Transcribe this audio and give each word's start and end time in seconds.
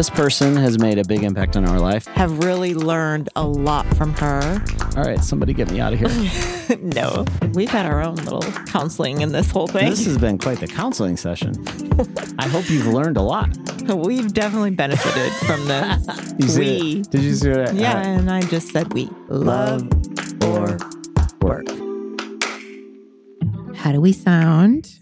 This 0.00 0.08
person 0.08 0.56
has 0.56 0.78
made 0.78 0.96
a 0.96 1.04
big 1.04 1.24
impact 1.24 1.58
on 1.58 1.66
our 1.66 1.78
life. 1.78 2.06
Have 2.06 2.42
really 2.42 2.72
learned 2.72 3.28
a 3.36 3.46
lot 3.46 3.84
from 3.98 4.14
her. 4.14 4.64
All 4.96 5.04
right, 5.04 5.22
somebody 5.22 5.52
get 5.52 5.70
me 5.70 5.78
out 5.78 5.92
of 5.92 5.98
here. 5.98 6.78
no, 6.80 7.26
we've 7.52 7.68
had 7.68 7.84
our 7.84 8.00
own 8.00 8.14
little 8.14 8.40
counseling 8.64 9.20
in 9.20 9.32
this 9.32 9.50
whole 9.50 9.66
thing. 9.66 9.90
this 9.90 10.06
has 10.06 10.16
been 10.16 10.38
quite 10.38 10.58
the 10.58 10.68
counseling 10.68 11.18
session. 11.18 11.52
I 12.38 12.48
hope 12.48 12.70
you've 12.70 12.86
learned 12.86 13.18
a 13.18 13.20
lot. 13.20 13.50
We've 13.94 14.32
definitely 14.32 14.70
benefited 14.70 15.32
from 15.46 15.66
this. 15.66 16.56
We. 16.56 17.02
Did 17.02 17.20
you 17.20 17.34
see 17.34 17.50
what 17.50 17.68
I 17.68 17.72
Yeah, 17.72 17.98
I- 17.98 18.02
and 18.02 18.30
I 18.30 18.40
just 18.40 18.70
said 18.70 18.94
we. 18.94 19.10
Love 19.28 19.82
or 20.44 20.78
work. 21.42 21.68
How 23.76 23.92
do 23.92 24.00
we 24.00 24.14
sound? 24.14 24.98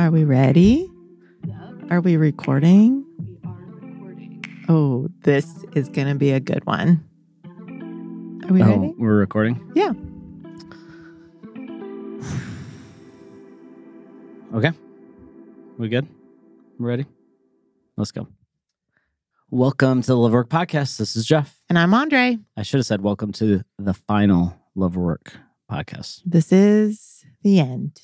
Are 0.00 0.10
we 0.10 0.24
ready? 0.24 0.90
Are 1.88 2.00
we 2.00 2.16
recording? 2.16 3.06
Oh, 4.74 5.06
this 5.24 5.66
is 5.74 5.90
going 5.90 6.08
to 6.08 6.14
be 6.14 6.30
a 6.30 6.40
good 6.40 6.64
one. 6.64 7.04
Are 7.44 8.52
we 8.54 8.62
Oh, 8.62 8.66
ready? 8.80 8.94
we're 8.96 9.16
recording? 9.16 9.70
Yeah. 9.74 9.92
Okay. 14.54 14.70
We 15.76 15.90
good? 15.90 16.06
We 16.78 16.86
ready? 16.86 17.04
Let's 17.98 18.12
go. 18.12 18.26
Welcome 19.50 20.00
to 20.00 20.06
the 20.06 20.16
Love 20.16 20.32
Work 20.32 20.48
Podcast. 20.48 20.96
This 20.96 21.16
is 21.16 21.26
Jeff. 21.26 21.54
And 21.68 21.78
I'm 21.78 21.92
Andre. 21.92 22.38
I 22.56 22.62
should 22.62 22.78
have 22.78 22.86
said 22.86 23.02
welcome 23.02 23.30
to 23.32 23.62
the 23.78 23.92
final 23.92 24.56
Love 24.74 24.96
Work 24.96 25.34
Podcast. 25.70 26.22
This 26.24 26.50
is 26.50 27.26
the 27.42 27.60
end. 27.60 28.00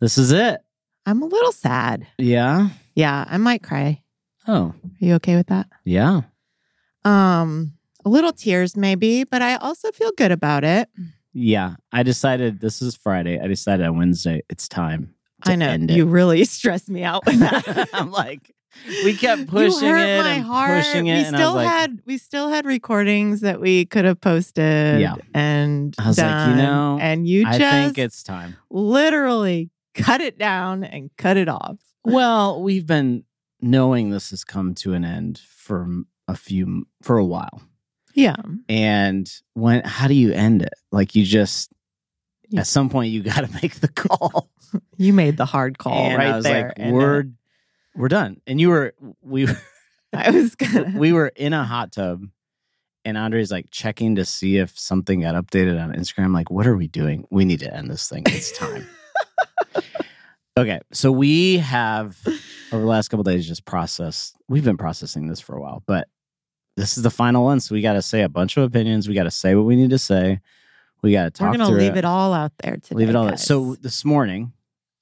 This 0.00 0.18
is 0.18 0.32
it. 0.32 0.60
I'm 1.06 1.22
a 1.22 1.26
little 1.26 1.52
sad. 1.52 2.06
Yeah. 2.18 2.68
Yeah, 2.94 3.24
I 3.26 3.38
might 3.38 3.62
cry. 3.62 4.02
Oh, 4.52 4.74
Are 4.74 4.74
you 4.98 5.14
okay 5.14 5.36
with 5.36 5.46
that? 5.48 5.68
yeah. 5.84 6.22
Um, 7.04 7.72
a 8.04 8.08
little 8.08 8.32
tears 8.32 8.76
maybe, 8.76 9.24
but 9.24 9.42
I 9.42 9.56
also 9.56 9.90
feel 9.92 10.10
good 10.16 10.32
about 10.32 10.64
it. 10.64 10.88
Yeah. 11.32 11.74
I 11.92 12.02
decided 12.02 12.60
this 12.60 12.82
is 12.82 12.96
Friday. 12.96 13.38
I 13.40 13.46
decided 13.46 13.86
on 13.86 13.96
Wednesday 13.96 14.42
it's 14.48 14.68
time. 14.68 15.14
to 15.44 15.52
I 15.52 15.56
know 15.56 15.68
end 15.68 15.90
it. 15.90 15.96
you 15.96 16.06
really 16.06 16.44
stressed 16.56 16.88
me 16.90 17.04
out 17.04 17.24
with 17.26 17.38
that. 17.38 17.88
I'm 17.94 18.10
like, 18.10 18.54
we 19.04 19.14
kept 19.16 19.46
pushing 19.48 19.86
you 19.88 19.94
hurt 19.94 19.98
it 20.08 20.22
my 20.22 20.34
and 20.34 20.44
heart. 20.44 20.82
pushing 20.84 21.06
it, 21.06 21.14
We 21.14 21.24
and 21.24 21.36
I 21.36 21.38
still 21.38 21.54
was 21.54 21.64
like, 21.64 21.68
had 21.72 21.98
we 22.06 22.18
still 22.18 22.48
had 22.48 22.66
recordings 22.66 23.40
that 23.42 23.60
we 23.60 23.84
could 23.84 24.04
have 24.04 24.20
posted. 24.20 25.00
Yeah. 25.00 25.14
and 25.34 25.94
I 25.98 26.08
was 26.08 26.18
like, 26.18 26.48
you 26.50 26.56
know, 26.56 26.98
and 27.00 27.26
you 27.26 27.46
I 27.46 27.58
just 27.58 27.70
think 27.94 27.98
it's 27.98 28.22
time. 28.22 28.56
literally 28.70 29.70
cut 29.94 30.20
it 30.20 30.38
down 30.38 30.84
and 30.84 31.10
cut 31.16 31.36
it 31.36 31.48
off. 31.48 31.76
Well, 32.04 32.62
we've 32.62 32.86
been 32.86 33.24
knowing 33.62 34.10
this 34.10 34.30
has 34.30 34.44
come 34.44 34.74
to 34.76 34.92
an 34.94 35.04
end 35.04 35.38
for 35.48 35.88
a 36.28 36.34
few 36.36 36.86
for 37.02 37.18
a 37.18 37.24
while. 37.24 37.62
Yeah, 38.14 38.36
And 38.68 39.30
when 39.54 39.82
how 39.84 40.08
do 40.08 40.14
you 40.14 40.32
end 40.32 40.62
it? 40.62 40.74
Like 40.90 41.14
you 41.14 41.24
just 41.24 41.70
Yeah. 42.48 42.60
at 42.60 42.66
some 42.66 42.90
point 42.90 43.12
you 43.12 43.22
got 43.22 43.46
to 43.46 43.52
make 43.62 43.76
the 43.76 43.88
call. 43.88 44.50
you 44.96 45.12
made 45.12 45.36
the 45.36 45.44
hard 45.46 45.78
call 45.78 45.94
and 45.94 46.18
right 46.18 46.28
I 46.32 46.36
was 46.36 46.44
there. 46.44 46.72
like, 46.76 46.92
we're 46.92 47.24
we're 47.94 48.08
done. 48.08 48.40
And 48.46 48.60
you 48.60 48.68
were 48.70 48.94
we 49.22 49.46
were 49.46 49.56
I 50.12 50.30
was 50.30 50.54
gonna. 50.56 50.92
we 50.98 51.12
were 51.12 51.28
in 51.28 51.52
a 51.52 51.64
hot 51.64 51.92
tub 51.92 52.24
and 53.04 53.16
Andre's 53.16 53.50
like 53.52 53.66
checking 53.70 54.16
to 54.16 54.24
see 54.24 54.58
if 54.58 54.76
something 54.78 55.20
got 55.20 55.34
updated 55.36 55.80
on 55.82 55.94
Instagram. 55.94 56.34
Like, 56.34 56.50
what 56.50 56.66
are 56.66 56.76
we 56.76 56.88
doing? 56.88 57.26
We 57.30 57.44
need 57.44 57.60
to 57.60 57.72
end 57.74 57.90
this 57.90 58.08
thing. 58.08 58.24
It's 58.26 58.56
time. 58.58 58.86
Okay. 60.56 60.80
So 60.92 61.12
we 61.12 61.58
have 61.58 62.18
over 62.72 62.82
the 62.82 62.88
last 62.88 63.08
couple 63.08 63.24
days 63.24 63.46
just 63.46 63.64
processed. 63.64 64.36
We've 64.48 64.64
been 64.64 64.76
processing 64.76 65.26
this 65.28 65.40
for 65.40 65.56
a 65.56 65.60
while, 65.60 65.82
but 65.86 66.08
this 66.76 66.96
is 66.96 67.02
the 67.02 67.10
final 67.10 67.44
one. 67.44 67.60
So 67.60 67.74
we 67.74 67.80
got 67.82 67.94
to 67.94 68.02
say 68.02 68.22
a 68.22 68.28
bunch 68.28 68.56
of 68.56 68.62
opinions. 68.64 69.08
We 69.08 69.14
got 69.14 69.24
to 69.24 69.30
say 69.30 69.54
what 69.54 69.64
we 69.66 69.76
need 69.76 69.90
to 69.90 69.98
say. 69.98 70.40
We 71.02 71.12
got 71.12 71.24
to 71.24 71.30
talk. 71.30 71.52
we're 71.52 71.58
gonna 71.58 71.70
leave 71.76 71.96
it 71.96 72.04
all 72.04 72.32
out 72.34 72.52
there 72.62 72.76
today. 72.76 72.94
Leave 72.94 73.08
it 73.08 73.16
all. 73.16 73.28
guys. 73.30 73.42
So 73.44 73.74
this 73.76 74.04
morning 74.04 74.52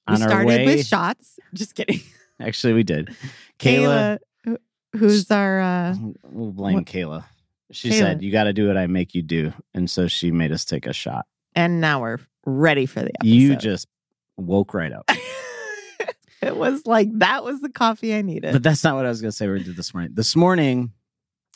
we 0.07 0.15
on 0.15 0.21
our 0.21 0.29
started 0.29 0.47
way, 0.47 0.65
with 0.65 0.85
shots. 0.87 1.37
Just 1.53 1.75
kidding. 1.75 1.99
actually 2.39 2.73
we 2.73 2.83
did. 2.83 3.13
Kayla, 3.59 4.19
Kayla, 4.45 4.57
who's 4.95 5.29
our 5.29 5.59
uh, 5.59 5.95
we'll 6.23 6.51
blame 6.51 6.75
What- 6.75 6.85
Kayla. 6.85 7.25
She 7.71 7.89
Kayla. 7.89 7.97
said, 7.99 8.21
"You 8.23 8.31
got 8.31 8.45
to 8.45 8.53
do 8.53 8.65
what 8.67 8.77
I 8.77 8.87
make 8.87 9.13
you 9.13 9.21
do," 9.21 9.53
and 9.75 9.87
so 9.89 10.07
she 10.07 10.31
made 10.31 10.51
us 10.51 10.65
take 10.65 10.87
a 10.87 10.93
shot. 10.93 11.25
and 11.55 11.79
now 11.81 12.01
we're 12.01 12.17
ready 12.45 12.85
for 12.87 13.01
the 13.01 13.11
episode. 13.19 13.27
You 13.29 13.55
just 13.57 13.87
woke 14.39 14.73
right 14.73 14.91
up. 14.91 15.09
it 16.41 16.55
was 16.55 16.85
like 16.85 17.09
that 17.19 17.43
was 17.43 17.61
the 17.61 17.69
coffee 17.69 18.13
I 18.15 18.21
needed. 18.21 18.53
but 18.53 18.63
that's 18.63 18.83
not 18.83 18.95
what 18.95 19.05
I 19.05 19.09
was 19.09 19.21
going 19.21 19.31
to 19.31 19.35
say. 19.35 19.47
We 19.47 19.63
did 19.63 19.75
this 19.75 19.93
morning. 19.93 20.11
This 20.13 20.35
morning, 20.35 20.91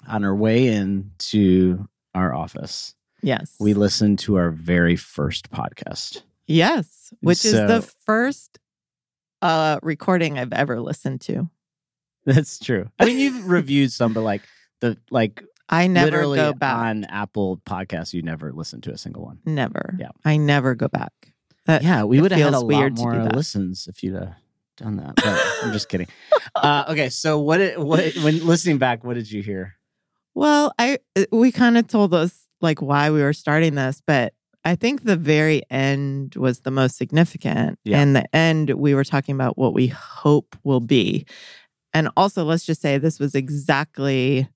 on 0.08 0.24
our 0.24 0.36
way 0.36 0.68
in 0.68 1.12
to 1.20 1.88
our 2.14 2.34
office, 2.34 2.96
yes, 3.22 3.56
we 3.60 3.74
listened 3.74 4.20
to 4.20 4.36
our 4.36 4.52
very 4.52 4.96
first 4.96 5.50
podcast. 5.52 6.22
yes, 6.48 7.14
which 7.22 7.46
is 7.46 7.54
the 7.54 7.82
first 8.06 8.60
uh 9.42 9.80
recording 9.82 10.38
I've 10.40 10.54
ever 10.54 10.80
listened 10.80 11.22
to. 11.22 11.50
That's 12.26 12.60
true. 12.60 12.90
I 13.00 13.06
mean, 13.06 13.20
you've 13.20 13.50
reviewed 13.50 13.92
some, 13.92 14.14
but 14.14 14.22
like 14.22 14.44
the 14.80 14.98
like 15.12 15.44
I 15.70 15.88
never 15.88 16.22
go 16.36 16.54
back. 16.54 16.78
on 16.78 17.04
Apple 17.06 17.62
Podcasts, 17.66 18.14
you 18.14 18.22
never 18.22 18.52
listen 18.54 18.82
to 18.82 18.92
a 18.92 18.98
single 18.98 19.24
one. 19.24 19.40
Never. 19.46 19.96
Yeah. 20.00 20.10
I 20.24 20.38
never 20.38 20.76
go 20.76 20.88
back. 20.88 21.33
That- 21.66 21.84
Yeah, 21.84 22.04
we 22.04 22.20
would 22.22 22.32
have 22.32 22.40
had 22.42 22.54
a 22.54 22.60
lot 22.60 22.92
more 22.98 23.24
listens 23.34 23.88
if 23.88 24.04
you'd 24.04 24.16
have 24.16 24.34
done 24.78 24.98
that. 24.98 25.16
But 25.16 25.42
I'm 25.64 25.72
just 25.74 25.90
kidding. 25.90 26.08
Uh, 26.56 26.86
okay, 26.90 27.10
so 27.10 27.40
what? 27.40 27.60
It, 27.60 27.80
what 27.80 28.14
when 28.18 28.46
listening 28.46 28.78
back, 28.78 29.04
what 29.04 29.16
did 29.16 29.32
you 29.32 29.42
hear? 29.42 29.74
Well, 30.36 30.72
I 30.78 31.00
uh, 31.16 31.24
we 31.32 31.52
kind 31.52 31.78
of 31.80 31.88
told 31.88 32.14
us 32.14 32.48
like 32.62 32.80
why 32.82 33.10
we 33.10 33.22
were 33.24 33.34
starting 33.34 33.74
this, 33.76 34.02
but 34.06 34.34
I 34.64 34.76
think 34.76 35.04
the 35.04 35.16
very 35.16 35.64
end 35.72 36.36
was 36.36 36.60
the 36.60 36.70
most 36.70 36.96
significant. 36.98 37.80
Yeah. 37.84 38.00
And 38.00 38.16
the 38.16 38.36
end, 38.36 38.70
we 38.72 38.94
were 38.94 39.04
talking 39.04 39.34
about 39.34 39.58
what 39.58 39.74
we 39.74 39.88
hope 39.88 40.56
will 40.64 40.80
be. 40.80 41.26
And 41.94 42.10
also, 42.16 42.44
let's 42.44 42.66
just 42.66 42.82
say 42.82 42.98
this 43.00 43.20
was 43.20 43.34
exactly 43.36 44.48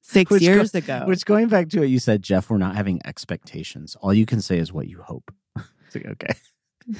six 0.00 0.30
Which 0.30 0.42
go- 0.42 0.46
years 0.46 0.74
ago. 0.74 1.04
Which 1.06 1.24
going 1.26 1.48
back 1.48 1.68
to 1.70 1.80
what 1.80 1.88
you 1.90 1.98
said, 1.98 2.22
Jeff, 2.22 2.48
we're 2.50 2.58
not 2.58 2.76
having 2.76 3.00
expectations. 3.04 3.94
All 4.00 4.14
you 4.14 4.26
can 4.26 4.40
say 4.40 4.58
is 4.58 4.72
what 4.72 4.88
you 4.88 5.02
hope. 5.02 5.32
Like, 5.94 6.06
okay, 6.06 6.34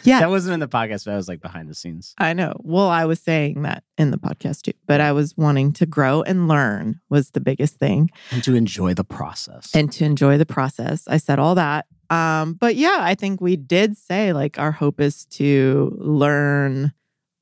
yeah, 0.05 0.21
that 0.21 0.31
wasn't 0.31 0.55
in 0.55 0.61
the 0.61 0.69
podcast, 0.69 1.05
but 1.07 1.13
I 1.15 1.17
was 1.17 1.27
like 1.27 1.41
behind 1.41 1.69
the 1.69 1.75
scenes. 1.75 2.15
I 2.19 2.33
know. 2.35 2.55
Well, 2.61 2.89
I 2.89 3.07
was 3.07 3.19
saying 3.21 3.63
that 3.63 3.83
in 3.99 4.11
the 4.11 4.19
podcast 4.19 4.63
too, 4.63 4.73
but 4.87 5.01
I 5.01 5.13
was 5.13 5.37
wanting 5.37 5.73
to 5.75 5.87
grow 5.87 6.23
and 6.23 6.49
learn 6.49 7.01
was 7.09 7.31
the 7.31 7.41
biggest 7.41 7.77
thing. 7.77 8.11
and 8.31 8.45
to 8.45 8.55
enjoy 8.55 8.95
the 8.95 9.05
process. 9.05 9.75
and 9.75 9.91
to 9.93 10.05
enjoy 10.05 10.37
the 10.39 10.47
process. 10.47 11.09
I 11.09 11.17
said 11.17 11.39
all 11.39 11.55
that. 11.57 11.87
Um, 12.11 12.55
but 12.55 12.77
yeah, 12.77 12.99
I 13.01 13.15
think 13.15 13.41
we 13.41 13.57
did 13.57 13.97
say 13.97 14.33
like 14.33 14.59
our 14.59 14.73
hope 14.73 15.01
is 15.01 15.25
to 15.27 15.97
learn 15.99 16.93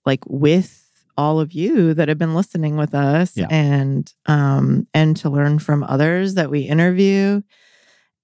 like 0.07 0.21
with 0.27 0.85
all 1.17 1.41
of 1.41 1.53
you 1.53 1.93
that 1.95 2.09
have 2.09 2.19
been 2.19 2.35
listening 2.35 2.77
with 2.77 2.95
us 2.95 3.37
Yeah. 3.37 3.49
and 3.51 4.11
um 4.27 4.87
and 4.95 5.17
to 5.17 5.29
learn 5.29 5.59
from 5.59 5.83
others 5.83 6.35
that 6.35 6.49
we 6.51 6.61
interview 6.61 7.43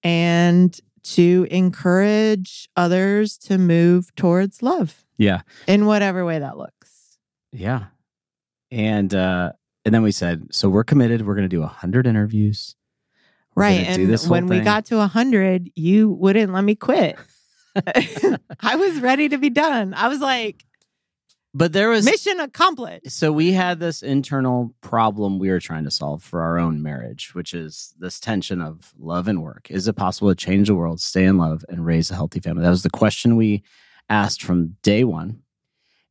and 0.02 0.78
to 1.04 1.46
encourage 1.50 2.68
others 2.76 3.38
to 3.38 3.58
move 3.58 4.14
towards 4.16 4.62
love 4.62 5.04
yeah, 5.16 5.42
in 5.66 5.86
whatever 5.86 6.24
way 6.24 6.38
that 6.38 6.56
looks. 6.56 7.18
yeah, 7.52 7.84
and 8.70 9.14
uh, 9.14 9.52
and 9.84 9.94
then 9.94 10.02
we 10.02 10.12
said, 10.12 10.48
so 10.50 10.68
we're 10.68 10.84
committed. 10.84 11.26
We're 11.26 11.34
going 11.34 11.48
to 11.48 11.56
do 11.56 11.62
a 11.62 11.68
hundred 11.68 12.06
interviews. 12.06 12.74
We're 13.54 13.62
Right. 13.64 13.86
And 13.86 14.20
when 14.28 14.46
we 14.46 14.56
thing. 14.56 14.64
got 14.64 14.86
to 14.86 14.96
100, 14.96 15.70
you 15.76 16.10
wouldn't 16.10 16.52
let 16.52 16.64
me 16.64 16.74
quit. 16.74 17.16
I 18.60 18.76
was 18.76 19.00
ready 19.00 19.28
to 19.28 19.38
be 19.38 19.50
done. 19.50 19.94
I 19.94 20.08
was 20.08 20.20
like, 20.20 20.64
but 21.54 21.72
there 21.72 21.88
was 21.88 22.04
mission 22.04 22.40
accomplished. 22.40 23.10
so 23.10 23.32
we 23.32 23.52
had 23.52 23.78
this 23.78 24.02
internal 24.02 24.74
problem 24.80 25.38
we 25.38 25.48
were 25.48 25.60
trying 25.60 25.84
to 25.84 25.90
solve 25.90 26.22
for 26.22 26.42
our 26.42 26.58
own 26.58 26.82
marriage, 26.82 27.34
which 27.34 27.54
is 27.54 27.94
this 27.98 28.18
tension 28.18 28.60
of 28.60 28.92
love 28.98 29.28
and 29.28 29.42
work. 29.42 29.70
Is 29.70 29.86
it 29.86 29.94
possible 29.94 30.28
to 30.28 30.34
change 30.34 30.68
the 30.68 30.74
world, 30.74 31.00
stay 31.00 31.24
in 31.24 31.38
love, 31.38 31.64
and 31.68 31.86
raise 31.86 32.10
a 32.10 32.14
healthy 32.14 32.40
family? 32.40 32.62
That 32.62 32.70
was 32.70 32.82
the 32.82 32.90
question 32.90 33.36
we 33.36 33.62
asked 34.08 34.42
from 34.42 34.76
day 34.82 35.04
one. 35.04 35.40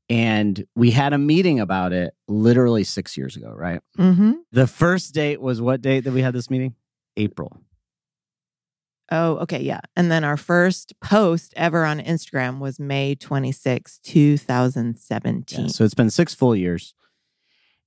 And 0.10 0.66
we 0.76 0.92
had 0.92 1.14
a 1.14 1.18
meeting 1.18 1.60
about 1.60 1.94
it 1.94 2.14
literally 2.28 2.84
six 2.84 3.18
years 3.18 3.36
ago, 3.36 3.52
right? 3.56 3.82
Mm-hmm. 3.98 4.34
The 4.52 4.68
first 4.68 5.14
date 5.14 5.42
was 5.42 5.62
what 5.62 5.82
date 5.82 6.02
that 6.02 6.14
we 6.14 6.22
had 6.22 6.34
this 6.34 6.50
meeting? 6.50 6.76
April. 7.18 7.58
Oh, 9.12 9.38
okay. 9.40 9.62
Yeah. 9.62 9.82
And 9.96 10.12
then 10.12 10.24
our 10.24 10.38
first 10.38 10.94
post 11.02 11.54
ever 11.56 11.86
on 11.86 12.00
Instagram 12.00 12.60
was 12.60 12.80
May 12.80 13.16
26, 13.16 14.00
2017. 14.00 15.62
Yeah, 15.62 15.68
so 15.68 15.84
it's 15.84 15.94
been 15.94 16.10
six 16.10 16.34
full 16.34 16.56
years, 16.56 16.94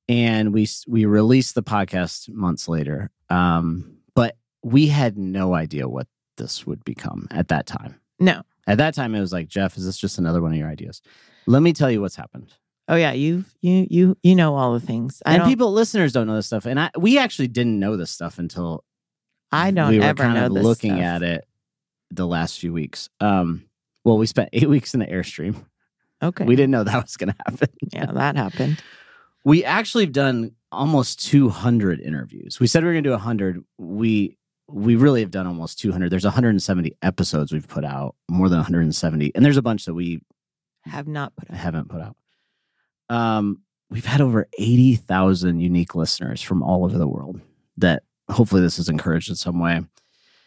and 0.09 0.53
we 0.53 0.69
we 0.87 1.05
released 1.05 1.55
the 1.55 1.63
podcast 1.63 2.29
months 2.29 2.69
later. 2.69 3.11
Um, 3.31 3.99
but 4.15 4.37
we 4.63 4.89
had 4.89 5.17
no 5.19 5.55
idea 5.55 5.89
what 5.89 6.07
this 6.37 6.67
would 6.67 6.85
become 6.85 7.29
at 7.31 7.49
that 7.49 7.67
time. 7.67 8.01
no. 8.19 8.43
At 8.69 8.79
that 8.79 8.95
time, 8.95 9.15
it 9.15 9.21
was 9.21 9.33
like, 9.33 9.47
Jeff, 9.47 9.77
is 9.77 9.87
this 9.87 9.97
just 9.97 10.19
another 10.19 10.43
one 10.43 10.51
of 10.51 10.59
your 10.59 10.69
ideas? 10.69 11.01
Let 11.47 11.63
me 11.63 11.73
tell 11.73 11.89
you 11.89 12.01
what's 12.01 12.17
happened. 12.17 12.53
Oh 12.89 12.97
yeah, 12.97 13.13
you 13.13 13.45
you 13.61 13.87
you 13.89 14.17
you 14.23 14.35
know 14.35 14.57
all 14.57 14.73
the 14.73 14.81
things. 14.81 15.23
I 15.25 15.37
and 15.37 15.45
people, 15.45 15.73
listeners, 15.73 16.13
don't 16.13 16.27
know 16.27 16.35
this 16.35 16.47
stuff. 16.49 16.67
And 16.67 16.81
I, 16.81 16.91
we 16.99 17.17
actually 17.17 17.47
didn't 17.47 17.79
know 17.79 17.97
this 17.97 18.11
stuff 18.11 18.41
until 18.41 18.83
I 19.53 19.71
don't 19.71 19.91
we 19.91 19.99
were 19.99 20.05
ever 20.05 20.23
kind 20.23 20.35
know 20.35 20.47
of 20.47 20.55
this 20.55 20.65
looking 20.65 20.97
stuff. 20.97 21.05
at 21.05 21.23
it 21.23 21.45
the 22.11 22.27
last 22.27 22.59
few 22.59 22.73
weeks. 22.73 23.09
Um, 23.21 23.65
well, 24.05 24.19
we 24.19 24.27
spent 24.27 24.51
eight 24.53 24.69
weeks 24.69 24.95
in 24.95 25.01
the 25.01 25.07
airstream. 25.07 25.65
Okay. 26.23 26.45
We 26.45 26.57
didn't 26.57 26.71
know 26.71 26.85
that 26.85 27.03
was 27.03 27.17
going 27.17 27.33
to 27.33 27.37
happen. 27.47 27.69
Yeah, 27.93 28.07
that 28.13 28.37
happened. 28.37 28.83
We 29.45 29.65
actually 29.65 30.05
have 30.05 30.13
done 30.13 30.53
almost 30.73 31.25
200 31.27 32.01
interviews. 32.01 32.59
We 32.59 32.67
said 32.67 32.83
we 32.83 32.89
were 32.89 32.95
going 32.95 33.05
to 33.05 33.09
do 33.11 33.13
100. 33.13 33.63
We 33.79 34.37
we 34.69 34.97
really 34.97 35.21
have 35.21 35.31
done 35.31 35.47
almost 35.47 35.79
200. 35.79 36.11
There's 36.11 36.25
170 36.25 36.97
episodes 37.03 37.53
we've 37.53 37.69
put 37.69 37.85
out, 37.85 38.17
more 38.29 38.49
than 38.49 38.59
170, 38.59 39.33
and 39.35 39.45
there's 39.45 39.57
a 39.57 39.63
bunch 39.63 39.85
that 39.85 39.95
we 39.95 40.21
Have 40.85 41.07
not 41.07 41.37
put. 41.37 41.49
Up. 41.51 41.57
haven't 41.57 41.89
put 41.89 42.01
out. 42.01 42.17
Um, 43.09 43.63
we've 43.91 44.05
had 44.05 44.21
over 44.21 44.49
80,000 44.59 45.61
unique 45.61 45.95
listeners 45.95 46.43
from 46.43 46.65
all 46.65 46.85
over 46.85 46.99
the 46.99 47.07
world 47.07 47.41
that 47.77 48.03
hopefully 48.31 48.61
this 48.63 48.79
is 48.79 48.89
encouraged 48.89 49.29
in 49.29 49.37
some 49.37 49.59
way. 49.59 49.81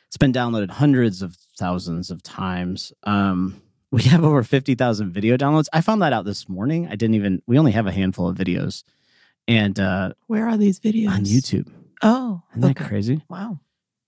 It's 0.08 0.18
been 0.18 0.34
downloaded 0.34 0.72
hundreds 0.72 1.22
of 1.22 1.36
thousands 1.58 2.10
of 2.12 2.24
times. 2.24 2.92
Um, 3.04 3.62
we 3.92 4.04
have 4.04 4.24
over 4.24 4.44
50,000 4.44 5.12
video 5.12 5.38
downloads. 5.38 5.68
I 5.74 5.82
found 5.82 6.02
that 6.02 6.14
out 6.14 6.26
this 6.26 6.48
morning. 6.50 6.88
I 6.88 6.96
didn't 6.96 7.16
even, 7.16 7.42
we 7.48 7.58
only 7.60 7.72
have 7.72 7.88
a 7.88 7.92
handful 7.92 8.28
of 8.28 8.38
videos 8.38 8.84
and 9.48 9.80
uh, 9.80 10.14
Where 10.28 10.48
are 10.48 10.58
these 10.58 10.80
videos 10.80 11.10
on 11.10 11.22
YouTube. 11.26 11.68
Oh, 12.04 12.44
Isn't 12.56 12.62
that 12.62 12.86
crazy? 12.86 13.24
Wow. 13.30 13.60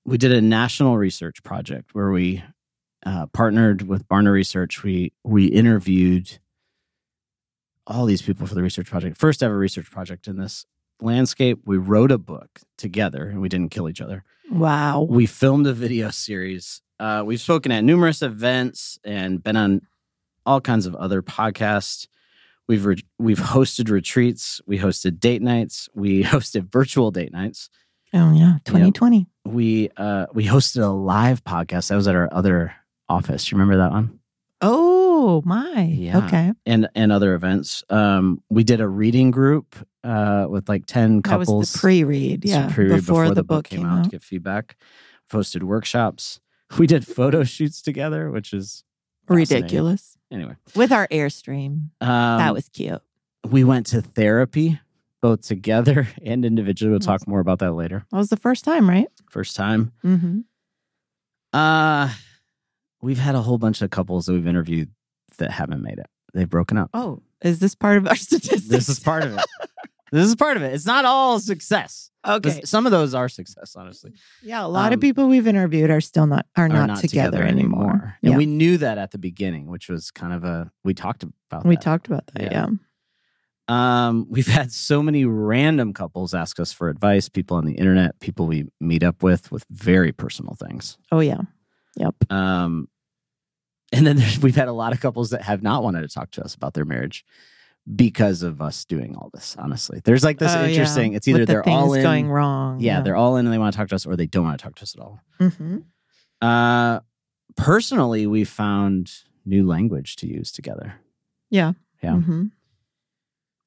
we 0.05 0.17
did 0.17 0.31
a 0.31 0.41
national 0.41 0.97
research 0.97 1.41
project 1.43 1.93
where 1.93 2.11
we 2.11 2.43
uh, 3.05 3.25
partnered 3.27 3.81
with 3.81 4.07
Barna 4.07 4.31
Research. 4.31 4.83
We 4.83 5.11
we 5.23 5.47
interviewed 5.47 6.37
all 7.87 8.05
these 8.05 8.21
people 8.21 8.45
for 8.45 8.53
the 8.55 8.61
research 8.61 8.87
project, 8.89 9.17
first 9.17 9.41
ever 9.41 9.57
research 9.57 9.89
project 9.89 10.27
in 10.27 10.37
this 10.37 10.65
landscape. 11.01 11.59
We 11.65 11.77
wrote 11.77 12.11
a 12.11 12.17
book 12.17 12.59
together, 12.77 13.27
and 13.27 13.41
we 13.41 13.49
didn't 13.49 13.71
kill 13.71 13.89
each 13.89 14.01
other. 14.01 14.23
Wow. 14.51 15.07
We 15.09 15.25
filmed 15.25 15.67
a 15.67 15.73
video 15.73 16.09
series. 16.11 16.81
Uh, 16.99 17.23
we've 17.25 17.41
spoken 17.41 17.71
at 17.71 17.83
numerous 17.83 18.21
events 18.21 18.99
and 19.03 19.43
been 19.43 19.55
on 19.55 19.81
all 20.45 20.61
kinds 20.61 20.85
of 20.85 20.95
other 20.95 21.21
podcasts. 21.21 22.07
We've 22.67 22.85
re- 22.85 23.03
we've 23.19 23.39
hosted 23.39 23.89
retreats. 23.89 24.61
We 24.65 24.77
hosted 24.79 25.19
date 25.19 25.41
nights. 25.41 25.89
We 25.93 26.23
hosted 26.23 26.71
virtual 26.71 27.11
date 27.11 27.31
nights 27.33 27.69
Oh 28.13 28.33
yeah. 28.33 28.57
2020. 28.65 29.25
we 29.45 29.89
uh 29.95 30.25
we 30.33 30.45
hosted 30.45 30.83
a 30.83 30.87
live 30.87 31.43
podcast 31.45 31.87
that 31.89 31.95
was 31.95 32.07
at 32.09 32.15
our 32.15 32.27
other 32.33 32.73
office 33.07 33.49
you 33.49 33.55
remember 33.57 33.77
that 33.77 33.91
one 33.91 34.19
Oh 34.59 35.41
my. 35.45 35.81
Yeah. 35.83 36.25
Okay. 36.25 36.51
and 36.65 36.89
and 36.93 37.11
other 37.11 37.33
events 37.35 37.83
um 37.89 38.41
we 38.49 38.63
did 38.65 38.81
a 38.81 38.87
reading 38.87 39.31
group 39.31 39.75
uh 40.03 40.47
with 40.49 40.67
like 40.67 40.85
10 40.85 41.21
couples. 41.21 41.47
That 41.47 41.55
was 41.55 41.73
the 41.73 41.79
pre-read. 41.79 42.45
Yeah. 42.45 42.69
pre-read 42.73 42.95
before, 43.05 43.29
the, 43.33 43.43
book 43.43 43.65
came 43.65 43.85
out. 43.85 44.05
to 44.05 44.09
get 44.09 44.23
feedback 44.23 44.75
hosted 45.31 45.63
workshops 45.63 46.39
we 46.77 46.87
did 46.87 47.05
photo 47.07 47.43
shoots 47.43 47.81
together 47.81 48.29
which 48.31 48.53
is. 48.53 48.83
Ridiculous. 49.29 50.17
anyway 50.31 50.55
With 50.75 50.91
our 50.91 51.07
airstream. 51.07 51.89
um 52.01 52.37
that 52.39 52.53
was 52.53 52.67
cute. 52.69 53.01
we 53.49 53.63
went 53.63 53.85
to 53.87 54.01
therapy 54.01 54.79
both 55.21 55.41
together 55.41 56.07
and 56.25 56.43
individually 56.43 56.89
we'll 56.91 56.99
talk 56.99 57.27
more 57.27 57.39
about 57.39 57.59
that 57.59 57.73
later 57.73 58.05
That 58.11 58.17
was 58.17 58.29
the 58.29 58.37
first 58.37 58.65
time, 58.65 58.89
right? 58.89 59.07
first 59.29 59.55
time 59.55 59.91
Mm-hmm. 60.03 60.39
Uh 61.53 62.09
we've 63.01 63.19
had 63.19 63.35
a 63.35 63.41
whole 63.41 63.57
bunch 63.57 63.81
of 63.81 63.89
couples 63.89 64.25
that 64.25 64.33
we've 64.33 64.47
interviewed 64.47 64.89
that 65.37 65.51
haven't 65.51 65.81
made 65.81 65.97
it. 65.97 66.07
They've 66.33 66.49
broken 66.49 66.77
up. 66.77 66.89
Oh, 66.93 67.21
is 67.41 67.59
this 67.59 67.73
part 67.75 67.97
of 67.97 68.07
our 68.07 68.15
statistics? 68.15 68.67
This 68.69 68.87
is 68.89 68.99
part 68.99 69.23
of 69.23 69.37
it. 69.37 69.45
This 70.11 70.27
is 70.27 70.35
part 70.35 70.57
of 70.57 70.63
it. 70.63 70.73
It's 70.73 70.85
not 70.85 71.05
all 71.05 71.39
success. 71.39 72.11
okay. 72.27 72.61
Some 72.65 72.85
of 72.85 72.91
those 72.91 73.13
are 73.13 73.29
success, 73.29 73.75
honestly. 73.75 74.11
Yeah, 74.43 74.65
a 74.65 74.67
lot 74.67 74.87
Um, 74.87 74.93
of 74.93 74.99
people 75.01 75.27
we've 75.27 75.47
interviewed 75.47 75.89
are 75.89 76.01
still 76.01 76.27
not 76.27 76.45
are 76.55 76.67
not, 76.69 76.89
Are 76.91 76.95
together, 77.01 77.41
anymore. 77.43 78.17
And 78.21 78.31
yeah. 78.33 78.37
we 78.37 78.45
knew 78.45 78.77
that 78.77 78.97
at 78.97 79.11
the 79.11 79.17
beginning, 79.17 79.67
which 79.67 79.89
was 79.89 80.11
kind 80.11 80.33
of 80.33 80.43
a 80.43 80.71
we 80.83 80.93
talked 80.93 81.23
about 81.23 81.65
we 81.65 81.75
that. 81.75 81.81
talked 81.81 82.07
about 82.07 82.27
that. 82.27 82.41
Yeah. 82.43 82.67
Yeah. 82.67 82.67
Um, 83.67 84.27
we've 84.29 84.47
had 84.47 84.71
so 84.71 85.01
many 85.01 85.23
random 85.23 85.93
couples 85.93 86.33
ask 86.33 86.59
us 86.59 86.73
for 86.73 86.89
advice, 86.89 87.29
people 87.29 87.55
on 87.55 87.65
the 87.65 87.73
internet, 87.75 88.19
people 88.19 88.45
we 88.47 88.65
meet 88.81 89.01
up 89.03 89.23
with 89.23 89.51
with 89.51 89.65
very 89.69 90.11
personal 90.11 90.55
things. 90.55 90.97
Oh 91.11 91.19
yeah. 91.21 91.41
Yep. 91.95 92.31
Um, 92.31 92.89
and 93.93 94.05
then 94.05 94.17
we've 94.41 94.55
had 94.55 94.67
a 94.67 94.73
lot 94.73 94.93
of 94.93 94.99
couples 94.99 95.29
that 95.29 95.41
have 95.43 95.61
not 95.63 95.83
wanted 95.83 96.01
to 96.01 96.07
talk 96.09 96.31
to 96.31 96.43
us 96.43 96.53
about 96.55 96.73
their 96.73 96.85
marriage 96.85 97.23
because 97.95 98.43
of 98.43 98.61
us 98.61 98.85
doing 98.85 99.15
all 99.15 99.29
this. 99.33 99.55
Honestly, 99.57 100.01
there's 100.03 100.23
like 100.23 100.37
this 100.39 100.53
Oh, 100.55 100.61
yeah. 100.61 100.67
interesting. 100.69 101.13
It's 101.13 101.27
either 101.27 101.39
the 101.39 101.45
they're 101.53 101.69
all 101.69 101.93
in, 101.93 102.03
going 102.03 102.29
wrong. 102.29 102.79
yeah, 102.79 103.01
they're 103.01 103.15
all 103.15 103.37
in 103.37 103.45
and 103.45 103.53
they 103.53 103.57
want 103.57 103.73
to 103.73 103.77
talk 103.77 103.87
to 103.89 103.95
us, 103.95 104.05
or 104.05 104.15
they 104.15 104.27
don't 104.27 104.43
want 104.45 104.59
to 104.59 104.63
talk 104.63 104.75
to 104.75 104.83
us 104.83 104.95
at 104.95 105.01
all. 105.01 105.19
hmm 105.39 105.77
Uh, 106.41 106.99
personally, 107.57 108.27
we 108.27 108.43
found 108.43 109.11
new 109.45 109.65
language 109.65 110.15
to 110.17 110.27
use 110.27 110.51
together. 110.51 110.95
Yeah. 111.49 111.73
Yeah. 112.03 112.17
hmm 112.17 112.45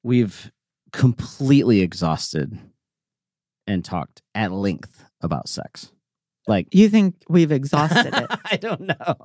We've 0.03 0.51
completely 0.91 1.81
exhausted 1.81 2.57
and 3.67 3.83
talked 3.83 4.21
at 4.33 4.51
length 4.51 5.03
about 5.21 5.49
sex. 5.49 5.91
Like 6.47 6.67
You 6.73 6.89
think 6.89 7.15
we've 7.27 7.51
exhausted 7.51 8.13
it? 8.13 8.27
I 8.51 8.57
don't 8.57 8.81
know. 8.81 9.15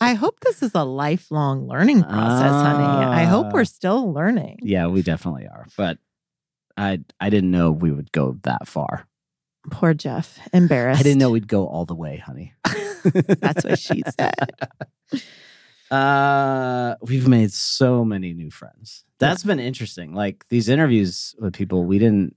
I 0.00 0.14
hope 0.14 0.40
this 0.40 0.62
is 0.62 0.72
a 0.74 0.84
lifelong 0.84 1.68
learning 1.68 2.02
process, 2.02 2.50
honey. 2.50 2.84
I 3.06 3.24
hope 3.24 3.46
Ah. 3.46 3.50
we're 3.54 3.64
still 3.64 4.12
learning. 4.12 4.58
yeah, 4.62 4.86
we 4.88 5.02
definitely 5.02 5.46
are. 5.46 5.66
But 5.76 5.98
I 6.76 7.00
I 7.20 7.30
didn't 7.30 7.50
know 7.52 7.70
we 7.70 7.90
would 7.92 8.10
go 8.12 8.38
that 8.42 8.66
far. 8.66 9.06
Poor 9.70 9.94
Jeff, 9.94 10.38
embarrassed. 10.52 11.00
I 11.00 11.02
didn't 11.02 11.18
know 11.18 11.30
we'd 11.30 11.48
go 11.48 11.66
all 11.66 11.84
the 11.86 11.94
way, 11.94 12.18
honey. 12.18 12.52
That's 13.40 13.64
what 13.64 13.78
she 13.78 14.02
said. 14.18 14.50
Uh, 15.90 16.96
we've 17.02 17.28
made 17.28 17.52
so 17.52 18.04
many 18.04 18.32
new 18.34 18.50
friends. 18.50 19.04
That's 19.18 19.44
been 19.44 19.60
interesting. 19.60 20.14
Like 20.14 20.44
these 20.48 20.68
interviews 20.68 21.34
with 21.38 21.54
people, 21.54 21.84
we 21.84 21.98
didn't 21.98 22.34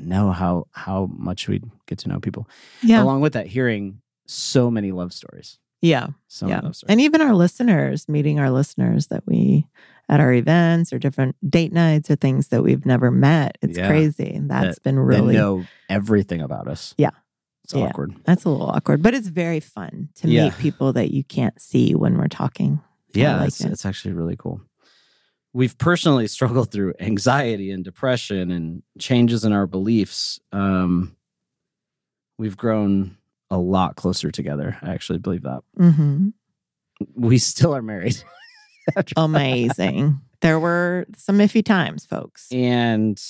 know 0.00 0.30
how 0.32 0.66
how 0.72 1.06
much 1.16 1.48
we'd 1.48 1.64
get 1.86 1.98
to 2.00 2.08
know 2.08 2.20
people. 2.20 2.48
Yeah. 2.82 3.02
Along 3.02 3.20
with 3.20 3.32
that, 3.34 3.46
hearing 3.46 4.00
so 4.26 4.70
many 4.70 4.92
love 4.92 5.12
stories. 5.12 5.58
yeah. 5.82 6.08
So 6.28 6.46
yeah. 6.46 6.56
many 6.56 6.64
love 6.66 6.76
stories. 6.76 6.90
And 6.90 7.00
even 7.00 7.20
our 7.20 7.34
listeners, 7.34 8.08
meeting 8.08 8.40
our 8.40 8.50
listeners 8.50 9.08
that 9.08 9.26
we 9.26 9.66
at 10.08 10.20
our 10.20 10.32
events 10.32 10.92
or 10.92 10.98
different 10.98 11.34
date 11.50 11.72
nights 11.72 12.10
or 12.10 12.16
things 12.16 12.48
that 12.48 12.62
we've 12.62 12.84
never 12.86 13.10
met. 13.10 13.56
It's 13.62 13.78
Yeah. 13.78 13.88
crazy. 13.88 14.30
And 14.34 14.50
that's 14.50 14.78
been 14.78 14.96
They 14.96 15.00
really 15.00 15.34
know 15.34 15.64
everything 15.88 16.40
about 16.42 16.68
us. 16.68 16.94
Yeah. 16.98 17.10
It's 17.64 17.72
Yeah. 17.74 17.84
awkward. 17.86 18.14
that's 18.24 18.44
a 18.44 18.50
little 18.50 18.68
awkward, 18.68 19.02
but 19.02 19.14
it's 19.14 19.28
very 19.28 19.60
fun 19.60 20.10
to 20.16 20.28
Yeah. 20.28 20.44
meet 20.44 20.58
people 20.58 20.92
that 20.92 21.10
you 21.10 21.24
can't 21.24 21.58
see 21.60 21.94
when 21.94 22.18
we're 22.18 22.28
talking. 22.28 22.80
Yeah, 23.14 23.38
like 23.38 23.48
it's, 23.48 23.60
it. 23.62 23.70
it's 23.72 23.86
actually 23.86 24.12
really 24.12 24.36
cool. 24.36 24.60
We've 25.54 25.76
personally 25.78 26.26
struggled 26.36 26.70
through 26.70 26.94
anxiety 27.00 27.70
and 27.70 27.82
depression 27.84 28.50
and 28.50 28.82
changes 28.98 29.44
in 29.44 29.52
our 29.52 29.66
beliefs. 29.66 30.38
Um, 30.52 31.16
we've 32.38 32.56
grown 32.56 33.16
a 33.50 33.56
lot 33.58 33.96
closer 33.96 34.30
together. 34.30 34.76
I 34.82 34.90
actually 34.90 35.20
believe 35.20 35.42
that. 35.42 35.62
hmm 35.76 36.28
We 37.14 37.38
still 37.38 37.74
are 37.74 37.82
married. 37.82 38.16
Amazing. 39.16 40.20
there 40.40 40.60
were 40.60 41.06
some 41.16 41.38
iffy 41.38 41.64
times, 41.64 42.04
folks. 42.04 42.48
and 42.52 43.20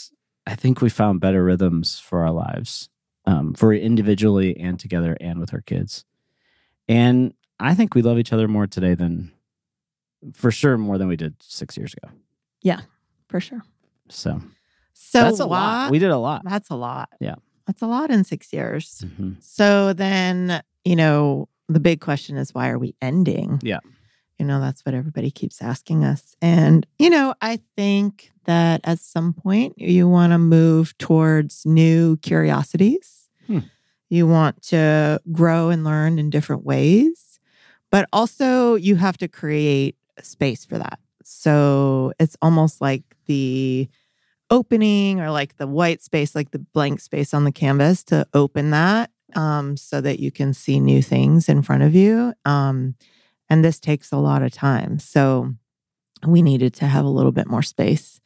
I 0.46 0.54
think 0.56 0.80
we 0.80 0.90
found 0.90 1.20
better 1.20 1.42
rhythms 1.44 1.98
for 2.00 2.20
our 2.24 2.32
lives, 2.32 2.88
um, 3.24 3.54
for 3.54 3.72
individually 3.72 4.58
and 4.58 4.78
together 4.80 5.16
and 5.20 5.38
with 5.38 5.54
our 5.54 5.60
kids. 5.62 6.04
And 6.88 7.32
I 7.58 7.74
think 7.74 7.94
we 7.94 8.02
love 8.02 8.18
each 8.18 8.32
other 8.32 8.46
more 8.48 8.66
today 8.66 8.94
than, 8.94 9.32
for 10.32 10.50
sure, 10.50 10.78
more 10.78 10.96
than 10.98 11.08
we 11.08 11.16
did 11.16 11.34
six 11.42 11.76
years 11.76 11.94
ago. 11.94 12.08
Yeah, 12.62 12.80
for 13.28 13.40
sure. 13.40 13.62
So, 14.08 14.40
So 14.92 15.22
that's 15.22 15.40
a 15.40 15.46
why- 15.46 15.58
lot. 15.84 15.90
We 15.90 15.98
did 15.98 16.10
a 16.10 16.18
lot. 16.18 16.42
That's 16.44 16.70
a 16.70 16.76
lot. 16.76 17.10
Yeah. 17.20 17.34
That's 17.66 17.82
a 17.82 17.86
lot 17.86 18.10
in 18.10 18.24
six 18.24 18.52
years. 18.52 19.04
Mhm. 19.06 19.36
So 19.42 19.92
then, 19.92 20.62
you 20.84 20.96
know, 20.96 21.48
the 21.68 21.80
big 21.80 22.00
question 22.00 22.36
is 22.36 22.52
why 22.54 22.68
are 22.68 22.78
we 22.78 22.94
ending? 23.00 23.58
Yeah. 23.62 23.80
You 24.38 24.44
know, 24.44 24.60
that's 24.60 24.84
what 24.84 24.94
everybody 24.94 25.30
keeps 25.30 25.62
asking 25.62 26.04
us. 26.04 26.36
And, 26.42 26.86
you 26.98 27.08
know, 27.08 27.34
I 27.40 27.60
think 27.76 28.32
that 28.44 28.80
at 28.84 28.98
some 28.98 29.32
point 29.32 29.78
you 29.78 30.08
want 30.08 30.32
to 30.32 30.38
move 30.38 30.96
towards 30.98 31.64
new 31.64 32.16
curiosities. 32.18 33.28
Hmm. 33.46 33.60
You 34.10 34.26
want 34.26 34.60
to 34.64 35.20
grow 35.32 35.70
and 35.70 35.84
learn 35.84 36.18
in 36.18 36.28
different 36.30 36.64
ways, 36.64 37.40
but 37.90 38.06
also 38.12 38.74
you 38.74 38.96
have 38.96 39.16
to 39.18 39.28
create 39.28 39.96
space 40.22 40.64
for 40.64 40.78
that. 40.78 40.98
So 41.22 42.12
it's 42.18 42.36
almost 42.42 42.80
like 42.80 43.02
the 43.26 43.88
opening 44.50 45.20
or 45.20 45.30
like 45.30 45.56
the 45.56 45.66
white 45.66 46.02
space, 46.02 46.34
like 46.34 46.50
the 46.50 46.58
blank 46.58 47.00
space 47.00 47.32
on 47.34 47.44
the 47.44 47.52
canvas 47.52 48.04
to 48.04 48.26
open 48.34 48.70
that 48.70 49.10
um, 49.34 49.76
so 49.76 50.00
that 50.00 50.20
you 50.20 50.30
can 50.30 50.52
see 50.52 50.78
new 50.78 51.02
things 51.02 51.48
in 51.48 51.62
front 51.62 51.82
of 51.82 51.94
you. 51.94 52.34
Um, 52.44 52.94
and 53.48 53.64
this 53.64 53.80
takes 53.80 54.12
a 54.12 54.18
lot 54.18 54.42
of 54.42 54.52
time. 54.52 54.98
So 54.98 55.54
we 56.26 56.42
needed 56.42 56.74
to 56.74 56.86
have 56.86 57.04
a 57.04 57.08
little 57.10 57.32
bit 57.32 57.46
more 57.48 57.62
space 57.62 58.20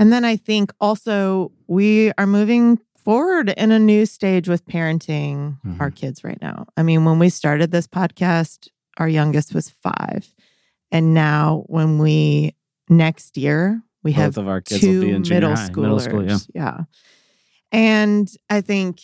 And 0.00 0.12
then 0.12 0.24
I 0.24 0.36
think 0.36 0.72
also 0.80 1.50
we 1.66 2.12
are 2.18 2.26
moving 2.26 2.78
forward 3.04 3.48
in 3.56 3.72
a 3.72 3.78
new 3.80 4.06
stage 4.06 4.48
with 4.48 4.64
parenting 4.66 5.56
Mhm. 5.66 5.80
our 5.80 5.90
kids 5.90 6.22
right 6.22 6.40
now. 6.40 6.66
I 6.76 6.84
mean, 6.84 7.04
when 7.04 7.18
we 7.18 7.30
started 7.30 7.72
this 7.72 7.88
podcast, 7.88 8.68
our 8.98 9.08
youngest 9.08 9.52
was 9.54 9.70
five. 9.70 10.32
And 10.90 11.14
now, 11.14 11.64
when 11.66 11.98
we 11.98 12.54
next 12.88 13.36
year, 13.36 13.82
we 14.02 14.12
have 14.12 14.38
of 14.38 14.48
our 14.48 14.60
kids 14.60 14.80
two 14.80 15.00
will 15.00 15.06
be 15.06 15.12
in 15.12 15.22
middle 15.28 15.54
high, 15.54 15.68
schoolers. 15.68 15.82
middle 15.82 16.00
school. 16.00 16.24
Yeah. 16.24 16.38
yeah. 16.54 16.78
And 17.72 18.30
I 18.48 18.60
think 18.60 19.02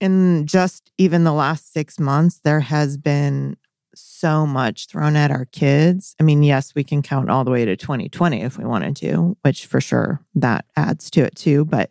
in 0.00 0.46
just 0.46 0.90
even 0.98 1.24
the 1.24 1.32
last 1.32 1.72
six 1.72 1.98
months, 1.98 2.40
there 2.42 2.60
has 2.60 2.96
been 2.96 3.56
so 3.94 4.46
much 4.46 4.86
thrown 4.86 5.16
at 5.16 5.30
our 5.30 5.44
kids. 5.46 6.14
I 6.18 6.22
mean, 6.22 6.42
yes, 6.42 6.74
we 6.74 6.84
can 6.84 7.02
count 7.02 7.28
all 7.28 7.44
the 7.44 7.50
way 7.50 7.64
to 7.64 7.76
2020 7.76 8.42
if 8.42 8.56
we 8.56 8.64
wanted 8.64 8.96
to, 8.96 9.36
which 9.42 9.66
for 9.66 9.80
sure 9.80 10.20
that 10.36 10.64
adds 10.76 11.10
to 11.10 11.22
it 11.22 11.34
too. 11.34 11.64
But 11.64 11.90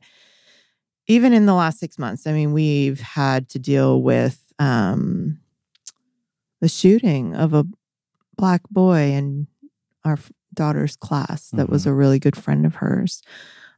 even 1.07 1.33
in 1.33 1.45
the 1.45 1.53
last 1.53 1.79
six 1.79 1.97
months, 1.97 2.25
I 2.25 2.33
mean, 2.33 2.53
we've 2.53 2.99
had 2.99 3.49
to 3.49 3.59
deal 3.59 4.01
with 4.01 4.43
um, 4.59 5.39
the 6.61 6.69
shooting 6.69 7.35
of 7.35 7.53
a 7.53 7.65
black 8.39 8.61
boy 8.69 9.11
in 9.11 9.47
our 10.05 10.17
daughter's 10.53 10.95
class 10.95 11.49
that 11.49 11.69
was 11.69 11.85
a 11.85 11.93
really 11.93 12.19
good 12.19 12.37
friend 12.37 12.65
of 12.65 12.75
hers, 12.75 13.21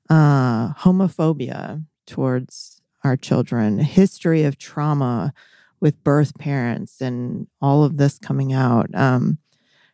uh, 0.10 0.72
homophobia 0.74 1.84
towards 2.06 2.80
our 3.04 3.18
children, 3.18 3.80
history 3.80 4.44
of 4.44 4.60
trauma 4.60 5.34
with 5.80 6.04
birth 6.04 6.38
parents, 6.38 7.02
and 7.02 7.48
all 7.60 7.84
of 7.84 7.98
this 7.98 8.20
coming 8.20 8.54
out. 8.54 8.88
Um, 8.94 9.40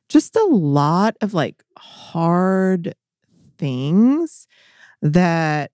just 0.10 0.36
a 0.36 0.44
lot 0.44 1.16
of 1.22 1.34
like 1.34 1.64
hard 1.78 2.94
things 3.58 4.48
that 5.02 5.72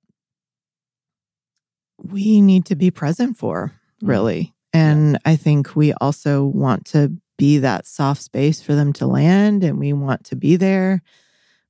we 1.98 2.42
need 2.42 2.66
to 2.66 2.76
be 2.76 2.92
present 2.92 3.38
for, 3.38 3.74
Mm. 4.04 4.08
really. 4.10 4.54
And 4.72 5.18
I 5.26 5.36
think 5.36 5.76
we 5.76 5.94
also 5.94 6.46
want 6.46 6.86
to 6.88 7.18
be 7.38 7.58
that 7.60 7.88
soft 7.88 8.22
space 8.22 8.62
for 8.62 8.76
them 8.76 8.94
to 8.94 9.08
land, 9.08 9.64
and 9.64 9.80
we 9.80 9.94
want 9.94 10.24
to 10.26 10.36
be 10.36 10.56
there 10.56 11.02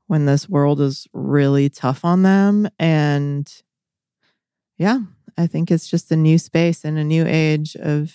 when 0.08 0.26
this 0.26 0.50
world 0.50 0.82
is 0.82 1.08
really 1.14 1.70
tough 1.70 2.04
on 2.04 2.24
them. 2.24 2.68
And 2.78 3.52
yeah, 4.78 5.00
I 5.38 5.48
think 5.48 5.72
it's 5.72 5.88
just 5.88 6.12
a 6.12 6.16
new 6.16 6.38
space 6.38 6.84
and 6.84 6.98
a 6.98 7.04
new 7.04 7.26
age 7.28 7.76
of 7.76 8.14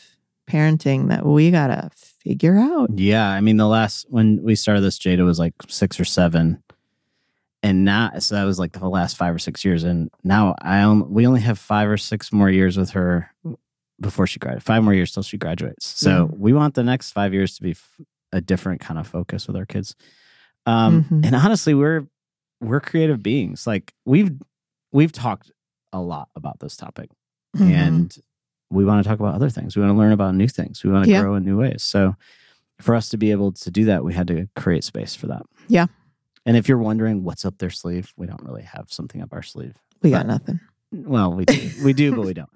parenting 0.49 1.09
that 1.09 1.27
we 1.27 1.51
got 1.51 1.69
to 1.69 1.91
figure 1.95 2.57
out. 2.57 2.91
Yeah, 2.95 3.29
I 3.29 3.41
mean, 3.41 3.57
the 3.57 3.67
last 3.67 4.07
when 4.09 4.43
we 4.43 4.55
started 4.55 4.83
this, 4.83 4.99
Jada 4.99 5.25
was 5.25 5.39
like 5.39 5.55
six 5.69 5.99
or 5.99 6.05
seven, 6.05 6.63
and 7.63 7.85
now 7.85 8.19
so 8.19 8.35
that 8.35 8.45
was 8.45 8.59
like 8.59 8.73
the 8.73 8.89
last 8.89 9.17
five 9.17 9.35
or 9.35 9.39
six 9.39 9.65
years, 9.65 9.85
and 9.85 10.11
now 10.25 10.55
I 10.61 10.83
on, 10.83 11.11
we 11.13 11.27
only 11.27 11.41
have 11.41 11.59
five 11.59 11.89
or 11.89 11.97
six 11.97 12.33
more 12.33 12.51
years 12.51 12.77
with 12.77 12.91
her 12.91 13.33
before 14.01 14.27
she 14.27 14.39
graduates. 14.39 14.65
Five 14.65 14.83
more 14.85 14.95
years 14.95 15.13
till 15.13 15.23
she 15.23 15.37
graduates. 15.39 15.87
So 15.87 16.31
we 16.37 16.53
want 16.53 16.75
the 16.75 16.85
next 16.85 17.11
five 17.13 17.33
years 17.35 17.57
to 17.57 17.63
be 17.63 17.73
f- 17.73 18.01
a 18.33 18.41
different 18.41 18.81
kind 18.81 18.99
of 18.99 19.07
focus 19.07 19.47
with 19.47 19.57
our 19.57 19.67
kids. 19.67 19.95
Um, 20.67 21.05
Mhm. 21.05 21.27
And 21.27 21.35
honestly, 21.35 21.75
we're 21.75 22.07
we're 22.61 22.81
creative 22.81 23.23
beings. 23.23 23.67
Like 23.67 23.95
we've 24.05 24.33
we've 24.93 25.13
talked 25.13 25.51
a 25.93 26.01
lot 26.01 26.29
about 26.37 26.59
this 26.61 26.77
topic, 26.77 27.09
Mhm. 27.57 27.71
and 27.73 28.17
we 28.71 28.85
want 28.85 29.03
to 29.03 29.09
talk 29.09 29.19
about 29.21 29.35
other 29.35 29.49
things. 29.49 29.77
We 29.77 29.83
want 29.83 29.95
to 29.95 29.99
learn 29.99 30.13
about 30.13 30.35
new 30.35 30.49
things. 30.49 30.83
We 30.85 30.91
want 30.91 31.05
to 31.07 31.11
Yeah. 31.11 31.23
grow 31.23 31.35
in 31.37 31.45
new 31.45 31.59
ways. 31.59 31.83
So 31.83 32.17
for 32.81 32.95
us 32.95 33.09
to 33.11 33.17
be 33.17 33.31
able 33.31 33.53
to 33.53 33.71
do 33.71 33.85
that, 33.87 34.05
we 34.05 34.13
had 34.15 34.27
to 34.29 34.49
create 34.57 34.85
space 34.85 35.15
for 35.15 35.27
that. 35.29 35.43
Yeah. 35.69 35.87
And 36.45 36.57
if 36.57 36.69
you're 36.69 36.79
wondering 36.79 37.25
what's 37.25 37.45
up 37.45 37.59
their 37.59 37.71
sleeve, 37.71 38.13
we 38.17 38.27
don't 38.27 38.43
really 38.43 38.63
have 38.63 38.87
something 38.93 39.23
up 39.23 39.33
our 39.33 39.43
sleeve. 39.43 39.77
we 40.03 40.11
got 40.11 40.27
nothing. 40.27 40.61
Well, 40.91 41.35
we 41.35 41.45
do, 41.45 41.71
we 41.85 41.93
do, 41.93 42.15
but 42.15 42.25
we 42.25 42.35
don't. 42.35 42.51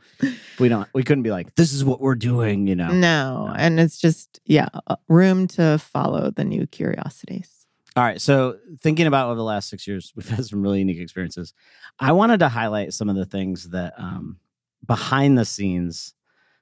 We 0.58 0.68
don't. 0.68 0.88
We 0.94 1.02
couldn't 1.02 1.22
be 1.22 1.30
like, 1.30 1.54
this 1.54 1.72
is 1.72 1.84
what 1.84 2.00
we're 2.00 2.14
doing. 2.14 2.66
You 2.66 2.76
know. 2.76 2.88
No. 2.88 3.46
No. 3.46 3.54
And 3.54 3.78
it's 3.78 3.98
just, 3.98 4.40
yeah, 4.46 4.68
uh, 4.86 4.96
room 5.08 5.46
to 5.48 5.78
follow 5.78 6.30
the 6.30 6.44
new 6.44 6.66
curiosities. 6.66 7.50
All 7.94 8.02
right. 8.02 8.20
So 8.20 8.56
thinking 8.80 9.06
about 9.06 9.26
over 9.26 9.36
the 9.36 9.44
last 9.44 9.68
six 9.68 9.86
years, 9.86 10.12
we've 10.16 10.28
had 10.28 10.46
some 10.46 10.62
really 10.62 10.78
unique 10.78 11.00
experiences. 11.00 11.52
I 12.00 12.12
wanted 12.12 12.40
to 12.40 12.48
highlight 12.48 12.94
some 12.94 13.10
of 13.10 13.16
the 13.16 13.26
things 13.26 13.68
that 13.70 13.92
um, 13.98 14.38
behind 14.86 15.36
the 15.36 15.44
scenes, 15.44 16.14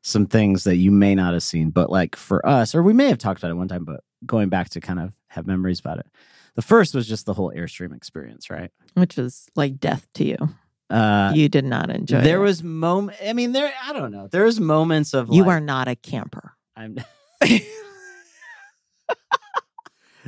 some 0.02 0.26
things 0.26 0.64
that 0.64 0.76
you 0.76 0.90
may 0.90 1.14
not 1.14 1.34
have 1.34 1.44
seen, 1.44 1.70
but 1.70 1.88
like 1.88 2.16
for 2.16 2.44
us, 2.44 2.74
or 2.74 2.82
we 2.82 2.92
may 2.92 3.06
have 3.06 3.18
talked 3.18 3.40
about 3.40 3.52
it 3.52 3.54
one 3.54 3.68
time, 3.68 3.84
but 3.84 4.02
going 4.26 4.48
back 4.48 4.70
to 4.70 4.80
kind 4.80 4.98
of 4.98 5.14
have 5.28 5.46
memories 5.46 5.78
about 5.78 5.98
it. 6.00 6.06
The 6.56 6.62
first 6.62 6.94
was 6.94 7.06
just 7.06 7.26
the 7.26 7.34
whole 7.34 7.52
Airstream 7.54 7.94
experience, 7.94 8.50
right? 8.50 8.72
Which 8.94 9.16
was 9.16 9.46
like 9.54 9.78
death 9.78 10.08
to 10.14 10.24
you. 10.24 10.36
Uh, 10.90 11.32
you 11.34 11.48
did 11.48 11.64
not 11.64 11.88
enjoy 11.90 12.20
there 12.20 12.38
it. 12.38 12.42
was 12.44 12.62
moment. 12.64 13.16
I 13.24 13.32
mean, 13.32 13.52
there. 13.52 13.72
I 13.84 13.92
don't 13.92 14.10
know. 14.10 14.26
There 14.26 14.44
was 14.44 14.58
moments 14.58 15.14
of 15.14 15.28
You 15.32 15.44
like, 15.44 15.56
are 15.56 15.60
not 15.60 15.86
a 15.88 15.94
camper. 15.96 16.54
I'm. 16.76 16.96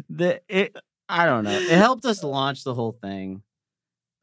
the 0.09 0.41
it. 0.49 0.77
I 1.09 1.27
don't 1.27 1.45
know. 1.45 1.51
It 1.51 1.69
helped 1.69 2.05
us 2.05 2.23
launch 2.25 2.65
the 2.65 2.75
whole 2.75 2.93
thing, 2.93 3.43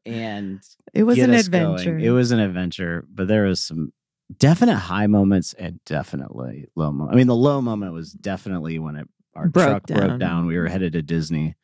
and 0.04 0.60
It 0.92 1.04
was 1.04 1.18
an 1.18 1.30
us 1.32 1.46
going. 1.48 1.74
adventure. 1.74 1.98
It 1.98 2.10
was 2.10 2.32
an 2.32 2.40
adventure, 2.40 3.04
but 3.12 3.28
there 3.28 3.44
was 3.44 3.60
some 3.60 3.92
definite 4.36 4.76
high 4.76 5.06
moments 5.06 5.52
and 5.54 5.78
definitely 5.86 6.66
low 6.74 6.90
moments. 6.90 7.14
I 7.14 7.16
mean, 7.16 7.26
the 7.28 7.36
low 7.36 7.60
moment 7.60 7.92
was 7.92 8.12
definitely 8.12 8.78
when 8.78 8.96
it 8.96 9.06
our 9.34 9.48
Broke 9.48 9.66
truck 9.68 9.86
broke 9.86 10.08
down. 10.08 10.18
down. 10.18 10.46
We 10.46 10.58
were 10.58 10.66
headed 10.68 10.94
to 10.94 11.02
Disney 11.02 11.54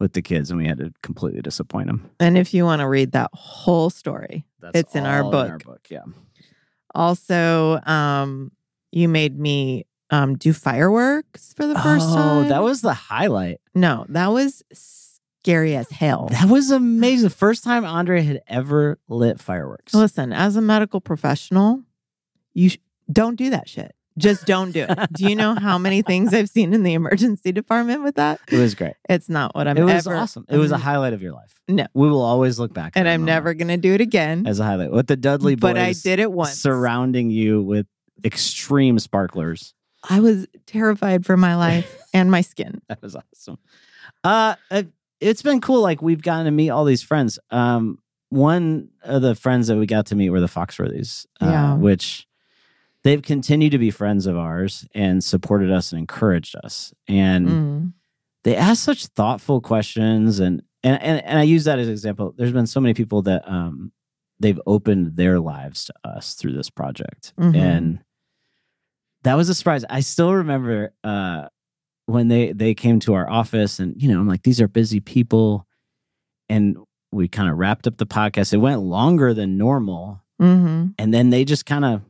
with 0.00 0.14
the 0.14 0.22
kids, 0.22 0.50
and 0.50 0.58
we 0.58 0.66
had 0.66 0.78
to 0.78 0.92
completely 1.02 1.42
disappoint 1.42 1.86
them. 1.86 2.10
and 2.18 2.36
if 2.36 2.52
you 2.52 2.64
want 2.64 2.80
to 2.80 2.88
read 2.88 3.12
that 3.12 3.30
whole 3.34 3.90
story, 3.90 4.46
That's 4.60 4.78
It's 4.78 4.94
in 4.96 5.06
our 5.06 5.22
book. 5.22 5.50
our 5.50 5.58
book, 5.58 5.86
yeah. 5.90 6.02
also, 6.94 7.80
um, 7.82 8.50
you 8.90 9.08
made 9.08 9.38
me 9.38 9.86
um, 10.10 10.36
do 10.36 10.52
fireworks 10.52 11.52
for 11.54 11.66
the 11.66 11.74
first 11.76 12.08
oh, 12.08 12.14
time. 12.14 12.46
Oh, 12.46 12.48
that 12.48 12.62
was 12.62 12.80
the 12.80 12.94
highlight. 12.94 13.60
no, 13.74 14.06
that 14.08 14.28
was 14.28 14.64
scary 14.72 15.76
as 15.76 15.88
hell. 15.90 16.28
That 16.32 16.48
was 16.48 16.70
amazing. 16.70 17.24
The 17.24 17.30
first 17.34 17.62
time 17.62 17.84
Andre 17.84 18.22
had 18.22 18.42
ever 18.48 18.98
lit 19.08 19.40
fireworks. 19.40 19.94
Listen, 19.94 20.32
as 20.32 20.56
a 20.56 20.60
medical 20.60 21.00
professional, 21.00 21.82
you 22.54 22.70
sh- 22.70 22.78
don't 23.10 23.36
do 23.36 23.50
that 23.50 23.68
shit. 23.68 23.94
Just 24.18 24.44
don't 24.46 24.72
do 24.72 24.86
it. 24.88 24.98
do 25.12 25.24
you 25.28 25.34
know 25.36 25.54
how 25.54 25.78
many 25.78 26.02
things 26.02 26.34
I've 26.34 26.48
seen 26.50 26.74
in 26.74 26.82
the 26.82 26.94
emergency 26.94 27.52
department 27.52 28.02
with 28.02 28.16
that? 28.16 28.40
It 28.50 28.58
was 28.58 28.74
great. 28.74 28.94
It's 29.08 29.28
not 29.28 29.54
what 29.54 29.68
I'm 29.68 29.76
it 29.78 29.84
was 29.84 30.06
ever. 30.06 30.16
awesome. 30.16 30.44
It 30.48 30.58
was 30.58 30.72
a 30.72 30.74
I'm- 30.74 30.82
highlight 30.82 31.12
of 31.12 31.22
your 31.22 31.32
life. 31.32 31.54
No. 31.68 31.86
we 31.94 32.08
will 32.08 32.22
always 32.22 32.58
look 32.58 32.74
back, 32.74 32.94
and 32.96 33.08
I'm 33.08 33.24
never 33.24 33.54
going 33.54 33.68
to 33.68 33.76
do 33.76 33.94
it 33.94 34.00
again. 34.00 34.46
as 34.46 34.58
a 34.58 34.64
highlight. 34.64 34.90
With 34.90 35.06
the 35.06 35.16
Dudley 35.16 35.54
boys, 35.54 35.60
but 35.74 35.78
I 35.78 35.92
did 35.92 36.18
it 36.18 36.32
once. 36.32 36.60
surrounding 36.60 37.30
you 37.30 37.62
with 37.62 37.86
extreme 38.24 38.98
sparklers. 38.98 39.72
I 40.08 40.20
was 40.20 40.46
terrified 40.66 41.24
for 41.24 41.36
my 41.36 41.54
life 41.56 41.96
and 42.14 42.30
my 42.30 42.40
skin. 42.40 42.80
That 42.88 43.00
was 43.02 43.14
awesome. 43.16 43.58
Uh, 44.24 44.56
it, 44.70 44.88
it's 45.20 45.42
been 45.42 45.60
cool. 45.60 45.80
Like 45.82 46.02
we've 46.02 46.22
gotten 46.22 46.46
to 46.46 46.50
meet 46.50 46.70
all 46.70 46.84
these 46.84 47.02
friends. 47.02 47.38
Um, 47.50 47.98
one 48.30 48.88
of 49.02 49.22
the 49.22 49.34
friends 49.34 49.68
that 49.68 49.76
we 49.76 49.86
got 49.86 50.06
to 50.06 50.14
meet 50.16 50.30
were 50.30 50.40
the 50.40 50.46
Foxworthies, 50.46 51.26
uh, 51.40 51.46
Yeah. 51.46 51.74
which 51.74 52.26
they've 53.04 53.22
continued 53.22 53.72
to 53.72 53.78
be 53.78 53.90
friends 53.90 54.26
of 54.26 54.36
ours 54.36 54.86
and 54.94 55.22
supported 55.24 55.70
us 55.70 55.92
and 55.92 55.98
encouraged 56.00 56.54
us. 56.62 56.92
And 57.08 57.46
Mm. 57.46 57.92
they 58.44 58.56
ask 58.56 58.82
such 58.84 59.06
thoughtful 59.06 59.60
questions 59.60 60.40
and 60.40 60.62
and 60.82 61.02
and, 61.02 61.24
and 61.24 61.38
I 61.38 61.42
use 61.42 61.64
that 61.64 61.78
as 61.78 61.86
an 61.88 61.92
example. 61.92 62.34
There's 62.36 62.52
been 62.52 62.66
so 62.66 62.80
many 62.80 62.94
people 62.94 63.22
that 63.22 63.42
um 63.46 63.92
they've 64.38 64.60
opened 64.66 65.16
their 65.16 65.38
lives 65.38 65.84
to 65.86 65.92
us 66.04 66.34
through 66.34 66.52
this 66.52 66.70
project. 66.70 67.34
Mhm. 67.38 67.54
And 67.56 67.98
that 69.22 69.34
was 69.34 69.48
a 69.50 69.54
surprise. 69.54 69.84
I 69.90 70.00
still 70.00 70.34
remember 70.34 70.92
uh 71.04 71.48
when 72.06 72.28
they 72.28 72.52
they 72.52 72.74
came 72.74 72.98
to 73.00 73.14
our 73.14 73.28
office 73.30 73.78
and 73.78 74.00
you 74.00 74.08
know, 74.12 74.18
I'm 74.20 74.28
like 74.28 74.42
these 74.42 74.60
are 74.60 74.68
busy 74.68 75.00
people 75.00 75.66
and 76.48 76.76
we 77.12 77.28
kind 77.28 77.50
of 77.50 77.58
wrapped 77.58 77.86
up 77.86 77.96
the 77.98 78.06
podcast. 78.06 78.52
It 78.54 78.58
went 78.58 78.80
longer 78.82 79.34
than 79.34 79.58
normal 79.58 80.22
hmm 80.38 80.86
and 80.98 81.12
then 81.12 81.28
they 81.30 81.44
just 81.44 81.66
kind 81.66 81.84
of 81.84 82.00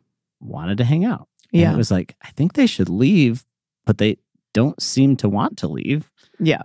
wanted 0.40 0.78
to 0.78 0.84
hang 0.84 1.04
out. 1.04 1.28
And 1.52 1.62
Yeah. 1.62 1.72
it 1.72 1.76
was 1.76 1.90
like 1.90 2.16
I 2.22 2.30
think 2.30 2.54
they 2.54 2.66
should 2.66 2.88
leave, 2.88 3.44
but 3.86 3.98
they 3.98 4.16
don't 4.54 4.80
seem 4.82 5.16
to 5.16 5.28
want 5.28 5.58
to 5.58 5.68
leave. 5.68 6.10
Yeah. 6.38 6.62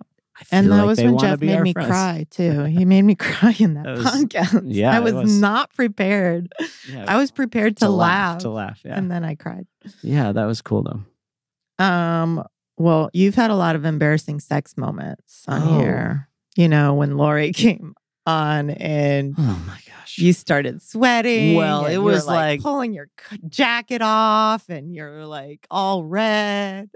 And 0.51 0.69
that 0.69 0.77
like 0.79 0.85
was 0.85 0.99
when 1.01 1.17
Jeff 1.17 1.39
made 1.39 1.61
me 1.61 1.71
friends. 1.71 1.87
cry 1.87 2.25
too. 2.29 2.63
He 2.65 2.83
made 2.83 3.03
me 3.03 3.15
cry 3.15 3.55
in 3.57 3.75
that, 3.75 3.83
That 3.85 3.97
was- 3.97 4.05
podcast. 4.05 4.61
yeah, 4.65 4.91
I 4.95 4.99
was, 4.99 5.13
was- 5.13 5.39
not 5.39 5.73
prepared. 5.73 6.51
Yeah, 6.91 7.05
I 7.07 7.15
was 7.17 7.31
prepared 7.31 7.77
to, 7.77 7.89
laugh, 7.89 8.39
to 8.39 8.49
laugh. 8.49 8.81
Yeah, 8.83 8.97
and 8.97 9.09
then 9.09 9.23
I 9.23 9.35
cried. 9.35 9.65
yeah, 10.01 10.31
that 10.33 10.45
was 10.45 10.61
cool 10.61 10.83
though. 10.83 11.83
Um, 11.83 12.43
well, 12.77 13.09
you've 13.13 13.35
had 13.35 13.49
a 13.51 13.55
lot 13.55 13.75
of 13.75 13.85
embarrassing 13.85 14.39
sex 14.41 14.75
moments 14.77 15.43
on 15.47 15.61
Oh. 15.63 15.79
here. 15.79 16.29
You 16.57 16.67
know, 16.69 16.93
when 16.95 17.17
Lori 17.17 17.51
came 17.53 17.95
on 18.25 18.69
and 18.71 19.35
Oh 19.37 19.63
my 19.67 19.79
gosh, 19.87 20.17
you 20.17 20.33
started 20.33 20.81
sweating. 20.81 21.55
Well, 21.55 21.85
it 21.85 21.97
was 21.97 22.25
were, 22.25 22.33
like- 22.33 22.61
pulling 22.61 22.93
your 22.93 23.09
jacket 23.47 24.01
off 24.01 24.69
and 24.69 24.93
you're 24.95 25.25
like 25.25 25.65
all 25.69 26.03
red. 26.03 26.89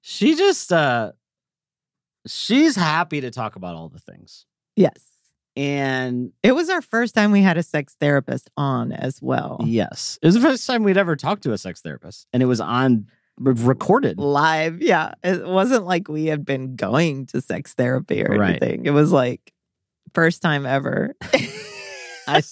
she 0.00 0.34
just 0.34 0.72
uh, 0.72 1.12
she's 2.26 2.76
happy 2.76 3.20
to 3.20 3.30
talk 3.30 3.56
about 3.56 3.74
all 3.74 3.88
the 3.88 3.98
things, 4.00 4.46
Yes. 4.76 5.04
And 5.56 6.30
It 6.44 6.52
was 6.52 6.68
our 6.70 6.80
first 6.82 7.16
time 7.16 7.32
we 7.32 7.42
had 7.42 7.58
a 7.58 7.64
sex 7.64 7.96
therapist 8.00 8.48
on 8.56 8.92
as 8.92 9.20
well. 9.20 9.60
yes, 9.64 10.16
it 10.22 10.26
was 10.26 10.36
the 10.36 10.40
first 10.40 10.66
time 10.66 10.84
we'd 10.84 10.96
ever 10.96 11.16
talked 11.16 11.42
to 11.44 11.52
a 11.52 11.58
sex 11.58 11.80
therapist, 11.80 12.26
and 12.32 12.42
it 12.42 12.46
was 12.46 12.60
on 12.60 13.06
recorded. 13.40 14.18
Live. 14.18 14.80
Yeah. 14.82 15.14
It 15.22 15.46
wasn't 15.46 15.84
like 15.84 16.08
we 16.08 16.26
had 16.26 16.44
been 16.44 16.74
going 16.76 17.26
to 17.26 17.40
sex 17.40 17.74
therapy 17.74 18.24
or 18.24 18.36
Right. 18.36 18.50
anything. 18.62 18.84
It 18.86 18.90
was 18.90 19.10
like 19.12 19.52
first 20.14 20.42
time 20.42 20.66
ever. 20.66 21.14
I, 22.26 22.42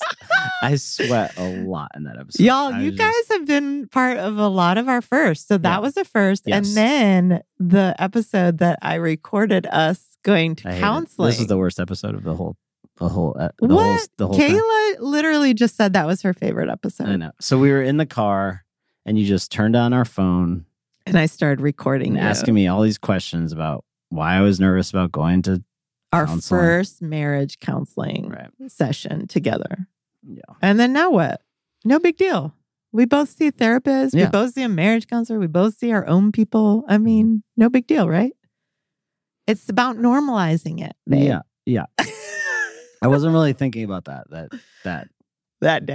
I 0.63 0.77
sweat 0.77 1.37
a 1.37 1.51
lot 1.65 1.91
in 1.95 2.05
that 2.05 2.17
episode. 2.19 2.43
Y'all, 2.43 2.81
you 2.81 2.93
guys 2.93 3.13
just- 3.13 3.33
have 3.33 3.47
been 3.47 3.89
part 3.89 4.17
of 4.17 4.39
a 4.39 4.49
lot 4.49 4.79
of 4.79 4.89
our 4.89 5.03
first. 5.03 5.49
So 5.49 5.59
that 5.59 5.69
Yeah. 5.71 5.79
was 5.81 5.95
the 5.95 6.05
first. 6.07 6.45
Yes. 6.47 6.69
And 6.69 6.77
then 6.77 7.43
the 7.59 7.95
episode 7.99 8.59
that 8.59 8.79
I 8.81 8.95
recorded 8.95 9.67
us 9.67 10.17
going 10.25 10.55
to 10.57 10.71
I 10.71 10.81
counseling. 10.81 11.29
This 11.29 11.41
is 11.41 11.47
the 11.49 11.59
worst 11.59 11.79
episode 11.79 12.15
of 12.15 12.23
the 12.25 12.35
whole, 12.35 12.57
the 12.97 13.09
whole, 13.11 13.37
uh, 13.39 13.51
the 13.61 13.67
whole, 13.69 13.77
what? 13.77 14.09
the 14.17 14.27
whole. 14.29 14.37
thing. 14.37 14.57
Kayla 14.59 14.95
literally 15.01 15.53
just 15.53 15.77
said 15.77 15.93
that 15.93 16.07
was 16.07 16.23
her 16.23 16.33
favorite 16.33 16.71
episode. 16.71 17.09
I 17.09 17.17
know. 17.17 17.33
So 17.41 17.59
we 17.59 17.71
were 17.71 17.83
in 17.83 17.99
the 17.99 18.07
car, 18.07 18.65
and 19.05 19.19
you 19.19 19.27
just 19.27 19.53
turned 19.53 19.77
on 19.77 19.93
our 19.93 20.07
phone 20.07 20.65
And 21.05 21.19
I 21.19 21.27
started 21.27 21.61
recording 21.61 22.19
asking 22.19 22.55
me 22.55 22.67
all 22.67 22.81
these 22.81 22.99
questions 22.99 23.53
about 23.53 23.85
why 24.09 24.37
I 24.37 24.41
was 24.41 24.59
nervous 24.59 24.89
about 24.89 25.13
going 25.13 25.43
to. 25.43 25.63
Our 26.13 26.27
counseling. 26.27 26.61
first 26.61 27.03
marriage 27.03 27.59
counseling 27.59 28.29
Right. 28.31 28.51
session 28.71 29.27
together. 29.27 29.89
Yeah. 30.27 30.43
And 30.63 30.79
then 30.79 30.93
now 30.93 31.11
what? 31.11 31.41
No 31.85 31.99
big 31.99 32.17
deal. 32.17 32.55
We 32.93 33.05
both 33.05 33.29
see 33.29 33.51
therapists. 33.51 34.15
We 34.15 34.21
Yeah. 34.21 34.31
both 34.31 34.55
see 34.55 34.63
a 34.63 34.69
marriage 34.69 35.07
counselor. 35.07 35.39
We 35.39 35.47
both 35.47 35.77
see 35.77 35.93
our 35.93 36.07
own 36.07 36.33
people. 36.33 36.85
I 36.89 36.95
mm-hmm. 36.95 37.05
mean, 37.05 37.43
no 37.57 37.69
big 37.69 37.87
deal, 37.87 38.09
right? 38.09 38.33
It's 39.47 39.69
about 39.69 39.97
normalizing 39.97 40.81
it. 40.81 40.97
babe. 41.07 41.23
Yeah. 41.25 41.41
Yeah. 41.67 41.87
I 43.03 43.09
wasn't 43.09 43.33
really 43.33 43.53
thinking 43.53 43.85
about 43.85 44.07
that. 44.07 44.31
That 44.31 44.51
that 44.85 45.09
that 45.61 45.87
day. 45.87 45.95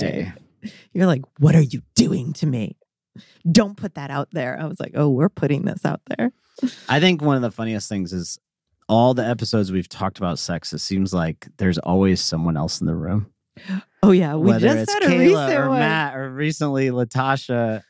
day. 0.62 0.72
You're 0.94 1.08
like, 1.08 1.24
what 1.40 1.56
are 1.56 1.62
you 1.62 1.82
doing 1.96 2.34
to 2.34 2.46
me? 2.46 2.78
Don't 3.52 3.76
put 3.76 3.96
that 3.96 4.12
out 4.12 4.30
there. 4.32 4.58
I 4.60 4.66
was 4.66 4.80
like, 4.80 4.92
oh, 4.96 5.10
we're 5.10 5.30
putting 5.30 5.64
this 5.66 5.86
out 5.86 6.02
there. 6.08 6.32
I 6.88 7.00
think 7.00 7.22
one 7.22 7.36
of 7.36 7.42
the 7.42 7.52
funniest 7.52 7.90
things 7.90 8.14
is 8.14 8.38
all 8.90 9.14
the 9.14 9.26
episodes 9.28 9.72
we've 9.72 9.90
talked 9.90 10.18
about 10.18 10.40
sex. 10.40 10.74
It 10.74 10.80
seems 10.80 11.14
like 11.14 11.48
there's 11.58 11.78
always 11.80 12.22
someone 12.22 12.58
else 12.58 12.82
in 12.82 12.88
the 12.88 12.96
room, 12.96 13.28
Oh 14.04 14.12
yeah, 14.12 14.36
we 14.36 14.48
whether 14.50 14.68
just 14.68 14.78
it's 14.80 14.94
had 14.94 15.04
a 15.14 15.18
recent 15.20 15.54
or 15.60 15.70
one. 15.70 15.80
Matt 15.80 16.16
or 16.18 16.30
recently 16.32 16.90
Latasha. 16.90 17.84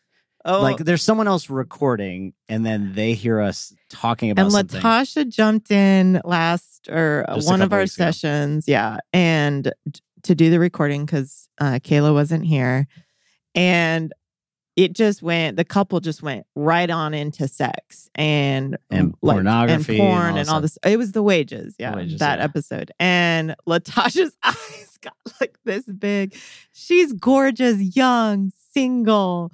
Oh, 0.44 0.62
Like 0.62 0.78
there's 0.78 1.04
someone 1.04 1.28
else 1.28 1.50
recording, 1.52 2.34
and 2.50 2.66
then 2.66 2.94
they 2.96 3.14
hear 3.14 3.40
us 3.40 3.74
talking 3.90 4.32
about 4.32 4.52
sex. 4.52 4.62
and 4.62 4.72
something. 4.72 4.90
Latasha 4.90 5.30
jumped 5.30 5.70
in 5.72 6.20
last 6.26 6.90
or 6.90 7.26
uh, 7.30 7.36
Just 7.36 7.48
one 7.48 7.62
of 7.62 7.72
our 7.72 7.80
weeks 7.82 7.96
ago. 7.96 8.06
sessions, 8.06 8.68
yeah, 8.68 8.98
and 9.14 9.72
to 10.24 10.36
do 10.36 10.50
the 10.50 10.60
recording 10.60 11.06
because 11.06 11.48
uh, 11.60 11.80
Kayla 11.84 12.12
wasn't 12.14 12.44
here, 12.46 12.88
and 13.56 14.12
it 14.76 14.94
just 14.94 15.22
went. 15.22 15.58
The 15.58 15.66
couple 15.66 16.00
just 16.00 16.24
went 16.24 16.46
right 16.56 16.90
on 16.90 17.14
into 17.14 17.48
sex 17.48 18.10
and 18.16 18.78
And 18.90 19.12
mm, 19.12 19.16
like, 19.22 19.36
pornography 19.36 20.00
and 20.00 20.02
and 20.02 20.10
porn 20.10 20.32
all 20.34 20.38
and 20.38 20.50
all 20.50 20.62
this. 20.62 20.78
It 20.86 20.98
was 20.98 21.12
the 21.12 21.24
wages, 21.24 21.76
yeah, 21.78 21.96
wages, 21.96 22.20
that 22.20 22.40
yeah. 22.40 22.46
episode. 22.46 22.92
And 23.00 23.56
Latasha's 23.68 24.36
eyes 24.44 24.98
got 25.02 25.14
like 25.40 25.58
this 25.66 25.84
big. 25.86 26.36
She's 26.74 27.12
gorgeous, 27.14 27.96
young, 27.96 28.52
single, 28.74 29.52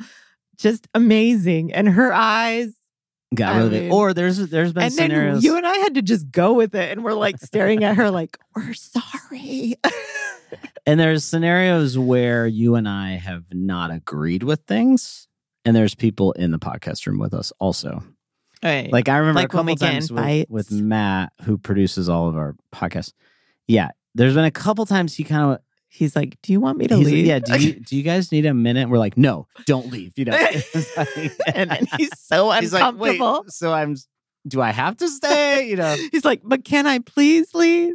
just 0.58 0.88
amazing, 0.94 1.74
and 1.74 1.90
her 1.90 2.14
eyes 2.14 2.74
Got 3.36 3.56
I 3.56 3.58
really 3.58 3.70
big. 3.72 3.82
mean- 3.84 3.92
Or 3.92 4.14
there's 4.14 4.38
there's 4.38 4.72
been 4.72 4.84
and 4.84 4.94
scenarios. 4.94 5.44
you 5.44 5.58
and 5.58 5.68
I 5.68 5.76
had 5.80 5.96
to 5.96 6.02
just 6.02 6.32
go 6.32 6.54
with 6.54 6.74
it, 6.76 6.92
and 6.92 7.04
we're 7.04 7.14
like 7.14 7.38
staring 7.40 7.84
at 7.84 7.98
her, 7.98 8.10
like 8.10 8.38
we're 8.56 8.74
sorry. 8.74 9.76
And 10.86 10.98
there's 10.98 11.26
scenarios 11.26 11.98
where 11.98 12.48
you 12.48 12.76
and 12.76 12.88
I 12.88 13.18
have 13.18 13.44
not 13.52 13.92
agreed 13.92 14.44
with 14.44 14.62
things. 14.62 15.28
And 15.66 15.76
there's 15.76 15.96
people 15.96 16.32
in 16.32 16.52
the 16.52 16.60
podcast 16.60 17.06
room 17.06 17.20
with 17.20 17.34
us 17.34 17.52
also. 17.60 18.02
Right. 18.64 18.90
Like 18.90 19.10
I 19.10 19.18
remember 19.18 19.42
Like 19.42 19.46
a 19.48 19.50
couple 19.50 19.66
we 19.66 19.76
get 19.76 19.88
in 19.88 20.08
times 20.08 20.12
with, 20.14 20.50
with 20.50 20.72
Matt, 20.72 21.34
who 21.44 21.58
produces 21.58 22.08
all 22.08 22.30
of 22.30 22.38
our 22.38 22.56
podcasts. 22.74 23.12
Yeah. 23.68 23.90
There's 24.16 24.34
been 24.34 24.46
a 24.46 24.52
couple 24.52 24.86
times 24.86 25.14
he 25.14 25.26
kind 25.26 25.52
of 25.52 25.60
he's 25.90 26.16
like, 26.16 26.38
"Do 26.42 26.54
you 26.54 26.60
want 26.60 26.78
me 26.78 26.88
to 26.88 26.96
he's 26.96 27.06
like, 27.06 27.14
leave?" 27.14 27.26
yeah, 27.26 27.40
do 27.40 27.60
you 27.60 27.74
do 27.74 27.96
you 27.98 28.04
guys 28.04 28.32
need 28.32 28.46
a 28.46 28.54
minute? 28.54 28.90
We're 28.90 28.98
like, 28.98 29.18
no, 29.18 29.48
don't 29.66 29.92
leave. 29.92 30.14
You 30.18 30.26
know. 30.26 30.32
Like- 30.98 31.32
and 31.54 31.70
then 31.70 31.88
he's 31.98 32.18
so 32.20 32.50
he's 32.52 32.72
like, 32.74 32.82
uncomfortable. 32.84 33.46
so 33.50 33.74
I'm 33.74 33.96
do 34.48 34.62
I 34.62 34.72
have 34.72 34.98
to 34.98 35.08
stay? 35.08 35.68
You 35.70 35.76
know. 35.76 35.96
he's 36.12 36.26
like, 36.26 36.42
"But 36.44 36.64
can 36.64 36.88
I 36.88 37.00
please 37.00 37.54
leave?" 37.54 37.94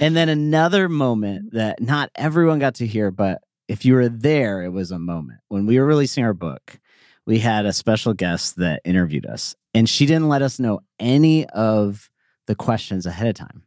And 0.00 0.16
then 0.16 0.28
another 0.28 0.88
moment 0.88 1.52
that 1.52 1.80
not 1.82 2.10
everyone 2.14 2.58
got 2.58 2.76
to 2.76 2.86
hear, 2.86 3.10
but 3.10 3.42
if 3.68 3.84
you 3.84 3.94
were 3.94 4.08
there, 4.08 4.62
it 4.62 4.70
was 4.70 4.90
a 4.90 4.98
moment. 4.98 5.40
When 5.48 5.66
we 5.66 5.78
were 5.78 5.84
releasing 5.86 6.24
our 6.24 6.32
book, 6.34 6.78
we 7.26 7.38
had 7.38 7.66
a 7.66 7.72
special 7.72 8.14
guest 8.14 8.56
that 8.56 8.80
interviewed 8.84 9.26
us, 9.26 9.54
and 9.74 9.88
she 9.88 10.06
didn't 10.06 10.28
let 10.28 10.42
us 10.42 10.58
know 10.58 10.80
any 10.98 11.46
of 11.50 12.08
the 12.46 12.54
questions 12.54 13.06
ahead 13.06 13.28
of 13.28 13.34
time. 13.34 13.62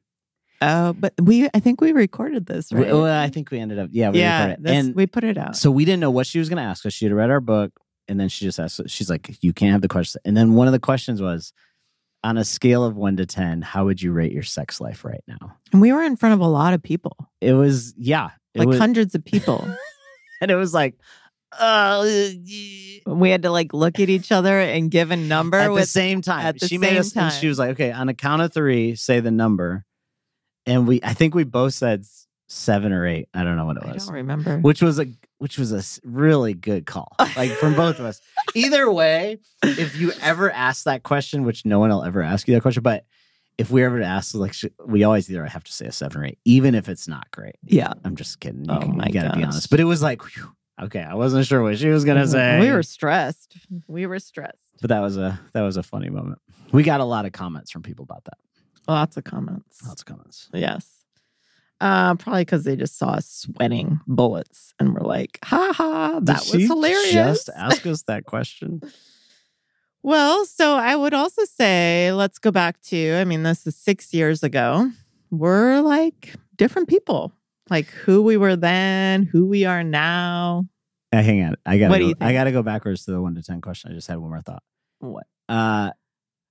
Oh, 0.61 0.93
but 0.93 1.13
we 1.21 1.47
I 1.53 1.59
think 1.59 1.81
we 1.81 1.91
recorded 1.91 2.45
this, 2.45 2.71
right? 2.71 2.87
Well, 2.87 3.05
I 3.05 3.29
think 3.29 3.51
we 3.51 3.59
ended 3.59 3.79
up, 3.79 3.89
yeah, 3.91 4.09
we 4.09 4.19
yeah, 4.19 4.37
recorded 4.45 4.59
it. 4.59 4.63
this- 4.63 4.85
And 4.85 4.95
we 4.95 5.05
put 5.07 5.23
it 5.25 5.37
out. 5.37 5.55
so 5.57 5.69
we 5.69 5.83
didn't 5.85 5.99
know 5.99 6.11
what 6.11 6.25
she 6.25 6.39
was 6.39 6.47
going 6.49 6.57
to 6.57 6.63
ask 6.63 6.85
us. 6.85 6.93
She 6.93 7.05
had 7.05 7.13
read 7.13 7.29
our 7.29 7.41
book, 7.41 7.71
and 8.07 8.19
then 8.19 8.29
she 8.29 8.45
just 8.45 8.59
asked, 8.59 8.81
she's 8.87 9.09
like, 9.09 9.37
you 9.41 9.51
can't 9.53 9.71
have 9.73 9.81
the 9.81 9.87
question. 9.89 10.21
And 10.25 10.35
then 10.37 10.53
one 10.53 10.67
of 10.67 10.73
the 10.73 10.79
questions 10.79 11.21
was, 11.21 11.51
on 12.23 12.37
a 12.37 12.43
scale 12.43 12.83
of 12.83 12.95
one 12.95 13.17
to 13.17 13.25
10, 13.25 13.61
how 13.61 13.85
would 13.85 14.01
you 14.01 14.11
rate 14.11 14.31
your 14.31 14.43
sex 14.43 14.79
life 14.79 15.03
right 15.03 15.23
now? 15.27 15.57
and 15.71 15.81
we 15.81 15.91
were 15.91 16.03
in 16.03 16.15
front 16.15 16.33
of 16.33 16.39
a 16.39 16.47
lot 16.47 16.73
of 16.73 16.81
people, 16.81 17.15
It 17.41 17.53
was, 17.53 17.93
yeah. 17.97 18.29
It 18.53 18.59
like 18.59 18.67
was, 18.67 18.79
hundreds 18.79 19.15
of 19.15 19.25
people. 19.25 19.67
and 20.41 20.51
it 20.51 20.55
was 20.55 20.73
like, 20.73 20.95
uh, 21.59 22.03
we 23.05 23.29
had 23.29 23.43
to 23.43 23.51
like 23.51 23.73
look 23.73 23.99
at 23.99 24.09
each 24.09 24.31
other 24.31 24.59
and 24.59 24.89
give 24.89 25.11
a 25.11 25.15
number 25.15 25.57
at 25.57 25.73
the 25.73 25.85
same 25.85 26.21
time. 26.21 26.45
at 26.45 26.59
the 26.59 26.67
she 26.67 26.77
made 26.77 26.89
same 26.89 26.99
us, 26.99 27.17
and 27.17 27.33
she 27.33 27.47
was 27.47 27.59
like, 27.59 27.71
okay, 27.71 27.91
on 27.91 28.09
a 28.09 28.13
count 28.13 28.41
of 28.41 28.53
three, 28.53 28.95
say 28.95 29.19
the 29.19 29.31
number. 29.31 29.85
And 30.65 30.87
we, 30.87 30.99
I 31.03 31.13
think 31.13 31.35
we 31.35 31.43
both 31.43 31.73
said 31.73 32.05
seven 32.47 32.91
or 32.93 33.07
eight. 33.07 33.29
I 33.33 33.43
don't 33.43 33.55
know 33.55 33.65
what 33.65 33.77
it 33.77 33.85
was. 33.85 34.03
I 34.03 34.05
don't 34.05 34.15
remember. 34.15 34.59
which 34.59 34.81
was 34.81 34.99
a, 34.99 35.07
which 35.37 35.57
was 35.57 35.71
a 35.71 36.07
really 36.07 36.53
good 36.53 36.85
call, 36.85 37.15
like 37.35 37.51
from 37.51 37.75
both 37.75 37.99
of 37.99 38.05
us. 38.05 38.21
Either 38.55 38.91
way, 38.91 39.39
if 39.63 39.97
you 39.97 40.11
ever 40.21 40.51
ask 40.51 40.85
that 40.85 41.03
question, 41.03 41.43
which 41.43 41.65
no 41.65 41.79
one 41.79 41.89
will 41.89 42.03
ever 42.03 42.21
ask 42.21 42.47
you 42.47 42.53
that 42.55 42.61
question, 42.61 42.83
but 42.83 43.05
if 43.57 43.69
we 43.69 43.83
ever 43.83 44.01
ask, 44.01 44.33
like, 44.35 44.55
we 44.85 45.03
always 45.03 45.29
either 45.29 45.45
have 45.45 45.63
to 45.63 45.71
say 45.73 45.85
a 45.85 45.91
seven 45.91 46.21
or 46.21 46.25
eight, 46.25 46.39
even 46.45 46.73
if 46.75 46.89
it's 46.89 47.07
not 47.07 47.29
great. 47.31 47.55
yeah. 47.63 47.93
I'm 48.03 48.15
just 48.15 48.39
kidding. 48.39 48.65
Oh 48.69 48.73
you, 48.73 48.79
Oh 48.79 48.81
can- 48.81 48.97
my 48.97 49.05
you 49.07 49.13
gotta 49.13 49.37
be 49.37 49.43
honest. 49.43 49.69
But 49.69 49.79
it 49.79 49.83
was 49.85 50.01
like, 50.01 50.21
whew, 50.23 50.51
okay, 50.81 51.01
I 51.01 51.13
wasn't 51.13 51.45
sure 51.45 51.61
what 51.61 51.77
she 51.77 51.89
was 51.89 52.03
gonna 52.03 52.21
mm-hmm. 52.23 52.31
say. 52.31 52.59
We 52.59 52.71
were 52.71 52.83
stressed. 52.83 53.57
We 53.87 54.05
were 54.05 54.19
stressed. 54.19 54.57
but 54.81 54.89
that 54.89 54.99
was 55.01 55.17
a 55.17 55.39
that 55.53 55.61
was 55.61 55.77
a 55.77 55.83
funny 55.83 56.09
moment. 56.09 56.39
We 56.71 56.83
got 56.83 56.99
a 56.99 57.05
lot 57.05 57.25
of 57.25 57.31
comments 57.31 57.69
from 57.71 57.83
people 57.83 58.03
about 58.03 58.25
that. 58.25 58.37
Lots 58.87 59.17
of 59.17 59.23
comments. 59.23 59.85
Lots 59.85 60.01
of 60.01 60.05
comments. 60.07 60.49
Yes. 60.53 60.92
Uh, 61.83 62.15
probably 62.15 62.43
because 62.43 62.63
they 62.63 62.77
just 62.77 62.97
saw 62.97 63.09
us 63.09 63.27
sweating 63.27 63.99
bullets 64.07 64.73
and 64.79 64.93
were 64.93 65.01
like, 65.01 65.37
ha 65.43 65.73
ha, 65.75 66.19
that 66.21 66.41
Did 66.43 66.53
was 66.53 66.67
hilarious. 66.69 67.11
Just 67.11 67.49
ask 67.53 67.85
us 67.85 68.03
that 68.03 68.23
question. 68.23 68.79
well, 70.01 70.45
so 70.45 70.75
I 70.75 70.95
would 70.95 71.13
also 71.13 71.43
say, 71.43 72.13
let's 72.13 72.39
go 72.39 72.51
back 72.51 72.79
to, 72.83 73.15
I 73.15 73.25
mean, 73.25 73.43
this 73.43 73.67
is 73.67 73.75
six 73.75 74.13
years 74.13 74.43
ago. 74.43 74.91
We're 75.29 75.81
like 75.81 76.33
different 76.55 76.87
people, 76.87 77.33
like 77.69 77.87
who 77.87 78.21
we 78.21 78.37
were 78.37 78.55
then, 78.55 79.23
who 79.23 79.45
we 79.45 79.65
are 79.65 79.83
now. 79.83 80.65
Uh, 81.11 81.21
hang 81.21 81.43
on, 81.43 81.55
I 81.65 81.79
gotta 81.79 81.89
What 81.89 81.97
do 81.97 82.03
go, 82.03 82.07
you 82.07 82.15
I 82.21 82.31
gotta 82.31 82.53
go 82.53 82.63
backwards 82.63 83.03
to 83.05 83.11
the 83.11 83.21
one 83.21 83.35
to 83.35 83.43
ten 83.43 83.59
question. 83.59 83.91
I 83.91 83.95
just 83.95 84.07
had 84.07 84.19
one 84.19 84.29
more 84.29 84.39
thought. 84.39 84.63
What? 84.99 85.25
Uh, 85.49 85.91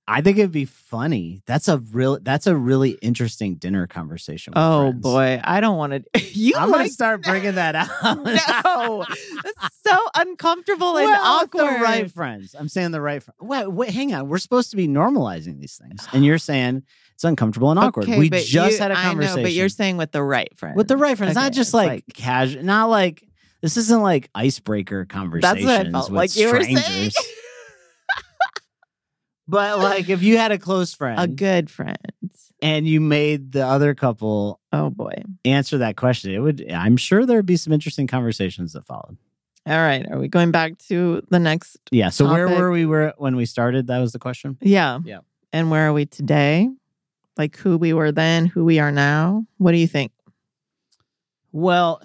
I 0.05 0.19
think 0.21 0.37
it'd 0.37 0.51
be 0.51 0.65
funny. 0.65 1.41
That's 1.45 1.69
a 1.69 1.77
real. 1.77 2.19
That's 2.21 2.45
a 2.45 2.55
really 2.55 2.91
interesting 3.01 3.55
dinner 3.55 3.87
conversation. 3.87 4.51
Oh 4.55 4.89
friends. 4.91 5.01
boy, 5.01 5.41
I 5.43 5.61
don't 5.61 5.77
want 5.77 5.93
to. 5.93 6.21
You 6.33 6.55
I'm 6.57 6.71
gonna 6.71 6.83
like 6.83 6.91
start 6.91 7.21
bringing 7.23 7.55
that 7.55 7.75
out. 7.75 7.87
no, 8.25 9.05
that's 9.43 9.81
so 9.85 9.97
uncomfortable 10.15 10.97
and 10.97 11.05
Well, 11.05 11.21
awkward. 11.43 11.61
The 11.61 11.79
right 11.81 12.11
friends. 12.11 12.55
I'm 12.57 12.67
saying 12.67 12.91
the 12.91 12.99
right. 13.01 13.21
Fr- 13.23 13.31
wait, 13.39 13.67
wait, 13.71 13.91
hang 13.91 14.13
on. 14.13 14.27
We're 14.27 14.39
supposed 14.39 14.71
to 14.71 14.77
be 14.77 14.87
normalizing 14.87 15.59
these 15.59 15.77
things, 15.81 16.05
and 16.11 16.25
you're 16.25 16.37
saying 16.39 16.83
it's 17.13 17.23
uncomfortable 17.23 17.69
and 17.71 17.79
awkward. 17.79 18.05
Okay, 18.05 18.17
we 18.19 18.29
just 18.29 18.51
you- 18.51 18.59
had 18.79 18.91
a 18.91 18.97
I 18.97 19.03
know, 19.03 19.09
conversation. 19.09 19.43
but 19.43 19.51
you're 19.53 19.69
saying 19.69 19.97
with 19.97 20.11
the 20.11 20.23
right 20.23 20.49
friends. 20.57 20.75
with 20.75 20.87
the 20.87 20.97
right 20.97 21.17
friends, 21.17 21.35
not 21.35 21.53
just 21.53 21.69
it's 21.69 21.73
like, 21.75 22.03
casual, 22.13 22.63
not 22.63 22.89
like 22.89 23.23
this 23.61 23.77
isn't 23.77 24.01
like 24.01 24.29
icebreaker 24.35 25.05
conversations. 25.05 25.63
That's 25.63 25.79
what 25.79 25.87
I 25.87 25.91
felt 25.91 26.09
with 26.09 26.17
like 26.17 26.35
you 26.35 26.51
were 26.51 26.61
saying. 26.63 27.11
but 29.47 29.79
like 29.79 30.09
if 30.09 30.23
you 30.23 30.37
had 30.37 30.51
a 30.51 30.57
close 30.57 30.93
friend 30.93 31.19
a 31.19 31.27
good 31.27 31.69
friend. 31.69 31.97
and 32.61 32.87
you 32.87 33.01
made 33.01 33.51
the 33.51 33.65
other 33.65 33.93
couple 33.93 34.59
Oh 34.71 34.89
boy. 34.89 35.13
answer 35.45 35.79
that 35.79 35.97
question, 35.97 36.31
it 36.33 36.39
would. 36.39 36.71
I'm 36.71 36.97
sure 36.97 37.25
there'd 37.25 37.45
be 37.45 37.57
some 37.57 37.73
interesting 37.73 38.07
conversations 38.07 38.73
that 38.73 38.85
followed. 38.85 39.17
All 39.65 39.77
right. 39.77 40.05
Are 40.11 40.19
we 40.19 40.27
going 40.27 40.51
back 40.51 40.77
to 40.89 41.21
the 41.29 41.39
next? 41.39 41.77
Yeah. 41.91 42.09
So 42.09 42.29
where 42.29 42.49
were 42.49 42.69
we? 42.71 42.85
Were 42.85 43.13
when 43.17 43.35
we 43.35 43.45
started? 43.45 43.87
That 43.87 43.99
was 43.99 44.11
the 44.11 44.19
question. 44.19 44.57
Yeah. 44.61 44.99
Yeah. 45.05 45.19
And 45.53 45.71
where 45.71 45.87
are 45.87 45.93
we 45.93 46.05
today? 46.05 46.69
Like 47.37 47.55
who 47.57 47.77
we 47.77 47.93
were 47.93 48.11
then, 48.11 48.45
who 48.45 48.65
we 48.65 48.79
are 48.79 48.91
now. 48.91 49.45
What 49.57 49.71
do 49.71 49.77
you 49.77 49.87
think? 49.87 50.11
Well, 51.51 52.01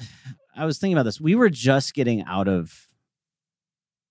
I 0.55 0.67
was 0.67 0.79
thinking 0.79 0.97
about 0.97 1.05
this. 1.05 1.21
We 1.21 1.35
were 1.35 1.51
just 1.51 1.95
getting 1.95 2.23
out 2.25 2.49
of 2.49 2.87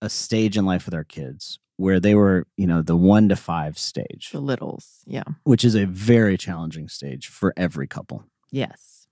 a 0.02 0.10
stage 0.10 0.58
in 0.58 0.66
life 0.66 0.86
with 0.86 0.94
our 0.94 1.04
kids 1.04 1.60
where 1.78 2.00
they 2.00 2.16
were, 2.16 2.46
you 2.58 2.68
know, 2.68 2.82
the 2.82 2.96
one 2.96 3.30
to 3.30 3.36
five 3.36 3.78
stage, 3.78 4.30
The 4.32 4.40
littles. 4.40 5.04
Yeah. 5.06 5.24
which 5.44 5.64
is 5.64 5.76
a 5.76 5.86
very 5.86 6.38
challenging 6.38 6.88
stage 6.90 7.28
for 7.28 7.54
every 7.56 7.88
couple. 7.88 8.26
Yes. 8.52 9.08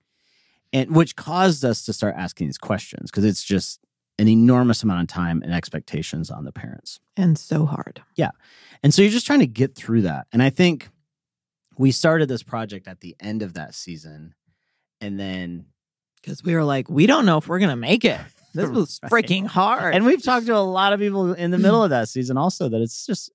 And 0.74 0.96
which 0.96 1.16
caused 1.16 1.64
us 1.64 1.86
to 1.86 1.94
start 1.94 2.16
asking 2.18 2.48
these 2.48 2.58
questions 2.58 3.10
because 3.12 3.24
it's 3.24 3.44
just 3.44 3.80
an 4.18 4.28
enormous 4.28 4.82
amount 4.84 5.02
of 5.04 5.08
time 5.08 5.42
and 5.44 5.54
expectations 5.54 6.30
on 6.32 6.44
the 6.46 6.52
parents. 6.52 7.00
And 7.16 7.38
so 7.38 7.66
hard. 7.66 8.02
Yeah. 8.16 8.32
And 8.82 8.94
so 8.94 9.02
you're 9.02 9.12
just 9.12 9.26
trying 9.28 9.40
to 9.40 9.48
get 9.48 9.76
through 9.76 10.02
that. 10.04 10.28
And 10.32 10.42
I 10.42 10.50
think 10.50 10.90
we 11.78 11.92
started 11.92 12.28
this 12.30 12.44
project 12.44 12.88
at 12.88 13.02
the 13.02 13.16
end 13.20 13.42
of 13.42 13.54
that 13.54 13.76
season. 13.76 14.34
And 15.02 15.20
then, 15.20 15.66
Because 16.22 16.44
we 16.44 16.56
were 16.56 16.64
like, 16.64 16.90
we 16.90 17.06
don't 17.06 17.26
know 17.26 17.38
if 17.38 17.48
we're 17.48 17.60
gonna 17.60 17.76
make 17.76 18.04
it. 18.06 18.20
This 18.56 18.70
was 18.72 19.00
Right. 19.04 19.12
freaking 19.12 19.46
hard. 19.46 19.94
and 19.94 20.06
we've 20.06 20.24
talked 20.24 20.48
to 20.48 20.56
a 20.56 20.60
lot 20.60 20.94
of 20.94 21.00
people 21.00 21.34
in 21.34 21.52
the 21.52 21.58
middle 21.58 21.84
of 21.84 21.90
that 21.92 22.10
season 22.10 22.38
also 22.38 22.70
that 22.70 22.82
it's 22.82 23.06
just, 23.06 23.32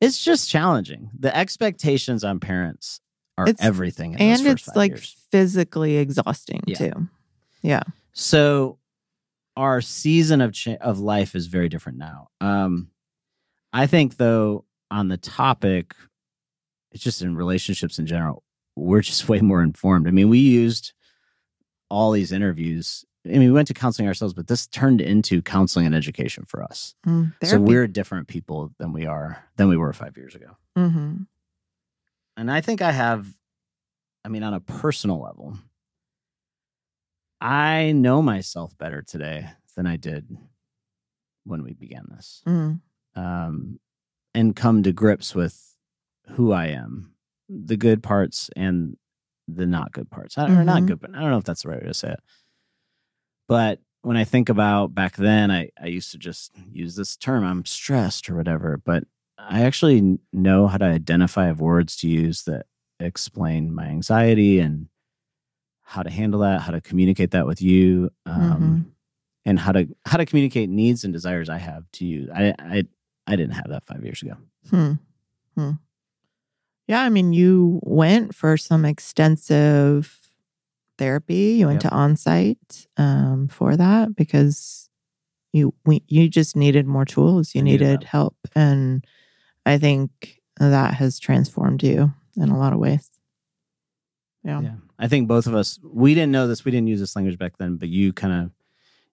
it's 0.00 0.22
just 0.24 0.48
challenging. 0.48 1.10
The 1.18 1.34
expectations 1.36 2.24
on 2.24 2.40
parents 2.40 3.00
are 3.38 3.46
It's- 3.48 3.64
everything. 3.64 4.14
In 4.14 4.20
and 4.20 4.46
it's 4.46 4.66
like 4.74 4.92
years. 4.92 5.16
physically 5.30 5.96
exhausting 5.98 6.62
Yeah. 6.66 6.76
too. 6.78 7.08
Yeah. 7.62 7.82
So 8.12 8.78
our 9.56 9.80
season 9.80 10.40
of 10.40 10.52
cha- 10.52 10.74
of 10.80 10.98
life 10.98 11.34
is 11.34 11.46
very 11.46 11.68
different 11.68 11.98
now. 11.98 12.28
Um, 12.40 12.88
I 13.72 13.86
think 13.86 14.16
though 14.16 14.64
on 14.90 15.08
the 15.08 15.16
topic, 15.18 15.94
it's 16.92 17.02
just 17.04 17.22
in 17.22 17.36
relationships 17.36 17.98
in 17.98 18.06
general, 18.06 18.42
we're 18.76 19.02
just 19.02 19.28
way 19.28 19.40
more 19.40 19.62
informed. 19.62 20.08
I 20.08 20.10
mean, 20.12 20.28
we 20.28 20.38
used 20.38 20.92
all 21.90 22.10
these 22.12 22.32
interviews. 22.32 23.04
I 23.26 23.30
mean, 23.32 23.40
we 23.40 23.50
went 23.50 23.68
to 23.68 23.74
counseling 23.74 24.08
ourselves, 24.08 24.32
but 24.32 24.46
this 24.46 24.66
turned 24.66 25.00
into 25.02 25.42
counseling 25.42 25.84
and 25.86 25.94
education 25.94 26.44
for 26.46 26.62
us. 26.62 26.94
Mm, 27.06 27.34
So 27.44 27.60
we're 27.60 27.86
different 27.86 28.28
people 28.28 28.72
than 28.78 28.92
we 28.92 29.04
are 29.06 29.44
than 29.56 29.68
we 29.68 29.76
were 29.76 29.92
five 29.92 30.16
years 30.16 30.34
ago. 30.34 30.56
Mhm. 30.76 31.26
And 32.38 32.50
I 32.50 32.62
think 32.62 32.80
I 32.80 32.92
have, 32.92 33.36
I 34.24 34.28
mean, 34.28 34.42
on 34.42 34.54
a 34.54 34.60
personal 34.60 35.20
level, 35.20 35.58
I 37.40 37.92
know 37.92 38.22
myself 38.22 38.76
better 38.78 39.02
today 39.02 39.50
than 39.76 39.86
I 39.86 39.96
did 39.96 40.36
when 41.44 41.62
we 41.62 41.72
began 41.74 42.06
this. 42.10 42.42
Mm. 42.46 42.80
Um, 43.16 43.80
and 44.34 44.54
come 44.54 44.82
to 44.82 44.92
grips 44.92 45.34
with 45.34 45.76
who 46.32 46.52
I 46.52 46.66
am, 46.68 47.14
the 47.48 47.76
good 47.76 48.02
parts 48.02 48.50
and 48.56 48.96
the 49.48 49.66
not 49.66 49.92
good 49.92 50.10
parts. 50.10 50.38
I- 50.38 50.50
Or 50.50 50.64
not 50.64 50.82
Mhm. 50.82 50.86
good, 50.86 51.00
but 51.00 51.10
I 51.14 51.20
don't 51.20 51.30
know 51.30 51.38
if 51.38 51.44
that's 51.44 51.62
the 51.62 51.68
right 51.70 51.80
way 51.82 51.88
to 51.88 51.94
say 51.94 52.12
it. 52.12 52.20
But 53.50 53.80
when 54.02 54.16
I 54.16 54.22
think 54.22 54.48
about 54.48 54.94
back 54.94 55.16
then, 55.16 55.50
I, 55.50 55.70
I 55.82 55.86
used 55.86 56.12
to 56.12 56.18
just 56.18 56.52
use 56.70 56.94
this 56.94 57.16
term, 57.16 57.42
I'm 57.42 57.66
stressed 57.66 58.30
or 58.30 58.36
whatever. 58.36 58.76
But 58.76 59.02
I 59.36 59.62
actually 59.62 60.20
know 60.32 60.68
how 60.68 60.78
to 60.78 60.84
identify 60.84 61.50
words 61.50 61.96
to 61.96 62.08
use 62.08 62.44
that 62.44 62.66
explain 63.00 63.74
my 63.74 63.86
anxiety 63.86 64.60
and 64.60 64.86
how 65.82 66.04
to 66.04 66.10
handle 66.10 66.40
that, 66.40 66.60
how 66.60 66.70
to 66.70 66.80
communicate 66.80 67.32
that 67.32 67.44
with 67.44 67.60
you, 67.60 68.10
um, 68.24 68.94
and 69.44 69.58
how 69.58 69.72
to 69.72 69.88
how 70.06 70.16
to 70.18 70.26
communicate 70.26 70.70
needs 70.70 71.02
and 71.02 71.12
desires 71.12 71.48
I 71.48 71.58
have 71.58 71.90
to 71.94 72.06
you. 72.06 72.30
I 72.32 72.54
I 72.56 72.84
I 73.26 73.34
didn't 73.34 73.54
have 73.54 73.70
that 73.70 73.84
five 73.84 74.04
years 74.04 74.22
ago. 74.22 74.36
Hmm. 74.70 74.92
Hmm. 75.56 75.72
Yeah, 76.86 77.02
I 77.02 77.08
mean, 77.08 77.32
you 77.32 77.80
went 77.82 78.32
for 78.32 78.56
some 78.56 78.84
extensive 78.84 80.19
therapy. 81.00 81.56
You 81.58 81.66
went 81.66 81.82
Yep. 81.82 81.90
to 81.90 81.96
Onsite 81.96 82.86
um, 82.96 83.48
for 83.48 83.76
that 83.76 84.14
because 84.14 84.88
you 85.52 85.74
we, 85.84 86.04
you 86.06 86.28
just 86.28 86.54
needed 86.54 86.86
more 86.86 87.04
tools. 87.04 87.54
You 87.54 87.62
I 87.62 87.64
needed 87.64 88.04
help, 88.04 88.36
and 88.54 89.04
I 89.66 89.78
think 89.78 90.40
that 90.60 90.94
has 90.94 91.18
transformed 91.18 91.82
you 91.82 92.12
in 92.36 92.48
a 92.50 92.58
lot 92.58 92.72
of 92.72 92.78
ways. 92.78 93.10
Yeah. 94.44 94.60
Yeah. 94.62 94.76
I 94.98 95.08
think 95.08 95.26
both 95.28 95.46
of 95.46 95.54
us, 95.54 95.78
we 95.82 96.14
didn't 96.14 96.32
know 96.32 96.46
this. 96.46 96.64
We 96.64 96.70
didn't 96.70 96.88
use 96.88 97.00
this 97.00 97.16
language 97.16 97.38
back 97.38 97.56
then, 97.58 97.76
but 97.76 97.88
you 97.88 98.12
kind 98.12 98.32
of 98.44 98.50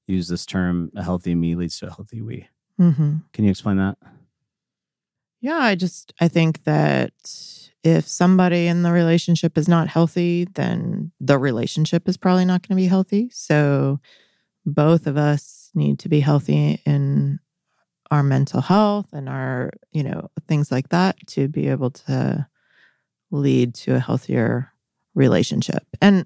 use 0.06 0.28
this 0.28 0.46
term, 0.46 0.92
a 0.96 1.04
healthy 1.04 1.36
me 1.36 1.56
leads 1.56 1.80
to 1.80 1.88
a 1.88 1.90
healthy 1.90 2.22
we. 2.22 2.48
hmm 2.78 3.18
Can 3.34 3.44
you 3.46 3.52
explain 3.52 3.78
that? 3.78 3.98
Yeah, 5.42 5.58
I 5.58 5.76
just 5.76 6.14
I 6.20 6.28
think 6.28 6.64
that 6.64 7.12
if 7.84 8.08
somebody 8.08 8.68
in 8.68 8.84
the 8.84 8.92
relationship 8.92 9.58
is 9.58 9.68
not 9.68 9.88
healthy, 9.88 10.46
then 10.56 11.12
the 11.20 11.38
relationship 11.38 12.10
is 12.10 12.18
probably 12.18 12.46
not 12.46 12.68
going 12.68 12.76
to 12.76 12.82
be 12.82 12.88
healthy. 12.88 13.30
So 13.32 14.00
both 14.66 15.08
of 15.08 15.16
us 15.16 15.70
need 15.74 16.00
to 16.00 16.10
be 16.10 16.20
healthy 16.20 16.82
in 16.86 17.40
our 18.12 18.24
mental 18.24 18.62
health 18.62 19.08
and 19.14 19.30
our, 19.30 19.72
you 19.92 20.04
know, 20.04 20.30
things 20.48 20.72
like 20.72 20.90
that 20.90 21.16
to 21.28 21.48
be 21.48 21.68
able 21.68 21.92
to 21.92 22.48
lead 23.32 23.74
to 23.76 23.96
a 23.96 24.00
healthier 24.00 24.72
relationship. 25.14 25.84
And 26.02 26.26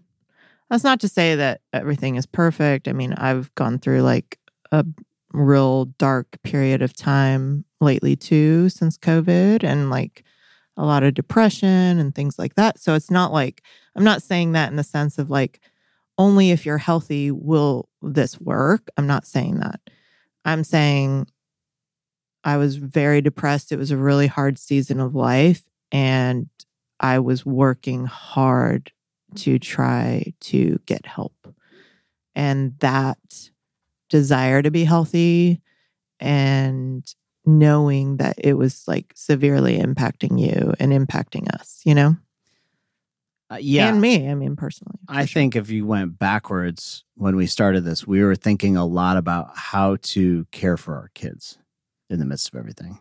that's 0.70 0.84
not 0.84 1.00
to 1.02 1.08
say 1.08 1.36
that 1.36 1.62
everything 1.74 2.16
is 2.16 2.26
perfect. 2.26 2.88
I 2.88 2.94
mean, 2.94 3.14
I've 3.14 3.54
gone 3.56 3.78
through 3.78 4.02
like 4.02 4.40
a 4.72 4.86
real 5.34 5.86
dark 5.86 6.42
period 6.44 6.82
of 6.82 6.94
time 6.94 7.66
lately 7.80 8.16
too 8.16 8.70
since 8.70 8.98
COVID 8.98 9.64
and 9.64 9.90
like 9.90 10.24
a 10.78 10.86
lot 10.86 11.04
of 11.04 11.14
depression 11.14 12.00
and 12.00 12.14
things 12.14 12.38
like 12.40 12.56
that. 12.56 12.80
So 12.80 12.96
it's 12.96 13.12
not 13.12 13.32
like 13.32 13.64
I'm 13.96 14.04
not 14.04 14.24
saying 14.24 14.54
that 14.54 14.70
in 14.70 14.78
the 14.78 14.84
sense 14.84 15.18
of 15.18 15.30
like 15.30 15.60
only 16.18 16.52
if 16.52 16.66
you're 16.66 16.78
healthy 16.78 17.32
will 17.32 17.90
this 18.02 18.40
work. 18.40 18.90
I'm 18.98 19.08
not 19.08 19.26
saying 19.26 19.60
that. 19.60 19.80
I'm 20.46 20.64
saying 20.64 21.28
I 22.44 22.58
was 22.58 22.76
very 22.78 23.22
depressed. 23.22 23.72
It 23.72 23.78
was 23.78 23.92
a 23.92 23.98
really 23.98 24.28
hard 24.28 24.58
season 24.58 25.00
of 25.00 25.16
life 25.16 25.64
and 25.92 26.48
I 27.00 27.20
was 27.20 27.46
working 27.46 28.06
hard 28.06 28.92
to 29.36 29.60
try 29.60 30.34
to 30.42 30.80
get 30.86 31.06
help. 31.06 31.54
And 32.36 32.78
that 32.80 33.51
desire 34.12 34.62
to 34.62 34.70
be 34.70 34.84
healthy 34.84 35.62
and 36.20 37.04
knowing 37.46 38.18
that 38.18 38.36
it 38.38 38.54
was 38.54 38.88
like 38.88 39.12
severely 39.16 39.80
impacting 39.80 40.40
you 40.40 40.74
and 40.80 40.92
impacting 40.92 41.48
us, 41.56 41.82
you 41.84 41.96
know? 41.96 42.16
Uh, 43.50 43.58
yeah. 43.60 43.90
And 43.90 44.00
me, 44.00 44.30
I 44.30 44.36
mean, 44.36 44.56
personally. 44.56 45.00
I 45.10 45.26
sure. 45.26 45.40
think 45.42 45.56
if 45.56 45.70
you 45.72 45.86
went 45.86 46.20
backwards 46.20 47.04
when 47.16 47.36
we 47.36 47.48
started 47.48 47.84
this, 47.84 48.06
we 48.06 48.24
were 48.24 48.36
thinking 48.36 48.78
a 48.78 48.86
lot 48.86 49.18
about 49.18 49.50
how 49.56 49.98
to 50.04 50.46
care 50.52 50.78
for 50.78 50.96
our 50.96 51.10
kids 51.16 51.58
in 52.10 52.20
the 52.20 52.26
midst 52.26 52.50
of 52.50 52.56
everything. 52.60 53.00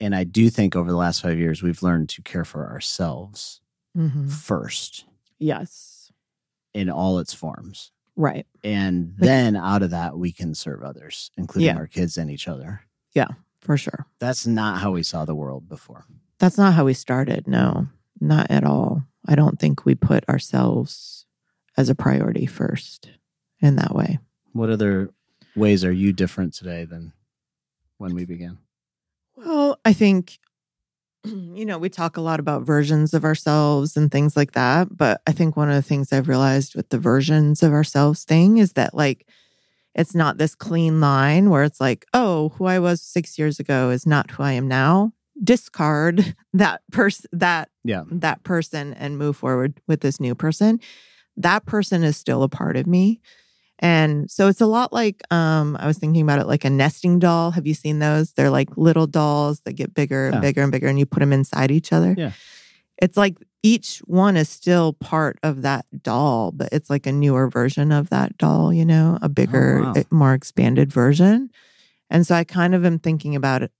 And 0.00 0.14
I 0.14 0.24
do 0.24 0.48
think 0.50 0.74
over 0.74 0.90
the 0.90 0.96
last 0.96 1.20
five 1.22 1.38
years, 1.38 1.62
we've 1.62 1.82
learned 1.82 2.08
to 2.10 2.22
care 2.22 2.44
for 2.44 2.68
ourselves 2.68 3.60
Mhm. 3.96 4.30
first 4.30 5.04
Yes. 5.38 6.10
in 6.72 6.88
all 6.90 7.18
its 7.20 7.32
forms. 7.34 7.92
Right. 8.16 8.46
And 8.62 9.14
Like- 9.18 9.26
then 9.28 9.56
out 9.56 9.82
of 9.82 9.90
that, 9.90 10.16
we 10.18 10.32
can 10.32 10.54
serve 10.54 10.82
others, 10.82 11.30
including 11.36 11.66
Yeah. 11.74 11.76
our 11.76 11.86
kids 11.86 12.16
and 12.16 12.30
each 12.30 12.46
other. 12.48 12.82
Yeah, 13.14 13.28
for 13.60 13.76
sure. 13.76 14.06
That's 14.18 14.46
not 14.46 14.80
how 14.80 14.92
we 14.92 15.02
saw 15.02 15.24
the 15.24 15.34
world 15.34 15.68
before. 15.68 16.04
That's 16.38 16.58
not 16.58 16.74
how 16.74 16.84
we 16.84 16.94
started. 16.94 17.46
No, 17.48 17.88
not 18.20 18.50
at 18.50 18.64
all. 18.64 19.04
I 19.26 19.34
don't 19.34 19.58
think 19.58 19.84
we 19.84 19.94
put 19.94 20.28
ourselves 20.28 21.26
as 21.76 21.88
a 21.88 21.94
priority 21.94 22.46
first 22.46 23.10
in 23.60 23.76
that 23.76 23.94
way. 23.94 24.18
What 24.52 24.70
other 24.70 25.10
ways 25.56 25.84
are 25.84 25.92
you 25.92 26.12
different 26.12 26.54
today 26.54 26.84
than 26.84 27.12
when 27.98 28.14
we 28.14 28.24
began? 28.24 28.58
Well, 29.36 29.78
I 29.84 29.92
think, 29.92 30.38
you 31.54 31.64
know, 31.64 31.78
we 31.78 31.88
talk 31.88 32.16
a 32.16 32.20
lot 32.20 32.40
about 32.40 32.62
versions 32.62 33.14
of 33.14 33.24
ourselves 33.24 33.96
and 33.96 34.10
things 34.10 34.36
like 34.36 34.52
that. 34.52 34.88
But 34.96 35.20
I 35.26 35.32
think 35.32 35.56
one 35.56 35.68
of 35.70 35.74
the 35.74 35.82
things 35.82 36.12
I've 36.12 36.28
realized 36.28 36.74
with 36.74 36.90
the 36.90 36.98
versions 36.98 37.62
of 37.62 37.72
ourselves 37.72 38.24
thing 38.24 38.58
is 38.58 38.74
that, 38.74 38.94
like, 38.94 39.26
it's 39.94 40.14
not 40.14 40.38
this 40.38 40.54
clean 40.54 41.00
line 41.00 41.50
where 41.50 41.62
it's 41.62 41.80
like, 41.80 42.04
oh, 42.12 42.50
who 42.50 42.66
I 42.66 42.78
was 42.78 43.00
six 43.00 43.38
years 43.38 43.60
ago 43.60 43.90
is 43.90 44.06
not 44.06 44.30
who 44.32 44.42
I 44.42 44.52
am 44.52 44.66
now. 44.68 45.12
Discard 45.42 46.34
that 46.52 46.82
person, 46.92 47.28
that 47.32 47.68
Yeah. 47.84 48.04
that 48.10 48.42
person, 48.42 48.94
and 48.94 49.18
move 49.18 49.36
forward 49.36 49.80
with 49.86 50.00
this 50.00 50.20
new 50.20 50.34
person. 50.34 50.80
That 51.36 51.64
person 51.66 52.04
is 52.04 52.16
still 52.16 52.42
a 52.42 52.48
part 52.48 52.76
of 52.76 52.86
me. 52.86 53.20
And 53.84 54.30
so 54.30 54.48
it's 54.48 54.62
a 54.62 54.66
lot 54.66 54.94
like 54.94 55.20
um, 55.30 55.76
I 55.78 55.86
was 55.86 55.98
thinking 55.98 56.22
about 56.22 56.38
it 56.38 56.46
like 56.46 56.64
a 56.64 56.70
nesting 56.70 57.18
doll. 57.18 57.50
Have 57.50 57.66
you 57.66 57.74
seen 57.74 57.98
those? 57.98 58.32
They're 58.32 58.48
like 58.48 58.76
little 58.78 59.06
dolls 59.06 59.60
that 59.66 59.74
get 59.74 59.92
bigger 59.92 60.26
and 60.28 60.36
Yeah. 60.36 60.40
bigger 60.40 60.62
and 60.62 60.72
bigger, 60.72 60.88
and 60.88 60.98
you 60.98 61.04
put 61.04 61.20
them 61.20 61.34
inside 61.34 61.70
each 61.70 61.92
other. 61.92 62.14
Yeah. 62.16 62.32
It's 63.02 63.18
like 63.18 63.36
each 63.62 63.98
one 64.06 64.38
is 64.38 64.48
still 64.48 64.94
part 64.94 65.38
of 65.42 65.62
that 65.62 65.84
doll, 66.02 66.50
but 66.52 66.70
it's 66.72 66.88
like 66.88 67.06
a 67.06 67.12
newer 67.12 67.50
version 67.50 67.92
of 67.92 68.08
that 68.08 68.38
doll, 68.38 68.72
you 68.72 68.86
know, 68.86 69.18
a 69.20 69.28
bigger, 69.28 69.82
wow. 69.82 69.92
eh, 69.96 70.04
more 70.10 70.32
expanded 70.32 70.90
version. 70.90 71.50
And 72.08 72.26
so 72.26 72.34
I 72.34 72.44
kind 72.44 72.74
of 72.74 72.86
am 72.86 72.98
thinking 72.98 73.36
about 73.36 73.62
it, 73.64 73.72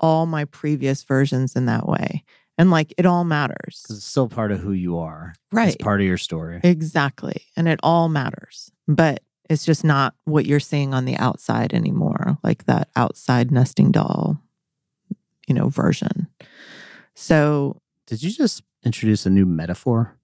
all 0.00 0.26
my 0.26 0.46
previous 0.46 1.04
versions 1.04 1.54
in 1.54 1.66
that 1.66 1.86
way. 1.88 2.24
And 2.58 2.70
like 2.72 2.92
it 2.98 3.06
all 3.06 3.22
matters. 3.24 3.82
Because 3.84 3.98
it's 3.98 4.06
still 4.06 4.28
part 4.28 4.50
of 4.50 4.58
who 4.60 4.72
you 4.72 4.98
are. 4.98 5.34
Right. 5.52 5.68
It's 5.68 5.76
part 5.76 6.00
of 6.00 6.06
your 6.06 6.18
story. 6.18 6.60
Exactly. 6.64 7.42
And 7.56 7.68
it 7.68 7.78
all 7.84 8.08
matters. 8.08 8.70
But 8.88 9.22
it's 9.50 9.64
just 9.64 9.84
not 9.84 10.14
what 10.24 10.46
you're 10.46 10.60
seeing 10.60 10.94
on 10.94 11.04
the 11.04 11.16
outside 11.16 11.72
anymore, 11.74 12.38
like 12.42 12.64
that 12.64 12.88
outside 12.96 13.50
nesting 13.50 13.92
doll, 13.92 14.38
you 15.46 15.54
know, 15.54 15.68
version. 15.68 16.28
So 17.14 17.80
Did 18.06 18.22
you 18.22 18.30
just 18.30 18.62
introduce 18.84 19.26
a 19.26 19.30
new 19.30 19.46
metaphor? 19.46 20.16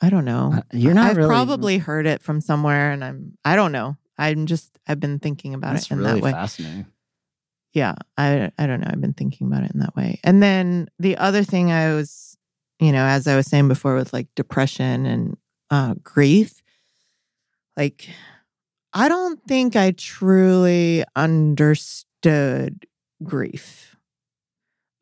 I 0.00 0.10
don't 0.10 0.24
know. 0.24 0.52
Uh, 0.56 0.62
You're 0.72 0.94
not 0.94 1.10
I've 1.10 1.16
really 1.16 1.28
probably 1.28 1.78
heard 1.78 2.06
it 2.06 2.22
from 2.22 2.40
somewhere 2.40 2.92
and 2.92 3.04
I'm 3.04 3.36
I 3.44 3.56
don't 3.56 3.72
know. 3.72 3.96
I'm 4.16 4.46
just 4.46 4.78
I've 4.86 5.00
been 5.00 5.18
thinking 5.18 5.54
about 5.54 5.74
That's 5.74 5.86
it 5.86 5.92
in 5.92 5.98
really 5.98 6.14
that 6.14 6.22
way. 6.22 6.30
fascinating. 6.32 6.86
yeah 7.74 7.94
i 8.16 8.50
i 8.58 8.66
don't 8.66 8.80
know 8.80 8.88
i've 8.90 9.00
been 9.00 9.12
thinking 9.12 9.46
about 9.46 9.62
it 9.62 9.70
in 9.72 9.80
that 9.80 9.94
way 9.94 10.18
and 10.24 10.42
then 10.42 10.88
the 10.98 11.16
other 11.18 11.44
thing 11.44 11.70
i 11.70 11.94
was 11.94 12.36
you 12.80 12.90
know 12.92 13.04
as 13.04 13.26
i 13.28 13.36
was 13.36 13.46
saying 13.46 13.68
before 13.68 13.94
with 13.94 14.12
like 14.12 14.26
depression 14.34 15.04
and 15.06 15.36
uh 15.70 15.94
grief 16.02 16.62
like 17.76 18.08
i 18.92 19.08
don't 19.08 19.40
think 19.46 19.76
i 19.76 19.90
truly 19.92 21.04
understood 21.16 22.86
grief 23.22 23.96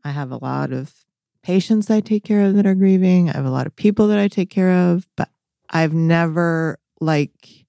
i 0.05 0.11
have 0.11 0.31
a 0.31 0.39
lot 0.39 0.73
of 0.73 0.95
patients 1.43 1.91
i 1.91 2.01
take 2.01 2.25
care 2.25 2.45
of 2.45 2.55
that 2.55 2.67
are 2.67 2.75
grieving 2.75 3.31
i 3.31 3.37
have 3.37 3.47
a 3.47 3.51
lot 3.51 3.67
of 3.67 3.77
people 3.77 4.09
that 4.09 4.19
i 4.19 4.29
take 4.29 4.51
care 4.51 4.73
of 4.91 5.09
but 5.17 5.29
i've 5.71 5.95
never 5.95 6.79
like 7.01 7.67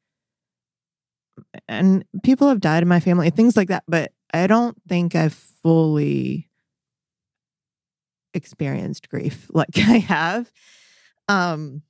and 1.68 2.04
people 2.24 2.48
have 2.48 2.60
died 2.60 2.82
in 2.82 2.90
my 2.90 3.00
family 3.00 3.30
things 3.30 3.56
like 3.56 3.68
that 3.68 3.84
but 3.88 4.12
I 4.34 4.48
don't 4.48 4.78
think 4.88 5.16
I've 5.16 5.34
fully 5.34 6.50
experienced 8.34 9.10
grief 9.10 9.50
like 9.54 9.78
I 9.78 10.00
have. 10.00 10.52
Um 11.28 11.82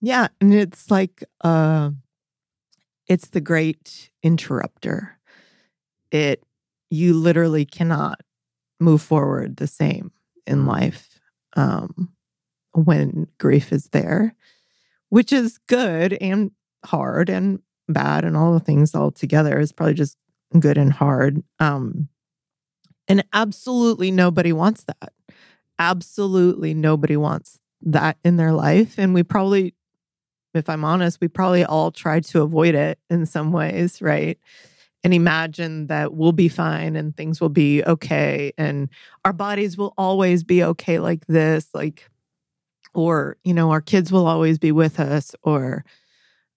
yeah, 0.00 0.28
and 0.40 0.52
it's 0.52 0.90
like 0.90 1.22
uh 1.42 1.90
it's 3.08 3.28
the 3.28 3.40
great 3.40 4.10
interrupter. 4.22 5.18
It 6.10 6.44
you 6.90 7.14
literally 7.14 7.64
cannot 7.64 8.20
move 8.80 9.02
forward 9.02 9.56
the 9.56 9.66
same 9.66 10.12
in 10.46 10.66
life 10.66 11.20
um 11.56 12.12
when 12.74 13.28
grief 13.38 13.72
is 13.72 13.88
there, 13.88 14.34
which 15.10 15.32
is 15.32 15.58
good 15.68 16.14
and 16.14 16.50
hard 16.84 17.28
and 17.28 17.60
bad 17.88 18.24
and 18.24 18.36
all 18.36 18.52
the 18.52 18.60
things 18.60 18.94
all 18.94 19.10
together 19.10 19.58
is 19.58 19.72
probably 19.72 19.94
just 19.94 20.16
good 20.58 20.78
and 20.78 20.92
hard. 20.92 21.42
Um, 21.58 22.08
and 23.08 23.24
absolutely 23.32 24.10
nobody 24.10 24.52
wants 24.52 24.84
that. 24.84 25.12
Absolutely 25.78 26.74
nobody 26.74 27.16
wants 27.16 27.58
that 27.82 28.16
in 28.24 28.36
their 28.36 28.52
life. 28.52 28.98
And 28.98 29.12
we 29.12 29.22
probably, 29.22 29.74
if 30.54 30.68
I'm 30.68 30.84
honest, 30.84 31.20
we 31.20 31.28
probably 31.28 31.64
all 31.64 31.90
try 31.90 32.20
to 32.20 32.42
avoid 32.42 32.74
it 32.74 32.98
in 33.10 33.26
some 33.26 33.52
ways, 33.52 34.02
right? 34.02 34.38
And 35.04 35.12
imagine 35.12 35.88
that 35.88 36.14
we'll 36.14 36.32
be 36.32 36.48
fine 36.48 36.94
and 36.94 37.16
things 37.16 37.40
will 37.40 37.48
be 37.48 37.82
okay 37.84 38.52
and 38.56 38.88
our 39.24 39.32
bodies 39.32 39.76
will 39.76 39.94
always 39.98 40.44
be 40.44 40.62
okay 40.62 40.98
like 40.98 41.26
this, 41.26 41.68
like, 41.74 42.08
or, 42.94 43.36
you 43.42 43.54
know, 43.54 43.70
our 43.70 43.80
kids 43.80 44.12
will 44.12 44.26
always 44.26 44.58
be 44.58 44.70
with 44.70 45.00
us, 45.00 45.34
or 45.42 45.84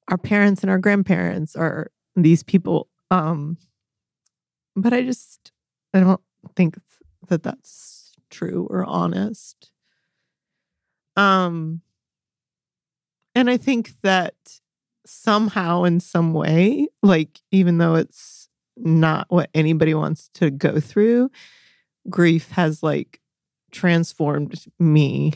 our 0.10 0.18
parents 0.18 0.62
and 0.62 0.70
our 0.70 0.78
grandparents 0.78 1.56
are 1.56 1.92
these 2.16 2.44
people. 2.44 2.90
Um, 3.10 3.58
but 4.76 4.94
I 4.94 5.02
just 5.02 5.52
I 5.94 6.02
don't 6.02 6.22
think 6.56 6.78
that 7.28 7.44
that's 7.44 8.14
true 8.30 8.68
or 8.70 8.84
honest. 8.84 9.72
Um 11.16 11.82
and 13.36 13.50
I 13.50 13.58
think 13.58 13.92
that 14.02 14.34
somehow 15.06 15.84
in 15.84 16.00
some 16.00 16.34
way 16.34 16.88
like 17.04 17.42
even 17.52 17.78
though 17.78 17.94
it's 17.96 18.50
not 18.76 19.28
what 19.30 19.50
anybody 19.54 19.94
wants 19.94 20.30
to 20.34 20.50
go 20.50 20.80
through 20.80 21.30
grief 22.10 22.50
has 22.52 22.82
like 22.82 23.20
transformed 23.72 24.66
me 24.80 25.34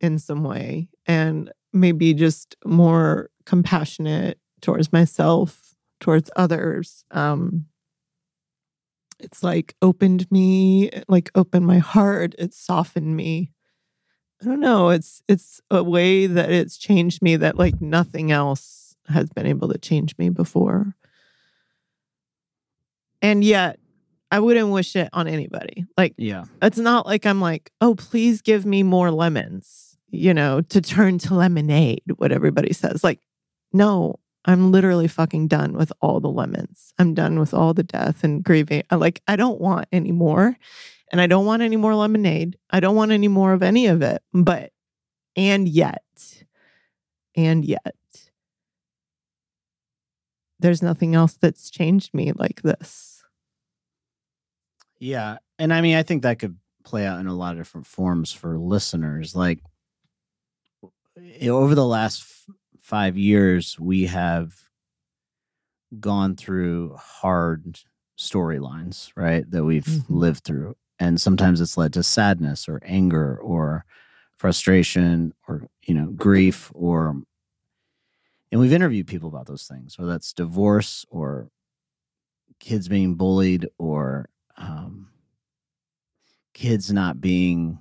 in 0.00 0.18
some 0.18 0.44
way 0.44 0.88
and 1.06 1.50
maybe 1.72 2.12
just 2.14 2.56
more 2.64 3.30
compassionate 3.46 4.38
towards 4.60 4.92
myself 4.92 5.74
towards 6.00 6.30
others. 6.36 7.04
Um 7.10 7.66
it's 9.18 9.42
like 9.42 9.76
opened 9.80 10.30
me 10.30 10.90
like 11.08 11.30
opened 11.34 11.66
my 11.66 11.78
heart. 11.78 12.34
It 12.38 12.52
softened 12.52 13.16
me 13.16 13.52
i 14.42 14.44
don't 14.44 14.60
know 14.60 14.90
it's 14.90 15.22
it's 15.28 15.60
a 15.70 15.82
way 15.82 16.26
that 16.26 16.50
it's 16.50 16.76
changed 16.76 17.22
me 17.22 17.36
that 17.36 17.56
like 17.56 17.80
nothing 17.80 18.30
else 18.32 18.96
has 19.08 19.30
been 19.30 19.46
able 19.46 19.68
to 19.68 19.78
change 19.78 20.16
me 20.18 20.28
before 20.28 20.94
and 23.20 23.42
yet 23.44 23.78
i 24.30 24.38
wouldn't 24.40 24.68
wish 24.70 24.96
it 24.96 25.08
on 25.12 25.28
anybody 25.28 25.86
like 25.96 26.14
Yeah. 26.16 26.44
it's 26.60 26.78
not 26.78 27.06
like 27.06 27.26
i'm 27.26 27.40
like 27.40 27.70
oh 27.80 27.94
please 27.94 28.42
give 28.42 28.66
me 28.66 28.82
more 28.82 29.10
lemons 29.10 29.96
you 30.10 30.34
know 30.34 30.60
to 30.60 30.80
turn 30.80 31.18
to 31.18 31.34
lemonade 31.34 32.02
what 32.16 32.32
everybody 32.32 32.72
says 32.72 33.02
like 33.04 33.20
no 33.72 34.18
I'm 34.44 34.72
literally 34.72 35.06
fucking 35.06 35.46
done 35.46 35.74
with 35.74 35.92
all 36.00 36.18
the 36.18 36.28
lemons. 36.28 36.92
I'm 36.98 37.14
done 37.14 37.38
with 37.38 37.54
all 37.54 37.74
the 37.74 37.84
death 37.84 38.24
and 38.24 38.42
grieving. 38.42 38.82
I 38.90 38.96
like 38.96 39.22
I 39.28 39.36
don't 39.36 39.60
want 39.60 39.86
any 39.92 40.10
more. 40.10 40.56
And 41.12 41.20
I 41.20 41.26
don't 41.26 41.44
want 41.44 41.62
any 41.62 41.76
more 41.76 41.94
lemonade. 41.94 42.56
I 42.70 42.80
don't 42.80 42.96
want 42.96 43.12
any 43.12 43.28
more 43.28 43.52
of 43.52 43.62
any 43.62 43.86
of 43.86 44.00
it. 44.02 44.22
But 44.32 44.72
and 45.36 45.68
yet 45.68 46.02
and 47.36 47.64
yet 47.64 47.94
there's 50.58 50.82
nothing 50.82 51.14
else 51.14 51.34
that's 51.34 51.70
changed 51.70 52.14
me 52.14 52.32
like 52.32 52.62
this. 52.62 53.22
Yeah. 54.98 55.38
And 55.58 55.72
I 55.74 55.80
mean, 55.80 55.96
I 55.96 56.02
think 56.02 56.22
that 56.22 56.38
could 56.38 56.56
play 56.84 57.04
out 57.06 57.18
in 57.20 57.26
a 57.26 57.34
lot 57.34 57.52
of 57.52 57.58
different 57.58 57.86
forms 57.86 58.32
for 58.32 58.58
listeners. 58.58 59.34
Like 59.34 59.60
over 61.42 61.74
the 61.74 61.84
last 61.86 62.22
f- 62.22 62.54
five 62.80 63.16
years, 63.18 63.78
we 63.78 64.06
have 64.06 64.54
gone 66.00 66.36
through 66.36 66.94
hard 66.96 67.80
storylines, 68.18 69.10
right? 69.16 69.48
That 69.50 69.64
we've 69.64 69.84
Mhm. 69.84 70.04
lived 70.08 70.44
through. 70.44 70.76
And 71.02 71.20
sometimes 71.20 71.60
it's 71.60 71.76
led 71.76 71.92
to 71.94 72.04
sadness 72.04 72.68
or 72.68 72.80
anger 72.84 73.36
or 73.36 73.84
frustration 74.36 75.34
or, 75.48 75.66
you 75.82 75.94
know, 75.94 76.06
grief 76.06 76.70
or, 76.74 77.20
and 78.52 78.60
we've 78.60 78.72
interviewed 78.72 79.08
people 79.08 79.28
about 79.28 79.46
those 79.46 79.64
things, 79.64 79.98
whether 79.98 80.12
that's 80.12 80.32
divorce 80.32 81.04
or 81.10 81.48
kids 82.60 82.86
being 82.86 83.16
bullied 83.16 83.68
or 83.78 84.28
um, 84.56 85.08
kids 86.54 86.92
not 86.92 87.20
being 87.20 87.80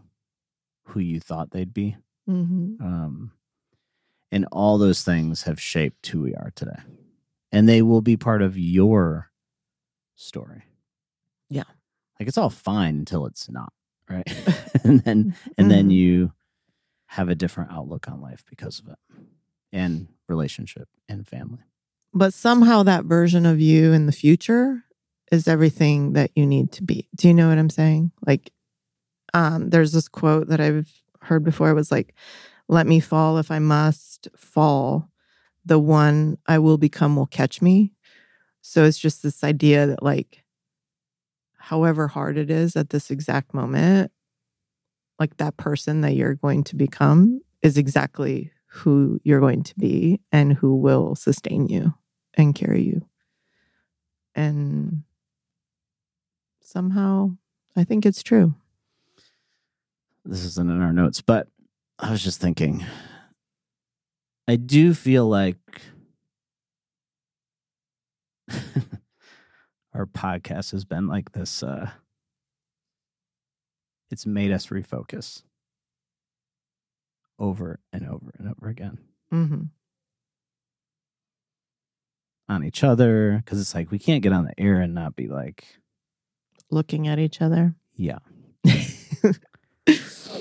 who 0.86 1.00
you 1.00 1.20
thought 1.20 1.52
they'd 1.52 1.76
be. 1.76 1.96
Mm-hmm. 2.28 2.84
Um, 2.84 3.34
and 4.32 4.48
all 4.52 4.80
those 4.80 5.04
things 5.04 5.44
have 5.44 5.62
shaped 5.62 6.08
who 6.08 6.24
we 6.24 6.34
are 6.34 6.52
today. 6.56 6.80
And 7.52 7.70
they 7.70 7.84
will 7.84 8.02
be 8.02 8.18
part 8.18 8.42
of 8.42 8.58
your 8.58 9.30
story. 10.16 10.64
Yeah. 11.50 11.66
Like 12.22 12.28
it's 12.28 12.38
all 12.38 12.52
fine 12.52 13.00
until 13.00 13.26
it's 13.26 13.50
not, 13.50 13.74
right? 14.08 14.28
and 14.84 15.00
then 15.00 15.36
and 15.58 15.72
then 15.72 15.90
Mhm. 15.90 15.94
you 15.96 16.34
have 17.08 17.30
a 17.30 17.34
different 17.34 17.72
outlook 17.72 18.08
on 18.08 18.22
life 18.22 18.44
because 18.48 18.78
of 18.78 18.90
it. 18.90 19.00
And 19.74 20.08
relationship 20.28 20.88
and 21.10 21.28
family. 21.28 21.64
But 22.14 22.36
somehow 22.36 22.84
that 22.84 23.06
version 23.06 23.48
of 23.48 23.60
you 23.60 23.92
in 23.92 24.06
the 24.06 24.12
future 24.12 24.84
is 25.32 25.48
everything 25.48 26.14
that 26.14 26.30
you 26.36 26.46
need 26.46 26.72
to 26.74 26.84
be. 26.84 27.08
Do 27.16 27.28
you 27.28 27.34
know 27.34 27.50
what 27.50 27.58
I'm 27.58 27.72
saying? 27.72 28.12
Like, 28.28 28.52
um, 29.34 29.72
there's 29.72 29.92
this 29.92 30.08
quote 30.08 30.50
that 30.50 30.62
I've 30.62 30.92
heard 31.22 31.44
before. 31.44 31.72
It 31.72 31.74
was 31.74 31.92
like, 31.92 32.14
let 32.68 32.86
me 32.86 33.00
fall 33.00 33.40
if 33.40 33.50
I 33.50 33.58
must 33.58 34.28
fall. 34.38 35.10
The 35.66 35.80
one 35.80 36.38
I 36.46 36.60
will 36.60 36.78
become 36.78 37.16
will 37.16 37.26
catch 37.26 37.64
me. 37.64 37.94
So 38.62 38.84
it's 38.86 39.00
just 39.00 39.24
this 39.24 39.44
idea 39.44 39.88
that, 39.88 40.04
like, 40.04 40.41
however 41.62 42.08
hard 42.08 42.38
it 42.38 42.50
is 42.50 42.76
at 42.76 42.90
this 42.90 43.12
exact 43.12 43.54
moment, 43.54 44.12
like 45.20 45.38
that 45.38 45.58
person 45.58 46.02
that 46.02 46.16
you're 46.16 46.34
going 46.36 46.64
to 46.66 46.76
become 46.76 47.42
is 47.62 47.78
exactly 47.78 48.52
who 48.66 49.20
you're 49.24 49.40
going 49.40 49.62
to 49.64 49.76
be 49.78 50.20
and 50.32 50.54
who 50.54 50.76
will 50.76 51.16
sustain 51.16 51.68
you 51.68 51.94
and 52.34 52.56
carry 52.56 52.82
you. 52.82 53.06
And 54.34 55.04
somehow 56.62 57.38
I 57.76 57.84
think 57.84 58.06
it's 58.06 58.24
true. 58.24 58.56
This 60.26 60.44
isn't 60.44 60.70
in 60.70 60.82
our 60.82 60.94
notes, 60.94 61.22
but 61.22 61.48
I 62.00 62.12
was 62.12 62.24
just 62.24 62.42
thinking 62.42 62.84
I 64.48 64.56
do 64.56 64.94
feel 64.94 65.28
like 65.28 65.82
our 69.94 70.06
podcast 70.06 70.72
has 70.72 70.86
been 70.86 71.08
like 71.08 71.32
this 71.34 71.64
uh 71.64 71.90
it's 74.10 74.26
made 74.26 74.52
us 74.52 74.68
refocus 74.68 75.44
over 77.40 77.80
and 77.92 78.08
over 78.08 78.32
and 78.38 78.48
over 78.50 78.70
again 78.70 78.98
hmm 79.32 79.64
on 82.50 82.64
each 82.66 82.84
other 82.84 83.38
because 83.44 83.62
it's 83.62 83.74
like 83.74 83.92
we 83.92 84.00
can't 84.00 84.22
get 84.24 84.34
on 84.34 84.44
the 84.44 84.60
air 84.60 84.82
and 84.82 84.94
not 84.94 85.16
be 85.16 85.28
like, 85.30 85.64
Looking 86.70 87.08
at 87.08 87.18
each 87.18 87.42
other. 87.42 87.76
yeah. 87.96 88.20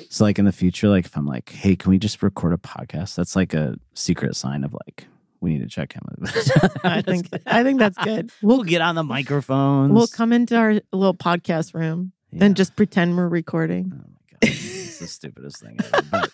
So 0.08 0.24
like 0.24 0.40
in 0.40 0.44
the 0.44 0.50
future, 0.50 0.88
like 0.88 1.04
if 1.06 1.16
I'm 1.16 1.26
like, 1.26 1.50
hey, 1.50 1.76
can 1.76 1.88
we 1.90 1.98
just 1.98 2.20
record 2.20 2.52
a 2.52 2.56
podcast? 2.56 3.14
That's 3.14 3.36
like 3.36 3.54
a 3.54 3.76
secret 3.94 4.34
sign 4.34 4.64
of 4.64 4.74
like 4.74 5.06
we 5.40 5.50
need 5.54 5.60
to 5.60 5.68
check 5.68 5.92
him. 5.94 6.02
I 6.84 7.02
think 7.02 7.28
I 7.46 7.62
think 7.62 7.78
that's 7.78 7.98
good. 7.98 8.30
we'll 8.42 8.62
get 8.64 8.80
on 8.82 8.94
the 8.94 9.02
microphones. 9.04 9.92
We'll 9.92 10.06
come 10.06 10.32
into 10.32 10.56
our 10.56 10.80
little 10.92 11.14
podcast 11.14 11.74
room 11.74 12.12
Yeah. 12.30 12.44
and 12.44 12.56
just 12.56 12.76
pretend 12.76 13.16
we're 13.16 13.28
recording. 13.28 13.92
Oh 13.94 13.96
my 13.96 14.02
god, 14.32 14.38
it's 14.42 14.98
the 14.98 15.06
stupidest 15.06 15.60
thing 15.60 15.78
ever. 15.92 16.06
But 16.10 16.30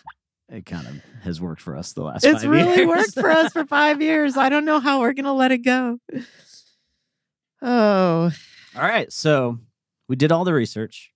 it 0.49 0.65
kind 0.65 0.87
of 0.87 1.01
has 1.23 1.41
worked 1.41 1.61
for 1.61 1.75
us 1.77 1.93
the 1.93 2.03
last. 2.03 2.25
It's 2.25 2.41
five 2.43 2.51
really 2.51 2.75
years. 2.77 2.87
worked 2.87 3.13
for 3.13 3.29
us 3.31 3.51
for 3.53 3.65
five 3.65 4.01
years. 4.01 4.37
I 4.37 4.49
don't 4.49 4.65
know 4.65 4.79
how 4.79 4.99
we're 5.01 5.13
gonna 5.13 5.33
let 5.33 5.51
it 5.51 5.59
go. 5.59 5.99
Oh, 7.61 8.31
All 8.75 8.81
right, 8.81 9.11
so 9.11 9.59
we 10.07 10.15
did 10.15 10.31
all 10.31 10.43
the 10.43 10.53
research. 10.53 11.11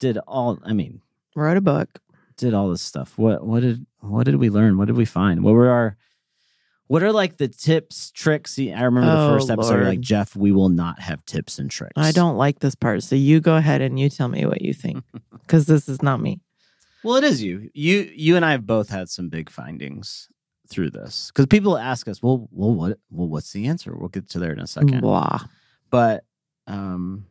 Did 0.00 0.18
all? 0.18 0.58
I 0.64 0.72
mean, 0.72 1.00
wrote 1.34 1.56
a 1.56 1.60
book. 1.62 2.00
did 2.36 2.52
all 2.54 2.68
this 2.68 2.82
stuff. 2.82 3.16
What 3.16 3.46
what 3.46 3.60
did 3.60 3.86
what 4.00 4.24
did 4.24 4.36
we 4.36 4.50
learn? 4.50 4.76
What 4.76 4.86
did 4.86 4.96
we 4.96 5.04
find? 5.06 5.42
What 5.42 5.54
were 5.54 5.70
our 5.70 5.96
what 6.86 7.02
are 7.02 7.12
like 7.12 7.38
the 7.38 7.48
tips, 7.48 8.10
tricks? 8.10 8.58
I 8.58 8.82
remember 8.82 9.10
the 9.10 9.18
Oh, 9.26 9.32
first 9.38 9.50
episode. 9.50 9.70
Lord. 9.74 9.86
Like 9.86 10.00
Jeff, 10.00 10.36
we 10.36 10.52
will 10.52 10.68
not 10.68 11.00
have 11.00 11.24
tips 11.24 11.58
and 11.58 11.70
tricks. 11.70 11.92
I 11.96 12.12
don't 12.12 12.36
like 12.36 12.58
this 12.60 12.74
part, 12.74 13.02
so 13.02 13.16
you 13.16 13.40
go 13.40 13.56
ahead 13.56 13.80
and 13.80 13.98
you 13.98 14.08
tell 14.10 14.28
me 14.28 14.44
what 14.46 14.60
you 14.62 14.74
think, 14.74 15.02
because 15.32 15.66
this 15.66 15.88
is 15.88 16.02
not 16.02 16.20
me. 16.20 16.40
Well, 17.02 17.16
it 17.16 17.24
is 17.24 17.42
you. 17.42 17.70
You 17.74 18.10
you 18.14 18.36
and 18.36 18.44
I 18.44 18.52
have 18.52 18.66
both 18.66 18.88
had 18.88 19.08
some 19.08 19.28
big 19.28 19.50
findings 19.50 20.28
through 20.68 20.90
this 20.90 21.30
because 21.30 21.46
people 21.46 21.76
ask 21.76 22.08
us, 22.08 22.22
well, 22.22 22.48
well, 22.50 22.74
what, 22.74 22.98
well, 23.10 23.28
what's 23.28 23.52
the 23.52 23.66
answer? 23.66 23.94
We'll 23.96 24.08
get 24.08 24.28
to 24.30 24.38
there 24.38 24.52
in 24.52 24.60
a 24.60 24.66
second. 24.66 25.00
Blah. 25.02 25.40
But 25.90 26.24
um, 26.66 27.26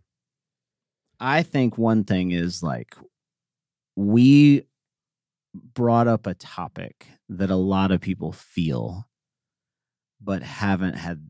I 1.19 1.41
think 1.43 1.77
one 1.77 2.03
thing 2.03 2.31
is 2.31 2.61
like 2.61 2.95
we 3.95 4.67
brought 5.73 6.07
up 6.07 6.27
a 6.27 6.33
topic 6.35 7.07
that 7.29 7.49
a 7.49 7.55
lot 7.55 7.91
of 7.91 8.01
people 8.01 8.31
feel, 8.31 9.07
but 10.23 10.43
haven't 10.43 10.95
had 10.95 11.27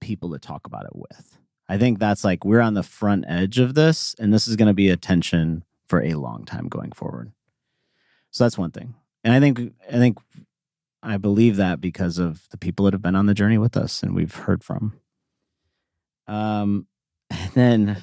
people 0.00 0.32
to 0.32 0.38
talk 0.38 0.66
about 0.66 0.84
it 0.84 0.94
with. 0.94 1.38
I 1.68 1.78
think 1.78 1.98
that's 1.98 2.24
like 2.24 2.44
we're 2.44 2.60
on 2.60 2.74
the 2.74 2.82
front 2.82 3.24
edge 3.26 3.58
of 3.58 3.74
this, 3.74 4.14
and 4.18 4.32
this 4.32 4.46
is 4.46 4.56
going 4.56 4.68
to 4.68 4.74
be 4.74 4.90
a 4.90 4.96
tension 4.96 5.64
for 5.88 6.02
a 6.02 6.14
long 6.14 6.44
time 6.44 6.68
going 6.68 6.92
forward. 6.92 7.32
So 8.30 8.44
that's 8.44 8.58
one 8.58 8.70
thing, 8.70 8.94
and 9.22 9.32
I 9.32 9.40
think 9.40 9.72
I 9.88 9.92
think 9.92 10.18
I 11.04 11.18
believe 11.18 11.56
that 11.56 11.80
because 11.80 12.18
of 12.18 12.48
the 12.50 12.56
people 12.56 12.84
that 12.84 12.94
have 12.94 13.02
been 13.02 13.14
on 13.14 13.26
the 13.26 13.34
journey 13.34 13.58
with 13.58 13.76
us 13.76 14.02
and 14.02 14.14
we've 14.14 14.34
heard 14.34 14.64
from. 14.64 14.98
Um, 16.26 16.86
and 17.30 17.52
then 17.52 18.02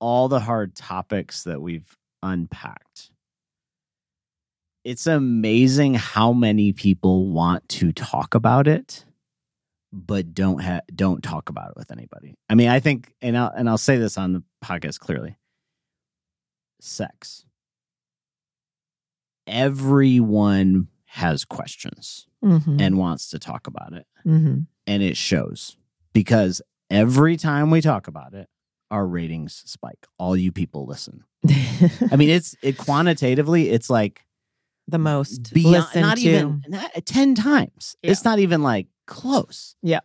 all 0.00 0.28
the 0.28 0.40
hard 0.40 0.74
topics 0.74 1.44
that 1.44 1.62
we've 1.62 1.96
unpacked. 2.22 3.10
It's 4.84 5.06
amazing 5.06 5.94
how 5.94 6.32
many 6.32 6.72
people 6.72 7.28
want 7.30 7.66
to 7.70 7.90
talk 7.92 8.34
about 8.34 8.68
it, 8.68 9.04
but 9.92 10.34
don't 10.34 10.60
ha- 10.62 10.82
don't 10.94 11.22
talk 11.22 11.48
about 11.48 11.70
it 11.70 11.76
with 11.76 11.90
anybody. 11.90 12.34
I 12.50 12.54
mean, 12.54 12.68
I 12.68 12.80
think, 12.80 13.14
and 13.22 13.36
I'll 13.36 13.50
and 13.56 13.68
I'll 13.68 13.78
say 13.78 13.96
this 13.96 14.18
on 14.18 14.34
the 14.34 14.42
podcast 14.62 14.98
clearly: 14.98 15.36
sex. 16.80 17.44
Everyone 19.46 20.88
has 21.06 21.44
questions 21.44 22.26
Mhm. 22.42 22.80
and 22.80 22.98
wants 22.98 23.28
to 23.30 23.38
talk 23.38 23.66
about 23.66 23.92
it 23.92 24.06
Mhm. 24.26 24.66
and 24.86 25.02
it 25.02 25.16
shows 25.16 25.76
because 26.12 26.60
every 26.90 27.36
time 27.36 27.70
we 27.70 27.80
talk 27.80 28.08
about 28.08 28.34
it 28.34 28.48
our 28.90 29.06
ratings 29.06 29.62
spike 29.64 30.06
all 30.18 30.36
you 30.36 30.50
people 30.52 30.86
listen 30.86 31.22
i 32.10 32.16
mean 32.16 32.28
it's 32.30 32.56
it 32.62 32.76
quantitatively 32.76 33.70
it's 33.70 33.88
like 33.88 34.23
the 34.88 34.98
most 34.98 35.52
beyond 35.54 35.72
listened 35.72 36.02
not 36.02 36.16
to. 36.18 36.22
even 36.28 36.62
not, 36.68 36.96
uh, 36.96 37.00
10 37.04 37.34
times 37.34 37.96
it's 38.02 38.24
not 38.24 38.38
even 38.38 38.62
like 38.62 38.86
close 39.06 39.76
Yeah. 39.82 40.00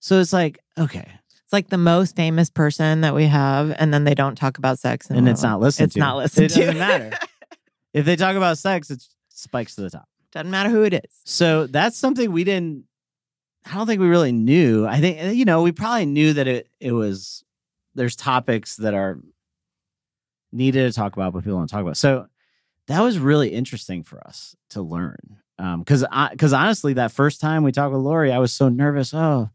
so 0.00 0.20
it's 0.20 0.32
like 0.32 0.58
okay 0.78 1.08
It's 1.44 1.52
like 1.52 1.68
the 1.68 1.78
most 1.78 2.14
famous 2.16 2.48
person 2.50 3.00
that 3.02 3.14
we 3.14 3.26
have, 3.26 3.74
and 3.78 3.92
then 3.92 4.04
they 4.04 4.14
don't 4.14 4.36
talk 4.36 4.58
about 4.58 4.78
sex, 4.78 5.10
and 5.10 5.28
it's 5.28 5.42
not 5.42 5.60
listened 5.60 5.86
It's 5.86 5.94
to 5.94 6.00
not 6.00 6.16
listened 6.16 6.46
it 6.46 6.48
to. 6.54 6.60
doesn't 6.60 6.78
matter 6.78 7.10
if 7.94 8.04
they 8.04 8.16
talk 8.16 8.36
about 8.36 8.58
sex 8.58 8.90
it 8.90 9.02
spikes 9.28 9.74
to 9.74 9.82
the 9.82 9.90
top 9.90 10.08
Doesn't 10.32 10.50
matter 10.50 10.70
who 10.70 10.82
it 10.82 10.94
is. 10.94 11.12
So 11.24 11.66
that's 11.66 11.96
something 11.96 12.30
we 12.32 12.44
didn't. 12.44 12.84
I 13.66 13.74
don't 13.74 13.86
think 13.86 14.00
we 14.00 14.08
really 14.08 14.32
knew. 14.32 14.86
I 14.86 14.98
think 15.00 15.22
uh, 15.22 15.26
you 15.28 15.44
know 15.44 15.62
we 15.62 15.72
probably 15.72 16.06
knew 16.06 16.32
that 16.34 16.46
it 16.48 16.68
it 16.80 16.92
was. 16.92 17.44
There's 17.94 18.16
topics 18.16 18.76
that 18.76 18.94
are 18.94 19.18
needed 20.52 20.90
to 20.90 20.92
talk 20.96 21.12
about, 21.14 21.32
but 21.32 21.44
people 21.44 21.58
don't 21.58 21.68
talk 21.68 21.82
about. 21.82 21.96
So 21.96 22.26
that 22.88 23.00
was 23.00 23.18
really 23.18 23.50
interesting 23.50 24.02
for 24.02 24.20
us 24.26 24.56
to 24.70 24.82
learn. 24.82 25.38
Because 25.56 26.04
because 26.30 26.52
honestly, 26.52 26.94
that 26.94 27.12
first 27.12 27.40
time 27.40 27.62
we 27.62 27.70
talked 27.70 27.92
with 27.92 28.02
Laurie, 28.02 28.32
I 28.32 28.38
was 28.38 28.52
so 28.52 28.68
nervous. 28.68 29.14
Oh, 29.14 29.50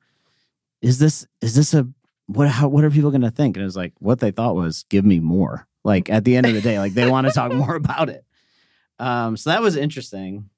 is 0.82 1.00
this 1.00 1.28
is 1.42 1.56
this 1.56 1.74
a 1.74 1.88
what? 2.28 2.48
How 2.48 2.70
what 2.70 2.86
are 2.86 2.92
people 2.92 3.12
going 3.12 3.22
to 3.22 3.32
think? 3.32 3.58
And 3.58 3.64
it 3.64 3.66
was 3.66 3.76
like 3.76 3.94
what 4.00 4.20
they 4.20 4.32
thought 4.32 4.56
was 4.56 4.86
give 4.90 5.04
me 5.04 5.20
more. 5.20 5.68
Like 5.84 6.10
at 6.10 6.24
the 6.24 6.38
end 6.38 6.46
of 6.46 6.54
the 6.54 6.62
day, 6.62 6.80
like 6.80 6.94
they 6.94 7.10
want 7.10 7.28
to 7.28 7.34
talk 7.34 7.52
more 7.52 7.76
about 7.76 8.10
it. 8.10 8.24
Um, 9.00 9.36
so 9.36 9.50
that 9.50 9.62
was 9.62 9.76
interesting. 9.76 10.50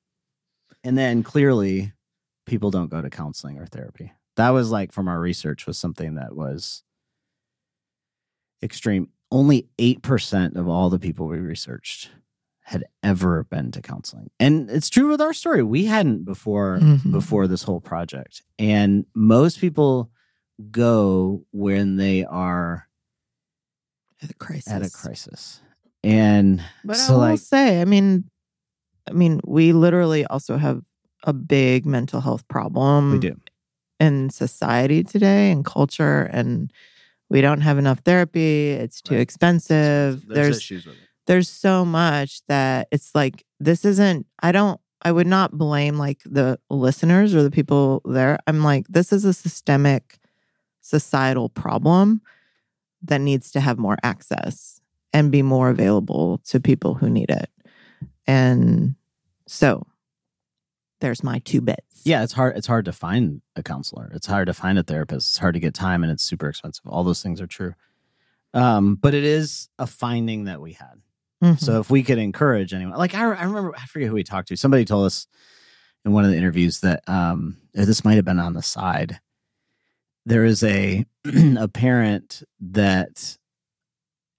And 0.84 0.98
then 0.98 1.24
clearly, 1.24 1.94
people 2.46 2.70
don't 2.70 2.90
go 2.90 3.02
to 3.02 3.10
counseling 3.10 3.58
or 3.58 3.66
therapy. 3.66 4.14
That 4.36 4.52
was 4.52 4.72
like 4.72 4.92
from 4.92 5.08
our 5.08 5.20
research 5.20 5.66
was 5.68 5.78
something 5.78 6.16
that 6.16 6.36
was 6.36 6.84
extreme. 8.64 9.10
Only 9.32 9.68
8% 9.78 10.56
of 10.56 10.68
all 10.68 10.90
the 10.90 10.98
people 10.98 11.28
we 11.28 11.38
researched 11.38 12.10
had 12.70 12.84
ever 13.02 13.46
been 13.46 13.72
to 13.72 13.82
counseling. 13.82 14.30
And 14.40 14.70
it's 14.70 14.90
true 14.90 15.10
with 15.10 15.20
our 15.22 15.34
story. 15.34 15.64
We 15.64 15.86
hadn't 15.86 16.24
before 16.24 16.78
Mhm. 16.80 17.12
before 17.12 17.48
this 17.48 17.64
whole 17.64 17.82
project. 17.82 18.44
And 18.60 19.06
most 19.16 19.60
people 19.60 20.12
go 20.70 21.46
when 21.52 21.96
they 21.96 22.24
are 22.26 22.88
At 24.22 24.30
a 24.30 24.34
crisis. 24.36 24.72
at 24.72 24.84
a 24.84 24.90
crisis. 24.92 25.62
And 26.04 26.62
But 26.86 26.98
so 26.98 27.14
I 27.14 27.16
will 27.16 27.20
like 27.22 27.40
say, 27.40 27.82
I 27.82 27.86
mean, 27.86 28.30
I 29.10 29.14
mean, 29.14 29.40
we 29.44 29.74
literally 29.74 30.26
also 30.28 30.58
have 30.58 30.84
a 31.24 31.34
big 31.34 31.88
mental 31.88 32.22
health 32.22 32.48
problem. 32.48 33.12
we 33.14 33.20
do. 33.20 33.36
in 34.02 34.30
society 34.30 35.04
today 35.04 35.52
and 35.52 35.66
culture, 35.66 36.22
and 36.32 36.72
we 37.30 37.42
don't 37.42 37.60
have 37.60 37.78
enough 37.78 38.00
therapy. 38.06 38.70
It's 38.70 39.02
too 39.02 39.16
Right. 39.16 39.22
expensive. 39.22 40.26
There's 40.26 40.56
issues 40.58 40.86
with 40.86 40.96
it. 40.96 41.09
There's 41.30 41.48
so 41.48 41.86
much 41.86 42.42
that 42.48 42.88
it's 42.92 43.14
like 43.14 43.46
this 43.60 43.86
isn't. 43.86 44.26
I 44.42 44.52
don't. 44.52 44.82
I 45.04 45.12
would 45.12 45.28
not 45.28 45.58
blame 45.58 45.98
like 45.98 46.22
the 46.26 46.60
listeners 46.72 47.36
or 47.36 47.44
the 47.44 47.52
people 47.52 48.02
there. 48.04 48.40
I'm 48.48 48.64
like 48.64 48.88
this 48.88 49.14
is 49.14 49.26
a 49.26 49.34
systemic 49.34 50.18
societal 50.82 51.48
problem 51.48 52.22
that 53.04 53.22
needs 53.22 53.52
to 53.52 53.60
have 53.60 53.78
more 53.78 53.98
access 54.02 54.82
and 55.14 55.32
be 55.32 55.44
more 55.44 55.70
available 55.70 56.40
to 56.46 56.60
people 56.60 56.96
who 56.96 57.12
need 57.12 57.30
it. 57.30 57.50
And 58.26 58.96
so 59.46 59.86
there's 61.00 61.24
my 61.24 61.40
two 61.46 61.62
bits. 61.62 62.02
Yeah, 62.06 62.24
it's 62.24 62.34
hard. 62.34 62.58
It's 62.58 62.68
hard 62.68 62.86
to 62.86 62.92
find 62.92 63.44
a 63.56 63.62
counselor. 63.62 64.10
It's 64.16 64.26
hard 64.26 64.48
to 64.48 64.54
find 64.56 64.80
a 64.80 64.84
therapist. 64.84 65.30
It's 65.30 65.38
hard 65.38 65.54
to 65.54 65.60
get 65.60 65.76
time, 65.76 66.02
and 66.02 66.12
it's 66.12 66.24
super 66.24 66.50
expensive. 66.50 66.88
All 66.88 67.04
those 67.04 67.22
things 67.22 67.40
are 67.40 67.48
true. 67.48 67.76
Um, 68.56 68.96
but 68.96 69.14
it 69.14 69.24
is 69.24 69.70
a 69.78 69.86
finding 69.86 70.46
that 70.46 70.60
we 70.60 70.74
had. 70.74 71.02
Mhm. 71.44 71.60
So 71.60 71.80
if 71.80 71.90
we 71.90 72.04
could 72.04 72.18
encourage 72.18 72.74
anyone, 72.74 72.98
like 72.98 73.16
I, 73.16 73.22
I 73.22 73.44
remember, 73.44 73.74
I 73.78 73.86
forget 73.86 74.10
who 74.10 74.16
we 74.16 74.24
talked 74.24 74.50
to. 74.50 74.58
Somebody 74.58 74.84
told 74.86 75.06
us 75.06 75.26
in 76.06 76.12
one 76.12 76.26
of 76.26 76.32
the 76.32 76.38
interviews 76.38 76.82
that 76.82 77.02
um, 77.08 77.58
this 77.74 78.04
might 78.04 78.16
have 78.16 78.26
been 78.26 78.40
on 78.40 78.54
the 78.54 78.62
side. 78.62 79.20
There 80.26 80.44
is 80.46 80.64
a 80.64 81.06
a 81.58 81.68
parent 81.68 82.44
that 82.60 83.38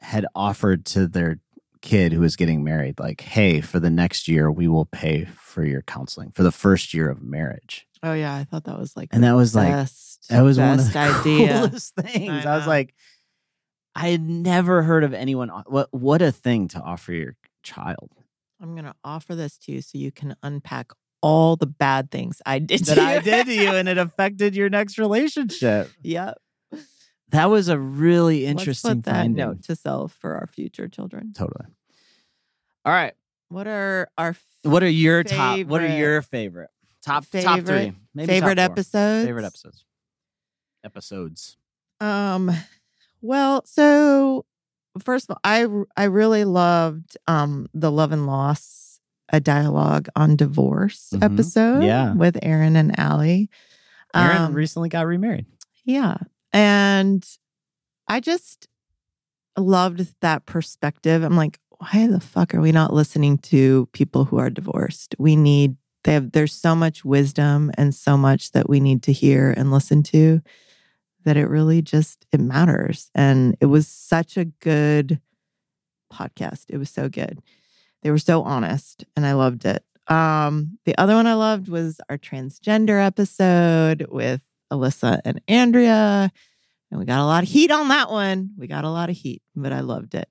had 0.00 0.26
offered 0.34 0.84
to 0.86 1.06
their 1.06 1.38
kid 1.82 2.12
who 2.12 2.20
was 2.20 2.36
getting 2.36 2.62
married, 2.62 2.98
like, 3.00 3.20
"Hey, 3.22 3.60
for 3.60 3.80
the 3.80 3.90
next 3.90 4.28
year, 4.28 4.50
we 4.50 4.68
will 4.68 4.84
pay 4.86 5.24
for 5.36 5.64
your 5.64 5.82
counseling 5.82 6.30
for 6.32 6.42
the 6.42 6.52
first 6.52 6.92
year 6.94 7.08
of 7.10 7.22
marriage." 7.22 7.86
oh 8.02 8.14
yeah, 8.14 8.34
I 8.34 8.44
thought 8.44 8.64
that 8.64 8.78
was 8.78 8.96
like 8.96 9.10
And 9.12 9.24
that 9.24 9.34
was 9.34 9.54
like 9.54 9.86
that 10.30 10.40
was 10.42 10.58
one 10.58 10.78
of 10.78 10.92
best 10.92 10.92
the 10.94 10.98
idea. 11.20 11.48
coolest 11.66 11.94
things. 11.96 12.46
I 12.46 12.54
I, 12.54 12.56
was 12.56 12.66
like, 12.66 12.94
I 13.94 14.08
had 14.10 14.22
never 14.22 14.82
heard 14.82 15.04
of 15.04 15.12
anyone. 15.14 15.48
What 15.66 15.88
what 15.92 16.22
a 16.22 16.30
thing 16.32 16.68
to 16.68 16.80
offer 16.80 17.12
your 17.12 17.36
child 17.62 18.10
I'm 18.60 18.74
gonna 18.76 18.94
offer 19.04 19.34
this 19.34 19.56
to 19.58 19.72
you 19.72 19.82
so 19.82 19.98
you 19.98 20.12
can 20.12 20.36
unpack 20.42 20.92
all 21.22 21.56
the 21.56 21.66
bad 21.66 22.10
things 22.10 22.40
I 22.46 22.58
did 22.58 22.84
that 22.86 22.94
to 22.94 23.02
I 23.02 23.18
did 23.20 23.46
to 23.46 23.54
you, 23.54 23.70
and 23.74 23.88
it 23.88 23.98
affected 24.06 24.54
your 24.54 24.68
next 24.70 24.98
relationship. 24.98 25.90
Yep. 26.02 26.38
that 27.30 27.46
was 27.50 27.68
a 27.68 27.78
really 27.78 28.46
Let's 28.46 28.60
interesting 28.60 28.90
put 28.96 29.04
that 29.06 29.12
finding. 29.14 29.36
note 29.36 29.62
to 29.64 29.76
self 29.76 30.12
for 30.12 30.34
our 30.36 30.46
future 30.46 30.88
children. 30.88 31.32
Totally. 31.34 31.66
All 32.84 32.92
right. 32.92 33.14
What 33.48 33.66
are 33.66 34.08
our 34.16 34.36
What 34.62 34.82
are 34.82 34.88
your 34.88 35.22
top? 35.24 35.60
What 35.66 35.82
are 35.82 35.96
your 35.98 36.22
favorite 36.22 36.70
top 37.02 37.24
top 37.30 37.60
three? 37.60 37.64
Favorite- 37.64 37.94
Maybe 38.14 38.26
favorite 38.26 38.56
top 38.56 38.72
episodes? 38.72 39.26
Favorite 39.26 39.44
episodes. 39.44 39.84
Episodes. 40.84 41.56
Um, 42.00 42.50
well, 43.20 43.62
so 43.66 44.44
first 45.04 45.28
of 45.30 45.34
all, 45.36 45.40
I 45.44 45.66
I 45.96 46.04
really 46.04 46.44
loved 46.44 47.16
um 47.26 47.68
the 47.74 47.90
love 47.90 48.12
and 48.12 48.26
loss 48.26 48.98
a 49.32 49.38
dialogue 49.40 50.08
on 50.16 50.34
divorce 50.36 51.10
Mhm. 51.14 51.22
episode 51.22 51.82
Yeah. 51.84 52.14
with 52.14 52.36
Aaron 52.42 52.74
and 52.76 52.98
Allie. 52.98 53.48
Aaron 54.14 54.42
Um, 54.46 54.54
recently 54.54 54.88
got 54.88 55.06
remarried. 55.06 55.46
yeah. 55.84 56.16
And 56.52 57.24
I 58.08 58.18
just 58.20 58.66
loved 59.56 60.14
that 60.20 60.46
perspective. 60.46 61.22
I'm 61.22 61.36
like, 61.36 61.58
why 61.78 62.08
the 62.08 62.18
fuck 62.20 62.54
are 62.54 62.60
we 62.60 62.72
not 62.72 62.92
listening 62.92 63.38
to 63.38 63.86
people 63.92 64.24
who 64.24 64.38
are 64.38 64.50
divorced? 64.50 65.14
We 65.18 65.36
need 65.36 65.76
they 66.04 66.14
have 66.14 66.32
there's 66.32 66.52
so 66.52 66.74
much 66.74 67.04
wisdom 67.04 67.70
and 67.76 67.94
so 67.94 68.16
much 68.16 68.52
that 68.52 68.68
we 68.68 68.80
need 68.80 69.02
to 69.04 69.12
hear 69.12 69.50
and 69.56 69.70
listen 69.70 70.02
to 70.04 70.40
that 71.24 71.36
it 71.36 71.46
really 71.46 71.82
just 71.82 72.26
it 72.32 72.40
matters. 72.40 73.10
And 73.14 73.56
it 73.60 73.66
was 73.66 73.86
such 73.86 74.36
a 74.36 74.46
good 74.46 75.20
podcast. 76.12 76.66
It 76.68 76.78
was 76.78 76.90
so 76.90 77.08
good. 77.08 77.40
They 78.02 78.10
were 78.10 78.18
so 78.18 78.42
honest 78.42 79.04
and 79.16 79.26
I 79.26 79.34
loved 79.34 79.64
it. 79.64 79.84
Um, 80.08 80.78
the 80.86 80.96
other 80.98 81.14
one 81.14 81.26
I 81.26 81.34
loved 81.34 81.68
was 81.68 82.00
our 82.08 82.18
transgender 82.18 83.04
episode 83.04 84.06
with 84.10 84.42
Alyssa 84.72 85.20
and 85.24 85.40
Andrea. 85.46 86.32
And 86.90 86.98
we 86.98 87.06
got 87.06 87.20
a 87.20 87.26
lot 87.26 87.44
of 87.44 87.48
heat 87.48 87.70
on 87.70 87.88
that 87.88 88.10
one. 88.10 88.50
We 88.58 88.66
got 88.66 88.84
a 88.84 88.90
lot 88.90 89.10
of 89.10 89.16
heat, 89.16 89.42
but 89.54 89.72
I 89.72 89.80
loved 89.80 90.14
it. 90.14 90.28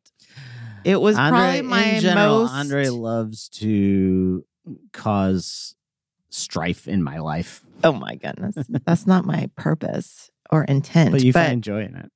It 0.84 1.00
was 1.00 1.18
Andre, 1.18 1.40
probably 1.40 1.62
my 1.62 1.84
in 1.84 2.02
general, 2.02 2.42
most 2.42 2.52
Andre 2.52 2.88
loves 2.88 3.50
to 3.50 4.46
cause 4.92 5.76
strife 6.30 6.88
in 6.88 7.04
my 7.04 7.20
life, 7.20 7.64
Oh 7.84 7.94
my 7.94 8.16
goodness. 8.16 8.56
That's 8.86 9.08
not 9.08 9.26
my 9.26 9.50
purpose 9.56 10.32
or 10.50 10.64
intent. 10.64 11.12
but 11.12 11.24
you 11.24 11.34
find 11.34 11.64
joy 11.64 11.84
in 11.84 11.96
it. 11.96 12.12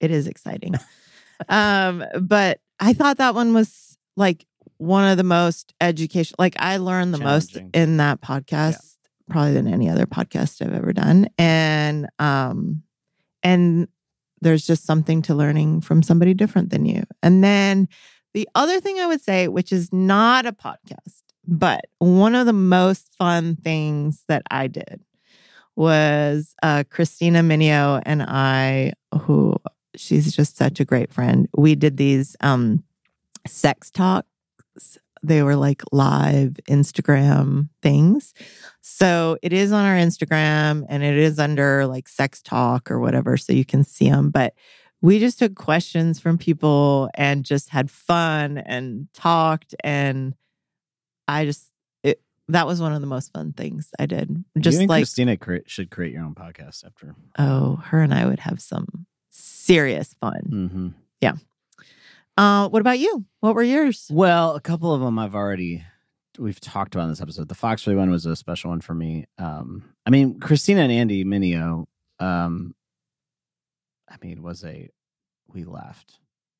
it 0.00 0.10
is 0.10 0.26
exciting. 0.26 0.74
um, 1.48 2.04
but 2.20 2.60
I 2.80 2.92
thought 2.92 3.18
that 3.18 3.34
one 3.34 3.54
was 3.54 3.96
like 4.16 4.44
one 4.78 5.08
of 5.08 5.16
the 5.16 5.24
most 5.24 5.72
educational. 5.80 6.36
Like 6.38 6.56
I 6.58 6.78
learned 6.78 7.14
the 7.14 7.18
most 7.18 7.56
in 7.72 7.98
that 7.98 8.20
podcast, 8.20 8.96
probably 9.30 9.54
than 9.54 9.68
any 9.68 9.88
other 9.88 10.06
podcast 10.06 10.64
I've 10.64 10.74
ever 10.74 10.92
done. 10.92 11.28
And 11.38 12.08
um, 12.18 12.82
and 13.42 13.88
there's 14.40 14.66
just 14.66 14.84
something 14.84 15.22
to 15.22 15.34
learning 15.34 15.82
from 15.82 16.02
somebody 16.02 16.34
different 16.34 16.70
than 16.70 16.84
you. 16.84 17.04
And 17.22 17.44
then 17.44 17.88
the 18.34 18.48
other 18.54 18.80
thing 18.80 18.98
I 18.98 19.06
would 19.06 19.20
say, 19.20 19.46
which 19.48 19.72
is 19.72 19.92
not 19.92 20.46
a 20.46 20.52
podcast, 20.52 21.22
but 21.46 21.84
one 21.98 22.34
of 22.34 22.46
the 22.46 22.52
most 22.52 23.14
fun 23.18 23.56
things 23.56 24.24
that 24.28 24.42
I 24.50 24.66
did 24.66 25.00
was 25.76 26.54
uh, 26.62 26.84
Christina 26.90 27.40
Minio 27.40 28.02
and 28.04 28.22
I, 28.22 28.92
who 29.22 29.56
she's 29.96 30.34
just 30.34 30.56
such 30.56 30.80
a 30.80 30.84
great 30.84 31.12
friend. 31.12 31.48
We 31.56 31.74
did 31.74 31.96
these 31.96 32.36
um, 32.40 32.82
sex 33.46 33.90
talks. 33.90 34.26
They 35.22 35.42
were 35.42 35.56
like 35.56 35.82
live 35.92 36.56
Instagram 36.68 37.68
things. 37.80 38.34
So 38.80 39.38
it 39.40 39.52
is 39.52 39.70
on 39.70 39.84
our 39.84 39.96
Instagram 39.96 40.84
and 40.88 41.02
it 41.02 41.16
is 41.16 41.38
under 41.38 41.86
like 41.86 42.08
sex 42.08 42.42
talk 42.42 42.90
or 42.90 42.98
whatever. 42.98 43.36
So 43.36 43.52
you 43.52 43.64
can 43.64 43.84
see 43.84 44.10
them. 44.10 44.30
But 44.30 44.54
we 45.00 45.18
just 45.18 45.38
took 45.38 45.54
questions 45.54 46.18
from 46.20 46.38
people 46.38 47.08
and 47.14 47.44
just 47.44 47.68
had 47.70 47.90
fun 47.90 48.58
and 48.58 49.08
talked. 49.14 49.74
And 49.84 50.34
I 51.28 51.44
just, 51.44 51.71
that 52.48 52.66
was 52.66 52.80
one 52.80 52.92
of 52.92 53.00
the 53.00 53.06
most 53.06 53.32
fun 53.32 53.52
things 53.52 53.90
I 53.98 54.06
did. 54.06 54.44
Just 54.58 54.76
you 54.76 54.80
and 54.82 54.88
like, 54.90 55.00
Christina 55.00 55.36
cre- 55.36 55.56
should 55.66 55.90
create 55.90 56.12
your 56.12 56.24
own 56.24 56.34
podcast 56.34 56.84
after. 56.84 57.14
oh, 57.38 57.76
her 57.76 58.00
and 58.02 58.12
I 58.12 58.26
would 58.26 58.40
have 58.40 58.60
some 58.60 59.06
serious 59.30 60.14
fun. 60.20 60.42
Mm-hmm. 60.50 60.88
Yeah. 61.20 61.34
Uh, 62.36 62.68
what 62.68 62.80
about 62.80 62.98
you? 62.98 63.24
What 63.40 63.54
were 63.54 63.62
yours? 63.62 64.06
Well, 64.10 64.54
a 64.56 64.60
couple 64.60 64.92
of 64.94 65.00
them 65.00 65.18
I've 65.18 65.34
already 65.34 65.84
we've 66.38 66.60
talked 66.60 66.94
about 66.94 67.04
in 67.04 67.10
this 67.10 67.20
episode. 67.20 67.48
The 67.48 67.54
Foxworthy 67.54 67.96
one 67.96 68.10
was 68.10 68.24
a 68.26 68.34
special 68.34 68.70
one 68.70 68.80
for 68.80 68.94
me. 68.94 69.26
Um, 69.38 69.84
I 70.06 70.10
mean, 70.10 70.40
Christina 70.40 70.80
and 70.82 70.90
Andy 70.92 71.24
Minio. 71.24 71.84
Um, 72.18 72.74
I 74.10 74.16
mean, 74.22 74.42
was 74.42 74.64
a 74.64 74.88
we 75.52 75.64
laughed 75.64 76.18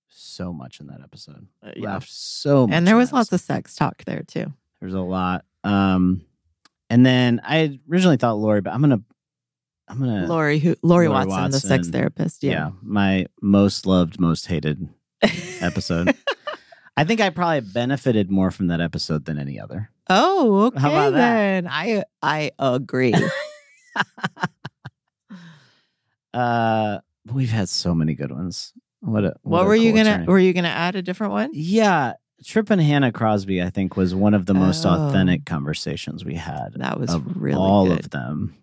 so 0.09 0.53
much 0.53 0.79
in 0.81 0.89
that 0.89 1.01
episode. 1.03 1.47
Laughed 1.77 2.11
so 2.11 2.67
much, 2.67 2.77
And 2.77 2.87
there 2.87 2.97
was 2.97 3.13
lots 3.13 3.33
episode. 3.33 3.55
of 3.55 3.57
sex 3.59 3.75
talk 3.75 4.05
there 4.05 4.23
too. 4.27 4.53
There's 4.81 4.93
a 4.95 5.01
lot. 5.01 5.45
Um, 5.65 6.23
and 6.91 7.05
then 7.07 7.41
I 7.45 7.79
originally 7.91 8.17
thought 8.17 8.35
Laurie, 8.39 8.61
but 8.61 8.73
I'm 8.73 8.81
gonna, 8.81 9.01
I'm 9.89 9.99
gonna, 9.99 10.27
Laurie, 10.27 10.59
who 10.59 10.77
Laurie, 10.83 11.09
Laurie 11.09 11.27
Watson, 11.27 11.51
the 11.51 11.61
sex 11.61 11.89
therapist. 11.89 12.43
yeah. 12.43 12.51
Yeah. 12.53 12.71
my 12.83 13.27
most 13.41 13.87
loved, 13.87 14.21
most 14.21 14.47
hated 14.47 14.89
episode. 15.61 16.15
I 16.97 17.05
think 17.05 17.21
I 17.21 17.31
probably 17.31 17.61
benefited 17.61 18.31
more 18.31 18.51
from 18.51 18.67
that 18.67 18.81
episode 18.81 19.25
than 19.25 19.39
any 19.39 19.59
other. 19.59 19.91
oh, 20.11 20.67
okay. 20.67 20.81
How 20.81 20.91
about 20.91 21.15
that? 21.15 21.65
I 21.69 22.05
I 22.23 22.51
agree. 22.59 23.15
Uh, 26.35 26.99
we've 27.33 27.51
had 27.51 27.69
so 27.69 27.95
many 27.95 28.15
good 28.15 28.31
ones. 28.33 28.73
What 29.01 29.25
a, 29.25 29.35
what 29.43 29.63
a 29.63 29.65
were 29.67 29.75
you 29.75 29.93
gonna 29.93 30.15
journey. 30.17 30.27
were 30.27 30.39
you 30.39 30.53
gonna 30.55 30.69
add 30.69 30.97
a 30.97 31.03
different 31.03 31.33
one? 31.35 31.51
Yeah, 31.53 32.15
Tripp 32.45 32.71
and 32.71 32.81
Hannah 32.81 33.13
Crosby, 33.13 33.63
I 33.63 33.71
think, 33.71 33.97
was 33.97 34.15
one 34.15 34.35
of 34.35 34.47
the 34.47 34.55
most 34.55 34.85
Oh. 34.85 34.91
authentic 34.91 35.45
conversations 35.47 36.25
we 36.25 36.35
had. 36.35 36.75
That 36.77 36.99
was 37.01 37.15
really 37.37 37.57
all 37.59 37.87
good. 37.89 38.01
of 38.01 38.11
them. 38.11 38.55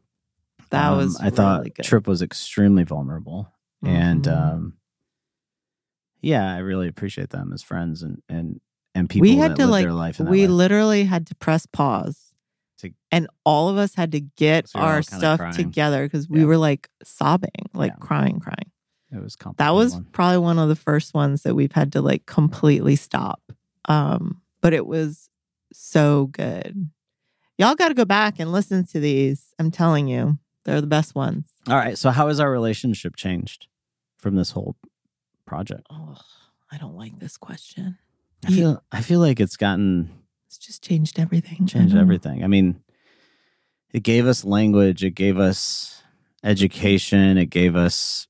that 0.71 0.91
Um, 0.91 0.97
was 0.97 1.19
I 1.19 1.29
thought 1.31 1.59
really 1.61 1.69
good. 1.71 1.83
Tripp 1.83 2.07
was 2.07 2.21
extremely 2.21 2.83
vulnerable, 2.83 3.51
and 3.83 4.23
Mhm. 4.25 4.37
um, 4.53 4.73
yeah, 6.21 6.53
I 6.53 6.59
really 6.59 6.87
appreciate 6.87 7.29
them 7.31 7.51
as 7.53 7.63
friends 7.63 8.03
and 8.03 8.21
and 8.29 8.59
and 8.95 9.09
people 9.09 9.23
we 9.23 9.35
had 9.37 9.55
to 9.55 9.67
like 9.67 9.83
their 9.85 9.93
life 9.93 10.19
we 10.19 10.47
literally 10.47 11.05
had 11.05 11.27
to 11.27 11.35
press 11.35 11.65
pause 11.65 12.33
To- 12.79 12.91
and 13.11 13.27
all 13.45 13.69
of 13.69 13.77
us 13.77 13.95
had 13.95 14.11
to 14.13 14.19
get 14.19 14.69
So 14.69 14.79
our 14.79 15.01
stuff 15.01 15.55
together 15.55 16.05
because 16.05 16.27
we 16.29 16.41
Yeah. 16.41 16.45
were 16.45 16.57
like 16.57 16.89
sobbing 17.03 17.49
like 17.73 17.91
Yeah. 17.93 17.97
crying 18.05 18.39
crying 18.39 18.71
It 19.11 19.21
was 19.23 19.35
that 19.57 19.69
was 19.71 19.93
one. 19.93 20.05
probably 20.11 20.39
one 20.39 20.59
of 20.59 20.69
the 20.69 20.75
first 20.75 21.13
ones 21.13 21.43
that 21.43 21.55
we've 21.55 21.71
had 21.71 21.91
to 21.93 22.01
like 22.01 22.25
completely 22.25 22.95
stop 22.95 23.41
um 23.89 24.41
but 24.61 24.73
it 24.73 24.85
was 24.85 25.29
so 25.73 26.27
good 26.27 26.89
y'all 27.57 27.75
got 27.75 27.89
to 27.89 27.93
go 27.93 28.05
back 28.05 28.39
and 28.39 28.51
listen 28.51 28.85
to 28.85 28.99
these 28.99 29.53
i'm 29.59 29.71
telling 29.71 30.07
you 30.07 30.37
they're 30.63 30.81
the 30.81 30.87
best 30.87 31.15
ones 31.15 31.49
all 31.67 31.75
right. 31.75 31.97
So 31.97 32.09
how 32.11 32.27
has 32.29 32.39
our 32.39 32.49
relationship 32.49 33.15
changed 33.15 33.67
from 34.17 34.35
this 34.35 34.51
whole 34.51 34.75
project? 35.45 35.85
oh 35.89 36.15
i 36.71 36.77
don't 36.77 36.95
like 36.95 37.19
this 37.19 37.35
question 37.35 37.97
I 38.45 38.51
feel 38.51 38.83
I 38.91 39.01
feel 39.01 39.19
like 39.19 39.39
it's 39.39 39.57
gotten 39.57 40.09
it's 40.47 40.57
just 40.57 40.83
changed 40.83 41.19
everything 41.19 41.67
changed 41.67 41.93
don't 41.93 42.01
everything. 42.01 42.43
I 42.43 42.47
mean, 42.47 42.81
it 43.91 44.01
gave 44.01 44.25
us 44.25 44.45
language, 44.45 45.03
it 45.03 45.11
gave 45.11 45.37
us 45.37 46.01
education, 46.43 47.37
it 47.37 47.47
gave 47.47 47.75
us 47.75 48.27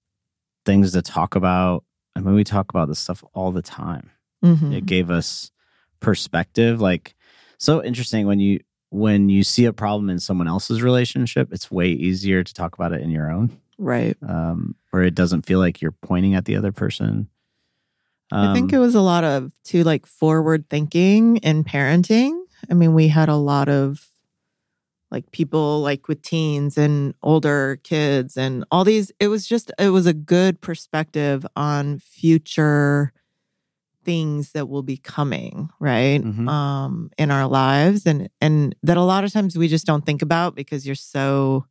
things 0.66 0.93
to 0.93 1.01
talk 1.01 1.36
about. 1.36 1.84
I 2.16 2.22
mean, 2.22 2.34
we 2.36 2.43
talk 2.43 2.70
about 2.72 2.88
this 2.88 2.99
stuff 2.99 3.24
all 3.34 3.51
the 3.51 3.62
time. 3.62 4.12
Mhm. 4.43 4.73
It 4.73 4.85
gave 4.85 5.09
us 5.09 5.51
perspective. 5.99 6.79
Like, 6.81 7.15
so 7.57 7.83
interesting 7.83 8.25
when 8.27 8.39
you 8.39 8.59
when 8.91 9.29
you 9.29 9.43
see 9.43 9.65
a 9.65 9.73
problem 9.73 10.09
in 10.09 10.19
someone 10.19 10.47
else's 10.47 10.81
relationship, 10.81 11.49
it's 11.51 11.69
way 11.69 11.89
easier 11.89 12.43
to 12.43 12.53
talk 12.53 12.73
about 12.73 12.91
it 12.91 13.01
in 13.01 13.11
your 13.11 13.31
own, 13.31 13.55
right 13.77 14.17
um, 14.27 14.75
where 14.91 15.03
it 15.03 15.13
doesn't 15.13 15.45
feel 15.45 15.59
like 15.59 15.79
you're 15.81 15.91
pointing 15.91 16.33
at 16.33 16.45
the 16.45 16.55
other 16.55 16.71
person. 16.71 17.27
I 18.31 18.53
think 18.53 18.73
Um, 18.73 18.79
it 18.79 18.81
was 18.81 18.95
a 18.95 19.01
lot 19.01 19.23
of 19.23 19.51
too 19.63 19.83
like 19.83 20.05
forward 20.05 20.69
thinking 20.69 21.37
in 21.37 21.63
parenting. 21.63 22.39
I 22.69 22.73
mean, 22.73 22.93
we 22.93 23.07
had 23.07 23.29
a 23.29 23.35
lot 23.35 23.69
of 23.69 24.07
like 25.11 25.31
people 25.31 25.81
like 25.81 26.07
with 26.07 26.21
teens 26.21 26.77
and 26.77 27.13
older 27.23 27.79
kids 27.83 28.37
and 28.37 28.63
all 28.71 28.83
these. 28.83 29.11
It 29.19 29.27
was 29.27 29.47
just 29.47 29.71
it 29.79 29.89
was 29.89 30.05
a 30.05 30.13
good 30.13 30.61
perspective 30.61 31.45
on 31.55 31.99
future 31.99 33.11
things 34.10 34.51
that 34.53 34.68
will 34.72 34.84
be 34.93 34.97
coming, 35.16 35.70
right? 35.80 36.22
Mhm. 36.24 36.47
Um 36.47 36.93
in 37.18 37.30
our 37.32 37.47
lives 37.47 38.05
and 38.05 38.30
and 38.41 38.76
that 38.88 38.97
a 38.97 39.10
lot 39.14 39.24
of 39.24 39.32
times 39.32 39.57
we 39.57 39.68
just 39.68 39.86
don't 39.86 40.05
think 40.05 40.22
about 40.22 40.55
because 40.55 40.86
you're 40.86 41.05
so 41.16 41.66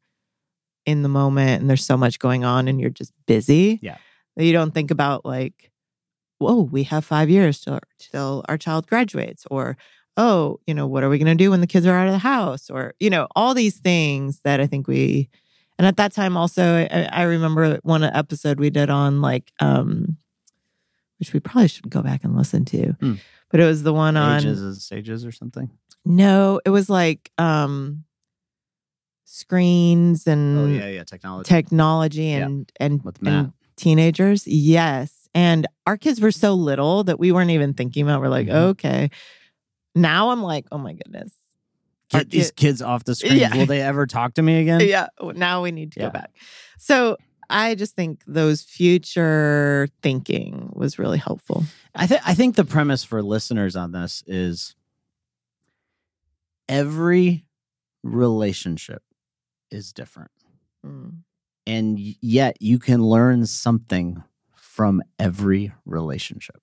in 0.85 1.03
the 1.03 1.09
moment 1.21 1.61
and 1.61 1.69
there's 1.69 1.87
so 1.93 1.97
much 1.97 2.19
going 2.19 2.45
on 2.45 2.69
and 2.69 2.81
you're 2.81 2.99
just 3.01 3.13
busy. 3.27 3.79
Yeah. 3.83 3.99
That 4.37 4.45
you 4.47 4.53
don't 4.59 4.75
think 4.75 4.91
about 4.91 5.25
like 5.25 5.57
whoa, 6.41 6.63
we 6.71 6.85
have 6.85 7.05
five 7.05 7.29
years 7.29 7.61
till, 7.61 7.81
till 7.99 8.45
our 8.49 8.57
child 8.57 8.87
graduates, 8.87 9.45
or 9.51 9.77
oh, 10.17 10.59
you 10.67 10.75
know, 10.75 10.87
what 10.87 11.03
are 11.03 11.09
we 11.11 11.19
going 11.19 11.39
to 11.39 11.45
do 11.45 11.51
when 11.51 11.61
the 11.61 11.67
kids 11.67 11.87
are 11.87 11.99
out 11.99 12.07
of 12.07 12.13
the 12.13 12.19
house, 12.35 12.71
or 12.71 12.95
you 13.01 13.11
know, 13.11 13.27
all 13.35 13.55
these 13.55 13.79
things 13.81 14.41
that 14.45 14.61
I 14.61 14.67
think 14.67 14.87
we, 14.89 15.29
And 15.79 15.87
at 15.87 15.97
that 15.97 16.13
time, 16.13 16.37
also, 16.37 16.63
I, 16.91 17.09
I 17.13 17.23
remember 17.23 17.79
one 17.83 18.03
episode 18.05 18.59
we 18.61 18.71
did 18.71 18.91
on 18.91 19.21
like, 19.21 19.53
um, 19.61 20.17
which 21.19 21.33
we 21.33 21.41
probably 21.41 21.69
should 21.69 21.89
go 21.91 22.03
back 22.03 22.25
and 22.25 22.37
listen 22.37 22.65
to, 22.67 22.93
Hmm. 23.01 23.15
but 23.51 23.61
it 23.61 23.65
was 23.65 23.83
the 23.83 23.93
one 23.93 24.17
on. 24.17 24.39
Ages 24.39 24.63
and 24.63 24.77
stages 24.77 25.25
or 25.25 25.33
something. 25.33 25.71
No, 26.05 26.61
it 26.65 26.71
was 26.71 26.89
like 26.89 27.31
um, 27.39 28.05
screens 29.25 30.27
and 30.27 30.59
Oh 30.59 30.67
yeah, 30.67 30.89
yeah. 30.89 31.05
Technology 31.05 31.49
technology 31.49 32.23
Yeah. 32.25 32.47
and 32.47 32.73
and 32.81 33.01
and 33.27 33.53
teenagers. 33.77 34.47
Yes. 34.47 35.29
And 35.35 35.67
our 35.87 35.97
kids 35.97 36.21
were 36.21 36.31
so 36.33 36.55
little 36.55 37.05
that 37.05 37.19
we 37.21 37.33
weren't 37.33 37.51
even 37.51 37.75
thinking 37.75 38.03
about. 38.05 38.21
We're 38.21 38.29
like, 38.29 38.47
Mhm. 38.47 38.55
okay. 38.71 39.11
Now 39.95 40.31
I'm 40.31 40.43
like, 40.43 40.67
oh 40.73 40.79
my 40.79 40.95
goodness. 40.95 41.33
Get 42.11 42.31
these 42.31 42.51
kids 42.51 42.81
off 42.81 43.05
the 43.05 43.15
screen. 43.15 43.37
Yeah. 43.37 43.55
Will 43.55 43.67
they 43.67 43.83
ever 43.83 44.07
talk 44.07 44.35
to 44.35 44.43
me 44.43 44.61
again? 44.63 44.81
Yeah. 44.89 45.09
Now 45.35 45.63
we 45.63 45.73
need 45.73 45.93
to 45.93 46.01
Yeah. 46.01 46.07
go 46.07 46.13
back. 46.13 46.31
So 46.79 47.19
I 47.51 47.75
just 47.75 47.95
think 47.95 48.23
those 48.27 48.63
future 48.63 49.89
thinking 50.03 50.71
was 50.75 50.99
really 50.99 51.19
helpful. 51.19 51.65
I 51.95 52.07
think 52.07 52.21
I 52.27 52.35
think 52.35 52.57
the 52.57 52.65
premise 52.65 53.05
for 53.05 53.23
listeners 53.23 53.75
on 53.75 53.93
this 53.93 54.23
is 54.27 54.75
every 56.69 57.47
relationship 58.03 59.03
is 59.71 59.93
different. 59.93 60.31
Mm. 60.85 61.23
And 61.67 61.99
yet 61.99 62.61
you 62.61 62.79
can 62.79 63.03
learn 63.03 63.47
something 63.47 64.23
from 64.55 65.03
every 65.19 65.73
relationship. 65.85 66.63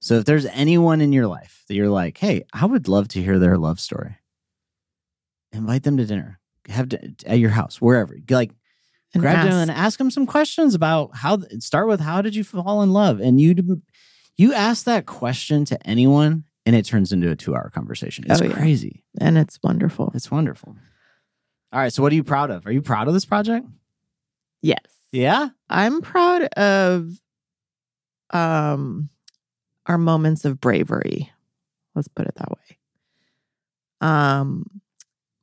So 0.00 0.14
if 0.14 0.24
there's 0.24 0.46
anyone 0.46 1.00
in 1.00 1.12
your 1.12 1.26
life 1.26 1.64
that 1.68 1.74
you're 1.74 1.90
like, 1.90 2.16
"Hey, 2.18 2.44
I 2.52 2.64
would 2.64 2.88
love 2.88 3.08
to 3.08 3.22
hear 3.22 3.38
their 3.38 3.58
love 3.58 3.78
story." 3.80 4.16
Invite 5.52 5.82
them 5.82 5.96
to 5.98 6.06
dinner. 6.06 6.40
Have 6.68 6.88
to, 6.90 7.14
at 7.26 7.38
your 7.38 7.50
house, 7.50 7.80
wherever. 7.80 8.16
Like 8.28 8.52
And 9.14 9.20
grab 9.22 9.44
them 9.44 9.52
ask- 9.52 9.60
and 9.62 9.70
ask 9.70 9.98
them 9.98 10.10
some 10.10 10.26
questions 10.26 10.74
about 10.74 11.16
how 11.16 11.38
start 11.58 11.88
with 11.88 12.00
how 12.00 12.22
did 12.22 12.34
you 12.36 12.44
fall 12.44 12.82
in 12.82 12.92
love 12.92 13.20
and 13.20 13.40
you 13.40 13.54
you 14.36 14.54
ask 14.54 14.84
that 14.84 15.06
question 15.06 15.64
to 15.66 15.86
anyone 15.86 16.44
and 16.64 16.76
it 16.76 16.84
turns 16.84 17.12
into 17.12 17.30
a 17.30 17.36
two 17.36 17.54
hour 17.54 17.70
conversation 17.70 18.24
it's 18.28 18.40
Oh, 18.40 18.44
yeah. 18.44 18.52
crazy 18.52 19.04
and 19.20 19.36
it's 19.36 19.58
wonderful. 19.62 20.12
it's 20.14 20.30
wonderful 20.30 20.76
all 21.72 21.80
right 21.80 21.92
so 21.92 22.02
what 22.02 22.12
are 22.12 22.14
you 22.16 22.22
proud 22.24 22.50
of 22.50 22.66
are 22.66 22.72
you 22.72 22.82
proud 22.82 23.08
of 23.08 23.14
this 23.14 23.24
project 23.24 23.66
Yes. 24.62 24.84
yeah 25.10 25.48
I'm 25.68 26.00
proud 26.02 26.42
of 26.56 27.08
um 28.32 29.08
our 29.86 29.98
moments 29.98 30.44
of 30.44 30.60
bravery. 30.60 31.32
Let's 31.96 32.06
put 32.08 32.26
it 32.26 32.34
that 32.36 32.50
way. 32.50 32.78
Um 34.00 34.79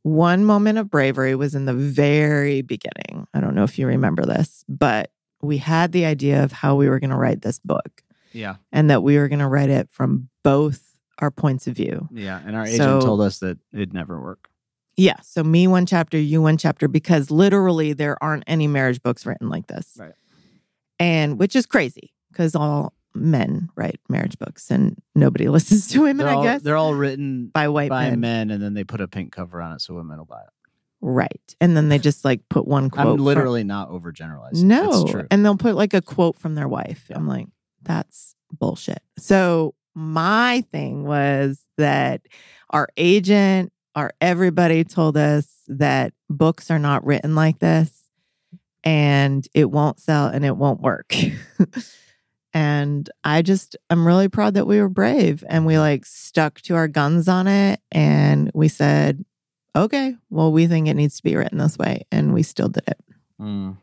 one 0.07 0.45
moment 0.45 0.77
of 0.77 0.89
bravery 0.89 1.35
was 1.35 1.53
in 1.55 1.65
the 1.65 1.73
very 1.73 2.61
beginning. 2.61 3.27
I 3.33 3.39
don't 3.41 3.55
know 3.55 3.63
if 3.63 3.77
you 3.77 3.87
remember 3.87 4.25
this, 4.25 4.63
but 4.69 5.11
we 5.41 5.57
had 5.57 5.91
the 5.91 6.05
idea 6.05 6.43
of 6.43 6.51
how 6.51 6.75
we 6.75 6.89
were 6.89 6.99
going 6.99 7.09
to 7.11 7.15
write 7.17 7.41
this 7.41 7.59
book 7.59 8.03
yeah 8.33 8.55
and 8.71 8.89
that 8.89 9.03
we 9.03 9.17
were 9.17 9.27
going 9.27 9.39
to 9.39 9.47
write 9.47 9.69
it 9.69 9.87
from 9.91 10.27
both 10.43 10.95
our 11.19 11.31
points 11.31 11.65
of 11.67 11.75
view. 11.75 12.07
yeah 12.11 12.41
and 12.45 12.55
our 12.55 12.63
agent 12.65 12.77
So- 12.77 13.01
told 13.01 13.21
us 13.21 13.39
that 13.39 13.57
it'd 13.73 13.93
never 13.93 14.19
work 14.21 14.49
Yeah. 14.97 15.19
So 15.21 15.43
me 15.43 15.67
one 15.67 15.85
chapter, 15.85 16.17
you 16.17 16.41
one 16.41 16.57
chapter, 16.57 16.87
because 16.87 17.29
literally 17.31 17.93
there 17.93 18.21
aren't 18.21 18.43
any 18.47 18.67
marriage 18.67 19.01
books 19.03 19.25
written 19.25 19.47
like 19.49 19.67
this. 19.67 19.95
Right. 19.99 20.13
And 20.99 21.37
which 21.39 21.55
is 21.55 21.65
crazy 21.67 22.13
because 22.31 22.55
all 22.55 22.93
men 23.17 23.69
write 23.75 23.99
marriage 24.09 24.37
books 24.39 24.71
and 24.71 24.95
nobody 25.15 25.47
listens 25.49 25.87
to 25.89 26.01
women, 26.03 26.25
they're 26.25 26.35
I 26.35 26.43
guess, 26.43 26.61
they're 26.61 26.77
all 26.77 26.93
written 26.93 27.47
by 27.47 27.67
white 27.67 27.89
by 27.89 28.09
men. 28.11 28.19
men 28.19 28.51
and 28.51 28.61
then 28.63 28.73
they 28.73 28.83
put 28.83 29.01
a 29.01 29.07
pink 29.07 29.31
cover 29.31 29.61
on 29.61 29.73
it 29.73 29.81
so 29.81 29.93
women 29.95 30.17
will 30.17 30.25
buy 30.25 30.41
it 30.41 30.49
Right. 30.99 31.55
And 31.61 31.77
then 31.77 31.89
they 31.89 31.99
just 31.99 32.25
like 32.25 32.41
put 32.49 32.67
one 32.67 32.89
quote. 32.89 33.05
i'm 33.05 33.15
from- 33.17 33.25
literally 33.25 33.63
not 33.63 33.89
overgeneralizing 33.91 34.63
no. 34.63 35.05
And 35.29 35.45
they'll 35.45 35.55
put 35.57 35.75
like 35.75 35.93
a 35.93 36.01
quote 36.01 36.39
from 36.39 36.55
their 36.55 36.67
wife. 36.67 37.05
Yeah. 37.09 37.17
I'm 37.17 37.27
like, 37.27 37.47
that's 37.83 38.35
bullshit. 38.51 39.01
So 39.17 39.75
my 39.93 40.63
thing 40.71 41.03
was 41.03 41.61
that 41.77 42.21
our 42.71 42.87
agent, 42.97 43.71
our 43.93 44.11
everybody 44.21 44.83
told 44.83 45.17
us 45.17 45.47
that 45.67 46.13
books 46.29 46.71
are 46.71 46.79
not 46.79 47.05
written 47.05 47.35
like 47.35 47.59
this 47.59 47.91
and 48.83 49.47
it 49.53 49.69
won't 49.69 49.99
sell 49.99 50.27
and 50.27 50.43
it 50.45 50.57
won't 50.57 50.81
work. 50.81 51.13
and 52.57 53.07
I 53.23 53.43
just 53.43 53.77
I'm 53.91 54.07
really 54.07 54.29
proud 54.29 54.55
that 54.55 54.65
we 54.65 54.81
were 54.81 54.89
brave 54.89 55.43
and 55.47 55.67
we 55.67 55.77
like 55.77 56.07
stuck 56.07 56.59
to 56.61 56.73
our 56.73 56.87
guns 56.87 57.27
on 57.27 57.47
it 57.47 57.81
and 57.91 58.49
we 58.55 58.67
said, 58.67 59.23
okay, 59.75 60.15
well 60.31 60.51
we 60.51 60.65
think 60.65 60.87
it 60.87 60.95
needs 60.95 61.17
to 61.17 61.23
be 61.23 61.35
written 61.35 61.59
this 61.59 61.77
way 61.77 62.07
and 62.11 62.33
we 62.33 62.41
still 62.41 62.67
did 62.67 62.83
it. 62.87 62.99
Mm. 63.39 63.77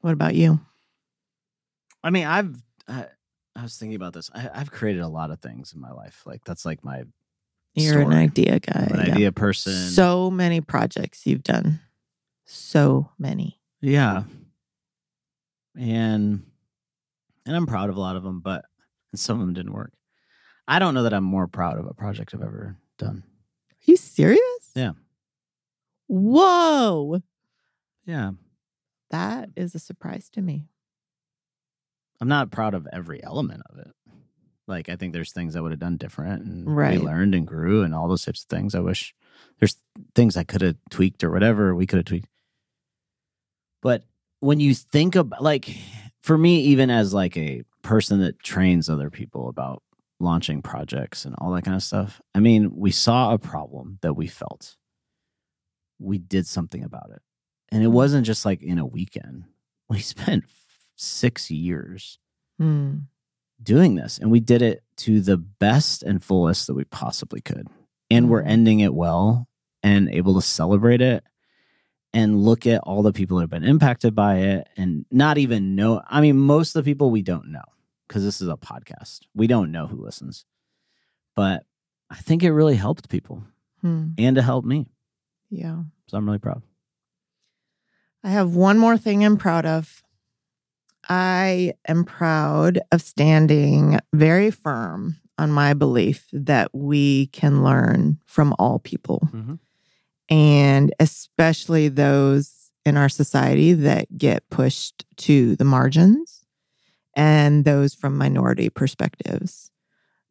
What 0.00 0.14
about 0.14 0.34
you? 0.34 0.58
I 2.02 2.08
mean, 2.08 2.24
I've 2.24 2.62
I, 2.88 3.08
I 3.54 3.62
was 3.62 3.76
thinking 3.76 3.96
about 3.96 4.14
this. 4.14 4.30
I, 4.34 4.48
I've 4.54 4.70
created 4.70 5.02
a 5.02 5.08
lot 5.08 5.30
of 5.30 5.40
things 5.40 5.74
in 5.74 5.82
my 5.82 5.92
life. 5.92 6.22
Like 6.24 6.42
that's 6.46 6.64
like 6.64 6.82
my 6.82 7.02
You're 7.74 8.00
an 8.00 8.14
idea 8.14 8.58
guy. 8.58 8.88
I'm 8.88 8.98
an 8.98 9.06
yeah. 9.06 9.12
idea 9.12 9.32
person. 9.32 9.74
So 9.74 10.30
many 10.30 10.62
projects 10.62 11.26
you've 11.26 11.44
done. 11.44 11.80
So 12.46 13.10
many. 13.18 13.60
yeah, 13.82 14.22
and 15.78 16.49
and 17.50 17.56
I'm 17.56 17.66
proud 17.66 17.90
of 17.90 17.96
a 17.96 18.00
lot 18.00 18.14
of 18.14 18.22
them, 18.22 18.38
but 18.40 18.64
some 19.16 19.40
of 19.40 19.44
them 19.44 19.54
didn't 19.54 19.72
work. 19.72 19.92
I 20.68 20.78
don't 20.78 20.94
know 20.94 21.02
that 21.02 21.12
I'm 21.12 21.24
more 21.24 21.48
proud 21.48 21.78
of 21.80 21.86
a 21.86 21.94
project 21.94 22.32
I've 22.32 22.42
ever 22.42 22.76
done. 22.96 23.24
Are 23.72 23.76
you 23.90 23.96
serious? 23.96 24.70
Yeah. 24.76 24.92
Whoa. 26.06 27.20
Yeah, 28.06 28.32
That 29.10 29.48
is 29.56 29.74
a 29.74 29.80
surprise 29.80 30.28
to 30.30 30.40
me. 30.42 30.68
I'm 32.20 32.28
not 32.28 32.52
proud 32.52 32.74
of 32.74 32.86
every 32.92 33.22
element 33.24 33.62
of 33.68 33.78
it. 33.78 33.88
Like 34.68 34.88
I 34.88 34.94
think 34.94 35.12
there's 35.12 35.32
things 35.32 35.56
I 35.56 35.60
would 35.60 35.72
have 35.72 35.80
done 35.80 35.96
different, 35.96 36.44
and 36.44 36.76
Right. 36.76 37.00
we 37.00 37.04
learned 37.04 37.34
and 37.34 37.46
grew, 37.46 37.82
and 37.82 37.92
all 37.94 38.06
those 38.08 38.24
types 38.24 38.44
of 38.44 38.48
things. 38.48 38.76
I 38.76 38.80
wish 38.80 39.12
there's 39.58 39.76
things 40.14 40.36
I 40.36 40.44
could 40.44 40.60
have 40.62 40.76
tweaked 40.90 41.24
or 41.24 41.30
whatever 41.32 41.74
we 41.74 41.86
could 41.86 41.96
have 41.98 42.06
tweaked. 42.06 42.28
But 43.82 44.04
when 44.38 44.60
you 44.60 44.74
think 44.74 45.16
about, 45.16 45.42
like, 45.42 45.68
for 46.22 46.36
me, 46.38 46.60
even 46.62 46.90
as 46.90 47.12
like 47.14 47.36
a 47.36 47.62
person 47.82 48.20
that 48.20 48.38
trains 48.42 48.88
other 48.88 49.10
people 49.10 49.48
about 49.48 49.82
launching 50.18 50.60
projects 50.62 51.24
and 51.24 51.34
all 51.38 51.50
that 51.52 51.64
kind 51.64 51.74
of 51.76 51.82
stuff, 51.82 52.20
I 52.34 52.40
mean, 52.40 52.74
we 52.76 52.90
saw 52.90 53.32
a 53.32 53.38
problem 53.38 53.98
that 54.02 54.14
we 54.14 54.26
felt. 54.26 54.76
We 55.98 56.18
did 56.18 56.46
something 56.46 56.82
about 56.82 57.10
it, 57.14 57.20
and 57.70 57.82
it 57.82 57.88
wasn't 57.88 58.26
just 58.26 58.44
like 58.44 58.62
in 58.62 58.78
a 58.78 58.86
weekend. 58.86 59.44
We 59.88 59.98
spent 60.00 60.44
six 60.96 61.50
years 61.50 62.18
Hmm. 62.58 62.98
doing 63.62 63.94
this 63.94 64.18
and 64.18 64.30
we 64.30 64.38
did 64.40 64.60
it 64.60 64.82
to 64.98 65.22
the 65.22 65.38
best 65.38 66.02
and 66.02 66.22
fullest 66.22 66.66
that 66.66 66.74
we 66.74 66.84
possibly 66.84 67.40
could 67.40 67.68
and 68.10 68.28
we're 68.28 68.42
Mhm. 68.42 68.48
ending 68.50 68.80
it 68.80 68.92
well 68.92 69.48
and 69.82 70.10
able 70.10 70.34
to 70.34 70.42
celebrate 70.46 71.00
it 71.00 71.24
and 72.12 72.42
look 72.42 72.66
at 72.66 72.80
all 72.82 73.02
the 73.02 73.12
people 73.12 73.36
that 73.36 73.42
have 73.44 73.50
been 73.50 73.64
impacted 73.64 74.14
by 74.14 74.36
it 74.38 74.68
and 74.76 75.04
not 75.10 75.38
even 75.38 75.74
know 75.76 76.02
i 76.08 76.20
mean 76.20 76.36
most 76.36 76.74
of 76.76 76.84
the 76.84 76.90
people 76.90 77.10
we 77.10 77.22
don't 77.22 77.46
know 77.50 77.62
because 78.08 78.24
this 78.24 78.40
is 78.40 78.48
a 78.48 78.56
podcast 78.56 79.20
we 79.34 79.46
don't 79.46 79.70
know 79.72 79.86
who 79.86 80.02
listens 80.04 80.44
but 81.36 81.64
i 82.10 82.16
think 82.16 82.42
it 82.42 82.52
really 82.52 82.76
helped 82.76 83.08
people 83.08 83.44
Hmm. 83.80 84.08
and 84.18 84.36
to 84.36 84.42
help 84.42 84.64
me 84.64 84.86
Yeah. 85.50 85.82
so 86.08 86.16
i'm 86.18 86.26
really 86.26 86.38
proud 86.38 86.62
I 88.22 88.28
have 88.30 88.54
one 88.54 88.76
more 88.78 88.98
thing 88.98 89.24
I'm 89.24 89.38
proud 89.38 89.64
of. 89.64 90.02
I 91.08 91.72
am 91.88 92.04
proud 92.04 92.78
of 92.92 93.00
standing 93.00 93.98
very 94.12 94.50
firm 94.50 95.16
on 95.38 95.50
my 95.50 95.72
belief 95.72 96.26
that 96.34 96.68
we 96.74 97.28
can 97.28 97.64
learn 97.64 98.18
from 98.26 98.54
all 98.58 98.78
people, 98.78 99.26
Mhm. 99.32 99.58
And 100.30 100.94
especially 101.00 101.88
those 101.88 102.70
in 102.86 102.96
our 102.96 103.08
society 103.08 103.72
that 103.72 104.16
get 104.16 104.48
pushed 104.48 105.04
to 105.16 105.56
the 105.56 105.64
margins 105.64 106.44
and 107.14 107.64
those 107.64 107.94
from 107.94 108.16
minority 108.16 108.70
perspectives. 108.70 109.70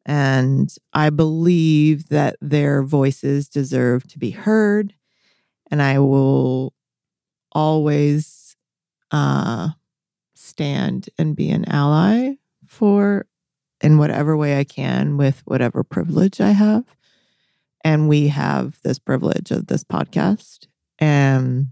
And 0.05 0.73
I 0.93 1.09
believe 1.09 2.09
that 2.09 2.37
their 2.41 2.81
voices 2.81 3.49
deserve 3.49 4.07
to 4.07 4.17
be 4.17 4.31
heard. 4.31 4.95
And 5.69 5.81
I 5.81 5.99
will 5.99 6.73
always 7.51 8.55
uh, 9.11 9.69
stand 10.33 11.09
and 11.19 11.35
be 11.35 11.49
an 11.51 11.65
ally 11.69 12.35
for 12.65 13.27
in 13.81 13.97
whatever 13.97 14.35
way 14.35 14.57
I 14.57 14.63
can 14.63 15.17
with 15.17 15.41
whatever 15.45 15.83
privilege 15.83 16.41
I 16.41 16.51
have. 16.51 16.85
And 17.83 18.09
we 18.09 18.27
have 18.27 18.79
this 18.83 18.99
privilege 18.99 19.51
of 19.51 19.67
this 19.67 19.83
podcast. 19.83 20.67
And 20.99 21.67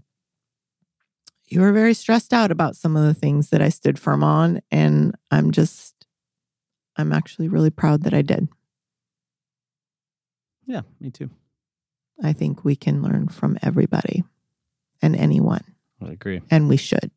you 1.46 1.60
were 1.60 1.72
very 1.72 1.94
stressed 1.94 2.32
out 2.32 2.50
about 2.50 2.76
some 2.76 2.96
of 2.96 3.04
the 3.04 3.14
things 3.14 3.50
that 3.50 3.62
I 3.62 3.68
stood 3.68 3.98
firm 3.98 4.24
on. 4.24 4.60
And 4.70 5.14
I'm 5.30 5.50
just, 5.50 6.06
I'm 6.96 7.12
actually 7.12 7.48
really 7.48 7.70
proud 7.70 8.02
that 8.04 8.14
I 8.14 8.22
did. 8.22 8.48
yeah 10.66 10.82
me 11.00 11.10
too 11.10 11.30
I 12.22 12.32
think 12.32 12.64
we 12.64 12.74
can 12.76 13.02
learn 13.02 13.28
from 13.28 13.58
everybody 13.62 14.24
and 15.00 15.14
anyone. 15.14 15.62
I 16.04 16.10
agree. 16.12 16.40
and 16.50 16.68
we 16.68 16.76
should. 16.76 17.10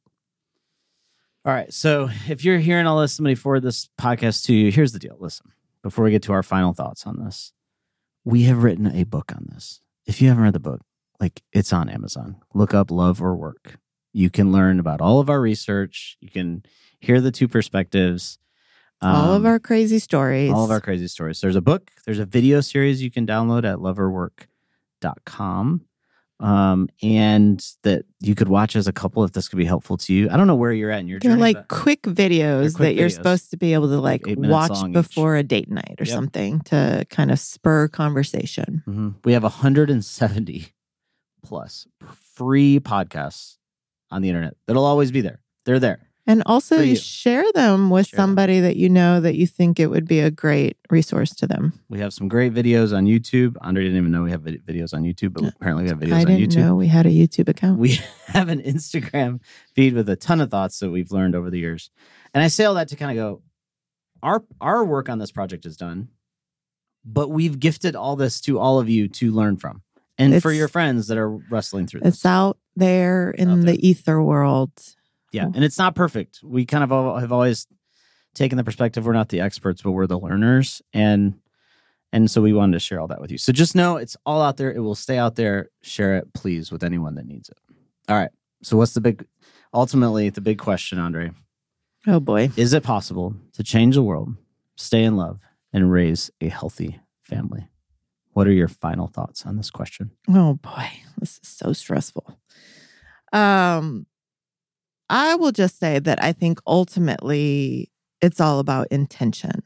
All 1.43 1.53
right. 1.53 1.73
So 1.73 2.09
if 2.27 2.45
you're 2.45 2.59
hearing 2.59 2.85
all 2.85 3.01
this, 3.01 3.13
somebody 3.13 3.35
forward 3.35 3.61
this 3.63 3.89
podcast 3.99 4.45
to 4.45 4.53
you. 4.53 4.71
Here's 4.71 4.91
the 4.91 4.99
deal. 4.99 5.17
Listen, 5.19 5.51
before 5.81 6.05
we 6.05 6.11
get 6.11 6.21
to 6.23 6.33
our 6.33 6.43
final 6.43 6.73
thoughts 6.73 7.07
on 7.07 7.23
this, 7.23 7.51
we 8.23 8.43
have 8.43 8.63
written 8.63 8.87
a 8.87 9.03
book 9.03 9.31
on 9.35 9.47
this. 9.53 9.81
If 10.05 10.21
you 10.21 10.29
haven't 10.29 10.43
read 10.43 10.53
the 10.53 10.59
book, 10.59 10.81
like 11.19 11.41
it's 11.53 11.73
on 11.73 11.89
Amazon. 11.89 12.37
Look 12.53 12.73
up 12.73 12.91
Love 12.91 13.21
or 13.21 13.35
Work. 13.35 13.77
You 14.13 14.29
can 14.29 14.51
learn 14.51 14.79
about 14.79 15.01
all 15.01 15.19
of 15.19 15.29
our 15.29 15.39
research. 15.39 16.17
You 16.19 16.29
can 16.29 16.63
hear 16.99 17.21
the 17.21 17.31
two 17.31 17.47
perspectives. 17.47 18.37
all 19.01 19.33
of 19.33 19.41
Um, 19.41 19.45
our 19.47 19.59
crazy 19.59 19.99
stories. 19.99 20.51
all 20.51 20.65
of 20.65 20.71
our 20.71 20.81
crazy 20.81 21.07
stories. 21.07 21.41
There's 21.41 21.55
a 21.55 21.61
book, 21.61 21.91
there's 22.05 22.19
a 22.19 22.25
video 22.25 22.61
series 22.61 23.01
you 23.01 23.09
can 23.09 23.25
download 23.25 23.63
at 23.65 23.79
loveorwork.com. 23.79 25.81
Um, 26.41 26.89
and 27.03 27.63
that 27.83 28.03
you 28.19 28.33
could 28.33 28.47
watch 28.49 28.75
as 28.75 28.87
a 28.87 28.91
couple 28.91 29.23
if 29.23 29.31
this 29.33 29.47
could 29.47 29.57
be 29.57 29.65
helpful 29.65 29.95
to 29.97 30.13
you. 30.13 30.27
I 30.29 30.37
don't 30.37 30.47
know 30.47 30.55
where 30.55 30.71
you're 30.73 30.89
at 30.91 30.99
in 30.99 31.07
your 31.07 31.19
They're 31.19 31.31
journey. 31.31 31.41
like 31.53 31.67
quick 31.67 32.01
videos 32.01 32.73
quick 32.75 32.87
that 32.87 32.95
you're 32.95 33.09
supposed 33.09 33.51
to 33.51 33.57
be 33.57 33.73
able 33.75 33.89
to 33.89 33.99
like 34.01 34.23
eight 34.27 34.39
watch 34.39 34.71
long 34.71 34.89
each. 34.89 34.93
before 34.93 35.35
a 35.35 35.43
date 35.43 35.69
night 35.69 35.95
or 35.99 36.05
Yep. 36.05 36.07
something 36.13 36.61
to 36.61 37.05
kind 37.11 37.29
of 37.31 37.37
spur 37.39 37.87
conversation. 37.87 38.81
Mhm. 38.87 39.15
We 39.23 39.33
have 39.33 39.43
170 39.43 40.67
plus 41.43 41.87
free 42.35 42.79
podcasts 42.79 43.57
on 44.09 44.21
the 44.21 44.29
internet 44.29 44.55
that'll 44.67 44.85
always 44.85 45.11
be 45.11 45.21
there. 45.21 45.41
They're 45.65 45.79
there. 45.79 46.09
And 46.27 46.43
also 46.45 46.77
you 46.77 46.91
you. 46.91 46.95
share 46.95 47.43
them 47.53 47.89
with 47.89 48.07
Share 48.07 48.17
them. 48.17 48.23
somebody 48.29 48.59
that 48.59 48.75
you 48.75 48.89
know 48.89 49.19
that 49.21 49.35
you 49.35 49.47
think 49.47 49.79
it 49.79 49.87
would 49.87 50.07
be 50.07 50.19
a 50.19 50.29
great 50.29 50.77
resource 50.91 51.33
to 51.35 51.47
them. 51.47 51.73
We 51.89 51.99
have 51.99 52.13
some 52.13 52.27
great 52.27 52.53
videos 52.53 52.95
on 52.95 53.05
YouTube. 53.05 53.55
Andre 53.61 53.83
didn't 53.83 53.97
even 53.97 54.11
know 54.11 54.21
we 54.23 54.31
have 54.31 54.41
videos 54.43 54.93
on 54.93 55.01
YouTube, 55.03 55.33
but 55.33 55.43
uh, 55.45 55.51
apparently 55.55 55.83
we 55.85 55.89
have 55.89 55.99
videos 55.99 56.13
I 56.13 56.19
on 56.21 56.25
didn't 56.27 56.51
YouTube. 56.51 56.55
know 56.57 56.75
we 56.75 56.87
had 56.87 57.05
a 57.07 57.09
YouTube 57.09 57.49
account. 57.49 57.79
We 57.79 57.99
have 58.27 58.49
an 58.49 58.61
Instagram 58.61 59.41
feed 59.73 59.93
with 59.95 60.07
a 60.09 60.15
ton 60.15 60.41
of 60.41 60.51
thoughts 60.51 60.77
that 60.79 60.91
we've 60.91 61.11
learned 61.11 61.33
over 61.35 61.49
the 61.49 61.57
years. 61.59 61.89
And 62.33 62.43
I 62.43 62.47
say 62.49 62.65
all 62.65 62.75
that 62.75 62.87
to 62.89 62.95
kind 62.95 63.11
of 63.11 63.17
go, 63.17 63.41
our 64.21 64.43
our 64.61 64.85
work 64.85 65.09
on 65.09 65.17
this 65.17 65.31
project 65.31 65.65
is 65.65 65.75
done, 65.75 66.09
but 67.03 67.29
we've 67.29 67.59
gifted 67.59 67.95
all 67.95 68.15
this 68.15 68.39
to 68.41 68.59
all 68.59 68.79
of 68.79 68.87
you 68.89 69.07
to 69.07 69.31
learn 69.31 69.57
from. 69.57 69.81
And 70.19 70.39
for 70.39 70.51
your 70.51 70.67
friends 70.67 71.07
that 71.07 71.17
are 71.17 71.29
wrestling 71.31 71.87
through 71.87 72.01
it's 72.03 72.17
this. 72.17 72.25
out 72.27 72.59
there 72.75 73.31
in 73.31 73.49
out 73.49 73.55
there. 73.61 73.73
the 73.73 73.87
ether 73.87 74.21
world. 74.21 74.71
Yeah, 75.31 75.45
and 75.45 75.63
it's 75.63 75.77
not 75.77 75.95
perfect. 75.95 76.39
We 76.43 76.65
kind 76.65 76.83
of 76.83 76.91
al- 76.91 77.17
have 77.17 77.31
always 77.31 77.67
taken 78.33 78.57
the 78.57 78.63
perspective 78.63 79.05
we're 79.05 79.13
not 79.13 79.29
the 79.29 79.39
experts, 79.41 79.81
but 79.81 79.91
we're 79.91 80.07
the 80.07 80.19
learners, 80.19 80.81
and 80.93 81.35
and 82.13 82.29
so 82.29 82.41
we 82.41 82.51
wanted 82.53 82.73
to 82.73 82.79
share 82.79 82.99
all 82.99 83.07
that 83.07 83.21
with 83.21 83.31
you. 83.31 83.37
So 83.37 83.53
just 83.53 83.73
know 83.75 83.95
it's 83.97 84.17
all 84.25 84.41
out 84.41 84.57
there. 84.57 84.71
It 84.73 84.79
will 84.79 84.95
stay 84.95 85.17
out 85.17 85.35
there. 85.35 85.69
Share 85.81 86.17
it, 86.17 86.33
please, 86.33 86.69
with 86.71 86.83
anyone 86.83 87.15
that 87.15 87.25
needs 87.25 87.47
it. 87.49 87.57
All 88.09 88.17
right. 88.17 88.31
So 88.63 88.75
what's 88.77 88.93
the 88.93 89.01
big? 89.01 89.25
Ultimately, 89.73 90.29
the 90.29 90.41
big 90.41 90.57
question, 90.59 90.99
Andre, 90.99 91.31
Oh 92.05 92.19
boy. 92.19 92.49
is 92.57 92.73
it 92.73 92.83
possible 92.83 93.33
to 93.53 93.63
change 93.63 93.95
the 93.95 94.03
world, 94.03 94.35
stay 94.75 95.03
in 95.03 95.15
love, 95.15 95.39
and 95.71 95.89
raise 95.91 96.29
a 96.41 96.49
healthy 96.49 96.99
family? 97.21 97.69
What 98.33 98.47
are 98.47 98.51
your 98.51 98.67
final 98.67 99.07
thoughts 99.07 99.45
on 99.45 99.55
this 99.55 99.71
question? 99.71 100.11
Oh 100.27 100.55
boy, 100.55 100.89
this 101.17 101.39
is 101.41 101.47
so 101.49 101.71
stressful. 101.71 102.37
Um 103.31 104.05
I 105.11 105.35
will 105.35 105.51
just 105.51 105.77
say 105.77 105.99
that 105.99 106.23
I 106.23 106.31
think 106.31 106.59
ultimately 106.65 107.91
it's 108.21 108.39
all 108.39 108.59
about 108.59 108.87
intention. 108.91 109.61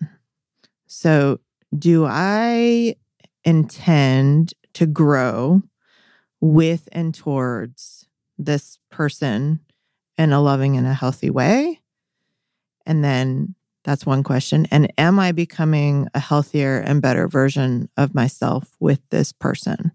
So, 0.87 1.39
do 1.77 2.05
I 2.05 2.95
intend 3.43 4.55
to 4.73 4.87
grow 4.87 5.61
with 6.41 6.89
and 6.91 7.13
towards 7.13 8.07
this 8.39 8.79
person 8.89 9.59
in 10.17 10.33
a 10.33 10.41
loving 10.41 10.77
and 10.77 10.87
a 10.87 10.95
healthy 10.95 11.29
way? 11.29 11.79
And 12.87 13.03
then 13.03 13.53
that's 13.83 14.05
one 14.05 14.23
question. 14.23 14.65
And 14.71 14.91
am 14.97 15.19
I 15.19 15.31
becoming 15.31 16.07
a 16.15 16.19
healthier 16.19 16.79
and 16.79 17.03
better 17.03 17.27
version 17.27 17.87
of 17.97 18.15
myself 18.15 18.75
with 18.79 18.99
this 19.11 19.31
person? 19.31 19.91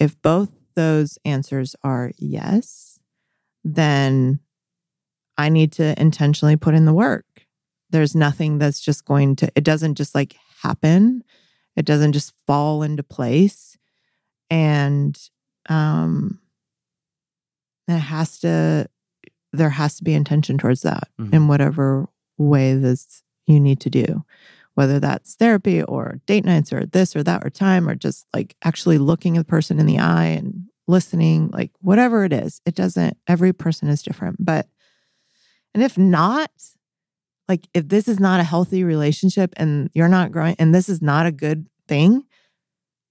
If 0.00 0.20
both 0.22 0.50
those 0.74 1.18
answers 1.24 1.76
are 1.84 2.10
yes, 2.16 2.98
then 3.62 4.40
I 5.38 5.48
need 5.48 5.72
to 5.72 6.00
intentionally 6.00 6.56
put 6.56 6.74
in 6.74 6.84
the 6.84 6.92
work. 6.92 7.24
There's 7.90 8.14
nothing 8.14 8.58
that's 8.58 8.80
just 8.80 9.04
going 9.04 9.36
to, 9.36 9.50
it 9.54 9.64
doesn't 9.64 9.96
just 9.96 10.14
like 10.14 10.36
happen. 10.62 11.22
It 11.76 11.84
doesn't 11.84 12.12
just 12.12 12.32
fall 12.46 12.82
into 12.82 13.02
place. 13.02 13.76
And 14.50 15.18
um 15.68 16.38
it 17.88 17.98
has 17.98 18.38
to 18.40 18.86
there 19.52 19.70
has 19.70 19.96
to 19.96 20.04
be 20.04 20.14
intention 20.14 20.56
towards 20.58 20.82
that 20.82 21.08
Mhm. 21.20 21.32
in 21.34 21.48
whatever 21.48 22.08
way 22.38 22.74
this 22.74 23.22
you 23.46 23.60
need 23.60 23.80
to 23.80 23.90
do 23.90 24.24
whether 24.74 24.98
that's 24.98 25.34
therapy 25.34 25.82
or 25.82 26.20
date 26.26 26.44
nights 26.46 26.72
or 26.72 26.86
this 26.86 27.14
or 27.14 27.22
that 27.22 27.44
or 27.44 27.50
time 27.50 27.86
or 27.88 27.94
just 27.94 28.26
like 28.32 28.56
actually 28.64 28.96
looking 28.98 29.36
at 29.36 29.40
the 29.40 29.50
person 29.50 29.78
in 29.78 29.84
the 29.86 29.98
eye 29.98 30.24
and 30.26 30.64
listening 30.88 31.50
like 31.52 31.70
whatever 31.80 32.24
it 32.24 32.32
is 32.32 32.60
it 32.66 32.74
doesn't 32.74 33.16
every 33.28 33.52
person 33.52 33.88
is 33.88 34.02
different 34.02 34.36
but 34.44 34.66
and 35.74 35.82
if 35.82 35.96
not 35.98 36.50
like 37.48 37.66
if 37.74 37.88
this 37.88 38.08
is 38.08 38.20
not 38.20 38.40
a 38.40 38.44
healthy 38.44 38.84
relationship 38.84 39.52
and 39.56 39.90
you're 39.94 40.08
not 40.08 40.32
growing 40.32 40.56
and 40.58 40.74
this 40.74 40.88
is 40.88 41.02
not 41.02 41.26
a 41.26 41.32
good 41.32 41.66
thing 41.88 42.24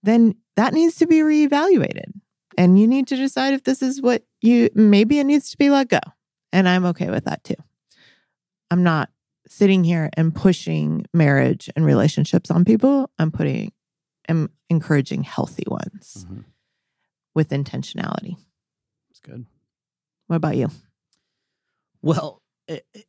then 0.03 0.36
that 0.57 0.74
needs 0.74 0.95
to 0.95 1.05
be 1.07 1.20
reevaluated. 1.20 2.12
And 2.57 2.78
you 2.80 2.88
need 2.88 3.07
to 3.07 3.16
decide 3.16 3.53
if 3.53 3.64
this 3.64 3.82
is 3.82 4.01
what 4.01 4.24
you 4.41 4.70
maybe 4.76 5.20
it 5.20 5.24
needs 5.26 5.49
to 5.51 5.57
be 5.57 5.70
let 5.70 5.88
go. 5.89 5.99
And 6.51 6.68
i'm 6.68 6.86
okay 6.88 7.09
with 7.09 7.26
that 7.26 7.43
too. 7.43 7.55
I'm 8.70 8.84
not 8.84 9.09
sitting 9.47 9.84
here 9.84 10.09
and 10.16 10.34
pushing 10.34 11.05
marriage 11.14 11.70
and 11.76 11.86
relationships 11.86 12.49
on 12.51 12.66
people. 12.66 13.09
I'm 13.20 13.32
putting 13.32 13.72
i'm 14.30 14.49
encouraging 14.70 15.24
healthy 15.24 15.64
ones 15.68 16.26
Mhm. 16.30 16.45
with 17.36 17.49
intentionality. 17.49 18.38
That's 19.09 19.20
good. 19.22 19.45
what 20.28 20.38
about 20.38 20.55
you? 20.57 20.70
Well, 22.01 22.41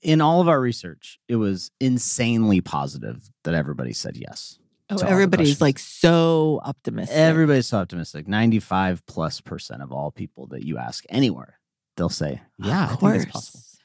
in 0.00 0.20
all 0.20 0.40
of 0.40 0.48
our 0.48 0.60
research, 0.60 1.18
it 1.28 1.36
was 1.36 1.70
insanely 1.80 2.60
positive 2.60 3.30
that 3.44 3.54
everybody 3.54 3.92
said 3.92 4.16
yes. 4.16 4.58
oh 4.90 4.96
to 4.96 5.04
all 5.04 5.08
the 5.08 5.12
everybody's 5.12 5.60
like 5.60 5.78
so 5.78 6.60
optimistic 6.64 7.16
Everybody's 7.16 7.66
so 7.66 7.78
optimistic. 7.78 8.28
95 8.28 9.04
plus 9.06 9.40
percent 9.40 9.82
of 9.82 9.92
all 9.92 10.10
people 10.10 10.46
that 10.48 10.64
you 10.64 10.78
ask 10.78 11.04
anywhere, 11.08 11.58
they'll 11.96 12.08
say, 12.08 12.40
Yeah, 12.58 12.88
I 12.90 12.92
of 12.94 13.00
think 13.00 13.14
it's 13.16 13.24
possible. 13.26 13.60
course 13.60 13.78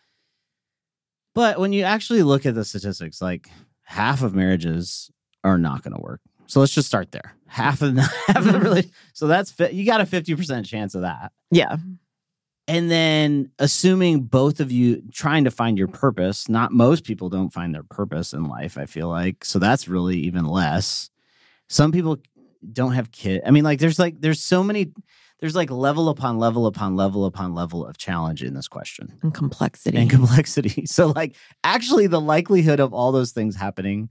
But 1.33 1.59
when 1.59 1.73
you 1.73 1.83
actually 1.83 2.23
look 2.23 2.45
at 2.45 2.55
the 2.55 2.65
statistics, 2.65 3.21
like 3.21 3.49
half 3.83 4.23
of 4.23 4.33
marriages 4.33 5.11
are 5.43 5.57
not 5.57 5.83
going 5.83 5.93
to 5.93 6.01
work. 6.01 6.21
So 6.47 6.59
let's 6.59 6.73
just 6.73 6.87
start 6.87 7.11
there. 7.11 7.35
Half 7.45 7.81
of 7.81 7.95
the, 7.95 8.01
half 8.27 8.37
of 8.37 8.45
the 8.45 8.51
mm-hmm. 8.51 8.63
really, 8.63 8.91
so 9.13 9.27
that's 9.27 9.53
you 9.71 9.85
got 9.85 10.01
a 10.01 10.05
50% 10.05 10.65
chance 10.65 10.95
of 10.95 11.01
that. 11.01 11.31
yeah 11.51 11.75
And 12.67 12.91
then 12.91 13.51
assuming 13.59 14.23
both 14.23 14.59
of 14.59 14.71
you 14.71 15.01
trying 15.13 15.45
to 15.45 15.51
find 15.51 15.77
your 15.77 15.87
purpose, 15.87 16.49
not 16.49 16.73
most 16.73 17.05
people 17.05 17.29
don't 17.29 17.53
find 17.53 17.73
their 17.73 17.83
purpose 17.83 18.33
in 18.33 18.43
life, 18.43 18.77
I 18.77 18.85
feel 18.85 19.07
like. 19.07 19.45
So 19.45 19.57
that's 19.57 19.87
really 19.87 20.17
even 20.19 20.45
less. 20.45 21.09
Some 21.69 21.93
people 21.93 22.17
don't 22.73 22.91
have 22.93 23.11
kids. 23.11 23.43
I 23.47 23.51
mean, 23.51 23.63
like 23.63 23.79
there's 23.79 23.99
like 23.99 24.19
there's 24.19 24.41
so 24.41 24.63
many 24.63 24.91
there's 25.39 25.55
like 25.55 25.69
level 25.69 26.09
upon 26.09 26.39
level 26.39 26.65
upon 26.65 26.95
level 26.95 27.25
upon 27.25 27.53
level 27.53 27.85
of 27.85 27.97
challenge 27.97 28.43
in 28.43 28.53
this 28.53 28.67
question 28.67 29.17
and 29.21 29.33
complexity 29.33 29.97
and 29.97 30.09
complexity. 30.09 30.85
So 30.85 31.07
like 31.07 31.35
actually 31.63 32.07
the 32.07 32.21
likelihood 32.21 32.79
of 32.79 32.93
all 32.93 33.11
those 33.11 33.31
things 33.31 33.55
happening 33.55 34.09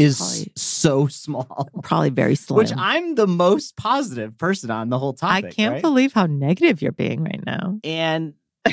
is 0.00 0.18
Probably- 0.18 0.52
so 0.56 1.06
small. 1.24 1.68
probably 1.82 2.10
very 2.10 2.34
slim 2.34 2.56
Which 2.58 2.72
I'm 2.76 3.14
the 3.14 3.26
most 3.26 3.76
positive 3.76 4.36
person 4.38 4.70
on 4.70 4.88
the 4.88 4.98
whole 4.98 5.12
topic. 5.14 5.44
I 5.46 5.50
can't 5.50 5.72
right? 5.74 5.82
believe 5.82 6.12
how 6.12 6.26
negative 6.26 6.80
you're 6.82 6.92
being 6.92 7.22
right 7.24 7.40
now 7.44 7.78
And 7.84 8.34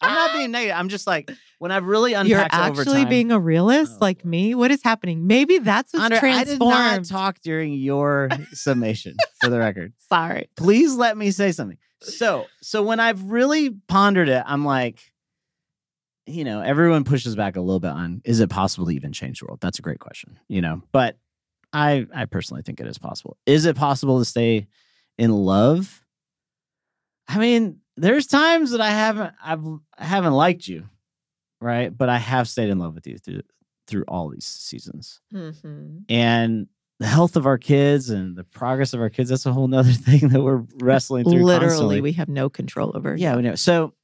I'm 0.00 0.14
not 0.14 0.32
being 0.34 0.50
negative. 0.50 0.76
I'm 0.76 0.88
just 0.88 1.06
like 1.06 1.30
when 1.58 1.72
I've 1.72 1.84
really 1.86 2.12
unpacked 2.12 2.28
You're 2.54 2.62
actually 2.80 3.02
time. 3.02 3.08
being 3.08 3.32
a 3.32 3.38
realist 3.40 3.94
Oh, 3.94 3.98
like 4.00 4.24
me. 4.24 4.54
What 4.54 4.70
is 4.70 4.82
happening? 4.82 5.26
Maybe 5.26 5.58
that's 5.58 5.92
what's 5.92 6.04
Andre, 6.14 6.30
I 6.30 6.44
did 6.44 6.58
not 6.60 7.04
talk 7.06 7.40
during 7.42 7.72
your 7.72 8.28
summation, 8.52 9.16
for 9.40 9.48
the 9.50 9.58
record. 9.58 9.92
Sorry. 10.08 10.48
Please 10.56 10.94
let 10.94 11.16
me 11.16 11.30
say 11.30 11.52
something. 11.52 11.78
So, 12.02 12.44
so 12.60 12.82
when 12.82 13.00
I've 13.00 13.22
really 13.24 13.70
pondered 13.88 14.28
it, 14.28 14.42
I'm 14.46 14.64
like, 14.64 15.00
you 16.26 16.44
know, 16.44 16.60
everyone 16.60 17.04
pushes 17.04 17.36
back 17.36 17.56
a 17.56 17.60
little 17.60 17.80
bit 17.80 17.90
on 17.90 18.22
is 18.24 18.40
it 18.40 18.50
possible 18.50 18.86
to 18.86 18.92
even 18.92 19.12
change 19.12 19.40
the 19.40 19.46
world? 19.46 19.60
That's 19.60 19.78
a 19.78 19.82
great 19.82 19.98
question, 19.98 20.38
you 20.48 20.60
know. 20.60 20.82
But 20.92 21.18
I, 21.72 22.06
I 22.14 22.24
personally 22.26 22.62
think 22.62 22.80
it 22.80 22.86
is 22.86 22.98
possible. 22.98 23.36
Is 23.46 23.66
it 23.66 23.76
possible 23.76 24.18
to 24.18 24.24
stay 24.24 24.68
in 25.18 25.32
love? 25.32 26.02
I 27.28 27.38
mean, 27.38 27.80
there's 27.96 28.26
times 28.26 28.70
that 28.70 28.80
I 28.80 28.90
haven't, 28.90 29.34
I've, 29.42 29.64
I 29.98 30.04
haven't 30.04 30.34
liked 30.34 30.66
you, 30.66 30.88
right? 31.60 31.96
But 31.96 32.08
I 32.08 32.18
have 32.18 32.48
stayed 32.48 32.70
in 32.70 32.78
love 32.78 32.94
with 32.94 33.06
you 33.06 33.18
through 33.18 33.42
through 33.86 34.04
all 34.08 34.30
these 34.30 34.46
seasons. 34.46 35.20
Mm-hmm. 35.32 35.98
And 36.08 36.68
the 37.00 37.06
health 37.06 37.36
of 37.36 37.46
our 37.46 37.58
kids 37.58 38.08
and 38.08 38.36
the 38.36 38.44
progress 38.44 38.94
of 38.94 39.00
our 39.00 39.10
kids, 39.10 39.28
that's 39.28 39.46
a 39.46 39.52
whole 39.52 39.68
nother 39.68 39.92
thing 39.92 40.28
that 40.28 40.42
we're 40.42 40.64
wrestling 40.80 41.24
through. 41.24 41.44
Literally, 41.44 41.68
constantly. 41.68 42.00
we 42.00 42.12
have 42.12 42.28
no 42.28 42.48
control 42.48 42.92
over. 42.94 43.14
Yeah, 43.16 43.36
we 43.36 43.42
know. 43.42 43.56
So 43.56 43.94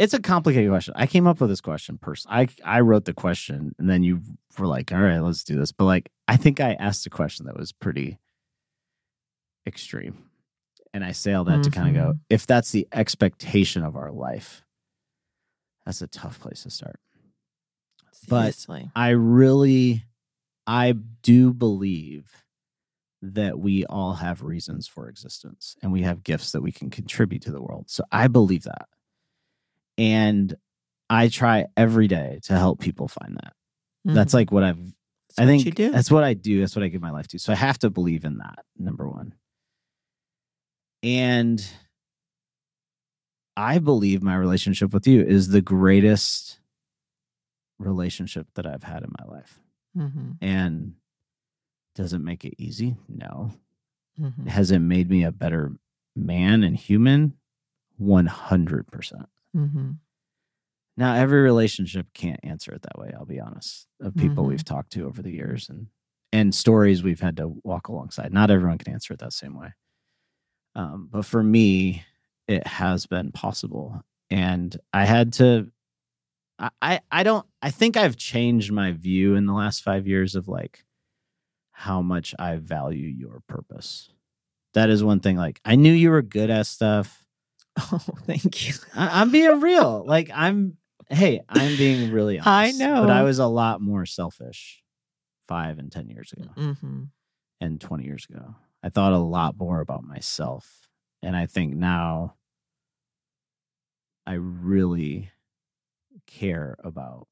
it's 0.00 0.14
a 0.14 0.20
complicated 0.20 0.70
question. 0.70 0.94
I 0.96 1.06
came 1.06 1.26
up 1.26 1.42
with 1.42 1.50
this 1.50 1.60
question 1.60 1.98
personally. 1.98 2.48
I 2.64 2.78
I 2.78 2.80
wrote 2.80 3.04
the 3.04 3.12
question 3.12 3.74
and 3.78 3.88
then 3.88 4.02
you 4.02 4.22
were 4.58 4.66
like, 4.66 4.92
all 4.92 4.98
right, 4.98 5.18
let's 5.18 5.44
do 5.44 5.58
this. 5.58 5.72
But 5.72 5.84
like 5.84 6.10
I 6.26 6.38
think 6.38 6.58
I 6.58 6.72
asked 6.72 7.06
a 7.06 7.10
question 7.10 7.44
that 7.46 7.56
was 7.56 7.70
pretty 7.70 8.18
extreme. 9.66 10.24
And 10.94 11.04
I 11.04 11.12
say 11.12 11.34
all 11.34 11.44
that 11.44 11.62
to 11.64 11.70
kind 11.70 11.88
of 11.88 11.94
go, 11.94 12.08
mm-hmm. 12.12 12.18
if 12.30 12.46
that's 12.46 12.72
the 12.72 12.88
expectation 12.92 13.84
of 13.84 13.94
our 13.94 14.10
life, 14.10 14.64
that's 15.84 16.00
a 16.00 16.08
tough 16.08 16.40
place 16.40 16.62
to 16.62 16.70
start. 16.70 16.98
but- 18.26 18.46
I 18.96 19.10
really 19.10 20.04
I 20.66 20.94
do 21.22 21.52
believe 21.52 22.32
that 23.20 23.58
we 23.58 23.84
all 23.84 24.14
have 24.14 24.42
reasons 24.42 24.88
for 24.88 25.10
existence 25.10 25.76
and 25.82 25.92
we 25.92 26.02
have 26.02 26.24
gifts 26.24 26.52
that 26.52 26.62
we 26.62 26.72
can 26.72 26.88
contribute 26.88 27.42
to 27.42 27.52
the 27.52 27.60
world. 27.60 27.90
So 27.90 28.02
I 28.10 28.28
believe 28.28 28.62
that. 28.62 28.88
And 30.00 30.54
I 31.10 31.28
try 31.28 31.66
every 31.76 32.08
day 32.08 32.40
to 32.44 32.54
help 32.56 32.80
people 32.80 33.06
find 33.08 33.36
that. 33.36 33.52
That's 34.04 34.30
Mhm. 34.32 34.34
like 34.34 34.50
what 34.52 34.64
I've 34.64 34.78
That's 35.28 35.38
I 35.38 35.46
think 35.46 35.76
that's 35.76 36.10
what 36.10 36.24
I 36.24 36.34
do. 36.34 36.58
That's 36.60 36.74
what 36.74 36.82
I 36.82 36.88
give 36.88 37.02
my 37.02 37.10
life 37.10 37.28
to. 37.28 37.38
So 37.38 37.52
I 37.52 37.56
have 37.56 37.78
to 37.80 37.90
believe 37.90 38.24
in 38.24 38.38
that, 38.38 38.64
number 38.78 39.06
one. 39.08 39.34
And 41.02 41.64
I 43.56 43.78
believe 43.78 44.22
my 44.22 44.34
relationship 44.36 44.92
with 44.94 45.06
you 45.06 45.22
is 45.22 45.48
the 45.48 45.60
greatest 45.60 46.60
relationship 47.78 48.46
that 48.54 48.66
I've 48.66 48.82
had 48.84 49.02
in 49.04 49.12
my 49.18 49.26
life. 49.36 49.60
Mhm. 49.96 50.36
And 50.40 50.94
does 51.94 52.12
it 52.12 52.20
make 52.20 52.44
it 52.44 52.54
easy? 52.58 52.96
No. 53.08 53.52
Mhm. 54.18 54.46
Has 54.48 54.70
it 54.70 54.78
made 54.80 55.10
me 55.10 55.24
a 55.24 55.32
better 55.32 55.76
man 56.16 56.62
and 56.62 56.76
human? 56.76 57.36
100%. 57.98 59.28
Mhm. 59.54 60.00
Now, 60.96 61.14
every 61.14 61.40
relationship 61.42 62.08
can't 62.14 62.40
answer 62.42 62.72
it 62.74 62.82
that 62.82 62.98
way, 62.98 63.12
I'll 63.16 63.24
be 63.24 63.40
honest, 63.40 63.86
of 64.00 64.16
people 64.16 64.44
Mhm. 64.44 64.48
we've 64.48 64.64
talked 64.64 64.92
to 64.92 65.06
over 65.06 65.22
the 65.22 65.32
years 65.32 65.68
and 65.68 65.88
and 66.32 66.54
stories 66.54 67.02
we've 67.02 67.20
had 67.20 67.36
to 67.38 67.48
walk 67.64 67.88
alongside. 67.88 68.32
Not 68.32 68.50
everyone 68.52 68.78
can 68.78 68.92
answer 68.92 69.12
it 69.14 69.18
that 69.20 69.32
same 69.32 69.54
way. 69.58 69.72
Um, 70.74 71.08
but 71.10 71.24
for 71.24 71.42
me, 71.42 72.04
it 72.48 72.66
has 72.66 73.06
been 73.06 73.32
possible. 73.32 74.02
And 74.30 74.76
I 74.92 75.04
had 75.04 75.32
to 75.34 75.70
I, 76.58 76.70
I 76.82 77.00
I 77.12 77.22
don't 77.24 77.46
I 77.62 77.70
think 77.70 77.96
I've 77.96 78.16
changed 78.16 78.72
my 78.72 78.92
view 78.92 79.36
in 79.36 79.46
the 79.46 79.52
last 79.54 79.82
five 79.82 80.06
years 80.06 80.36
of 80.36 80.48
like 80.48 80.84
how 81.72 82.02
much 82.02 82.34
I 82.38 82.56
value 82.56 83.08
your 83.08 83.42
purpose. 83.48 84.10
That 84.74 84.90
is 84.90 85.04
one 85.04 85.20
thing. 85.20 85.36
Like 85.36 85.60
I 85.64 85.76
knew 85.76 85.92
you 85.92 86.10
were 86.10 86.22
good 86.22 86.50
at 86.50 86.66
stuff. 86.66 87.19
Oh, 87.92 87.98
thank 88.26 88.68
you. 88.68 88.74
I, 88.94 89.20
I'm 89.20 89.30
being 89.30 89.60
real. 89.60 90.04
Like 90.06 90.30
I'm 90.34 90.76
hey, 91.08 91.40
I'm 91.48 91.76
being 91.76 92.10
really 92.10 92.38
honest. 92.40 92.48
I 92.48 92.70
know. 92.84 93.00
But 93.02 93.10
I 93.10 93.22
was 93.22 93.38
a 93.38 93.46
lot 93.46 93.80
more 93.80 94.06
selfish 94.06 94.82
five 95.48 95.78
and 95.78 95.90
ten 95.90 96.08
years 96.08 96.32
ago 96.32 96.48
hmm 96.56 97.04
and 97.62 97.78
20 97.80 98.04
years 98.04 98.26
ago. 98.30 98.54
I 98.82 98.88
thought 98.88 99.12
a 99.12 99.18
lot 99.18 99.56
more 99.58 99.80
about 99.80 100.02
myself. 100.02 100.88
And 101.22 101.36
I 101.36 101.44
think 101.46 101.74
now 101.74 102.36
I 104.26 104.34
really 104.34 105.30
care 106.26 106.76
about 106.82 107.26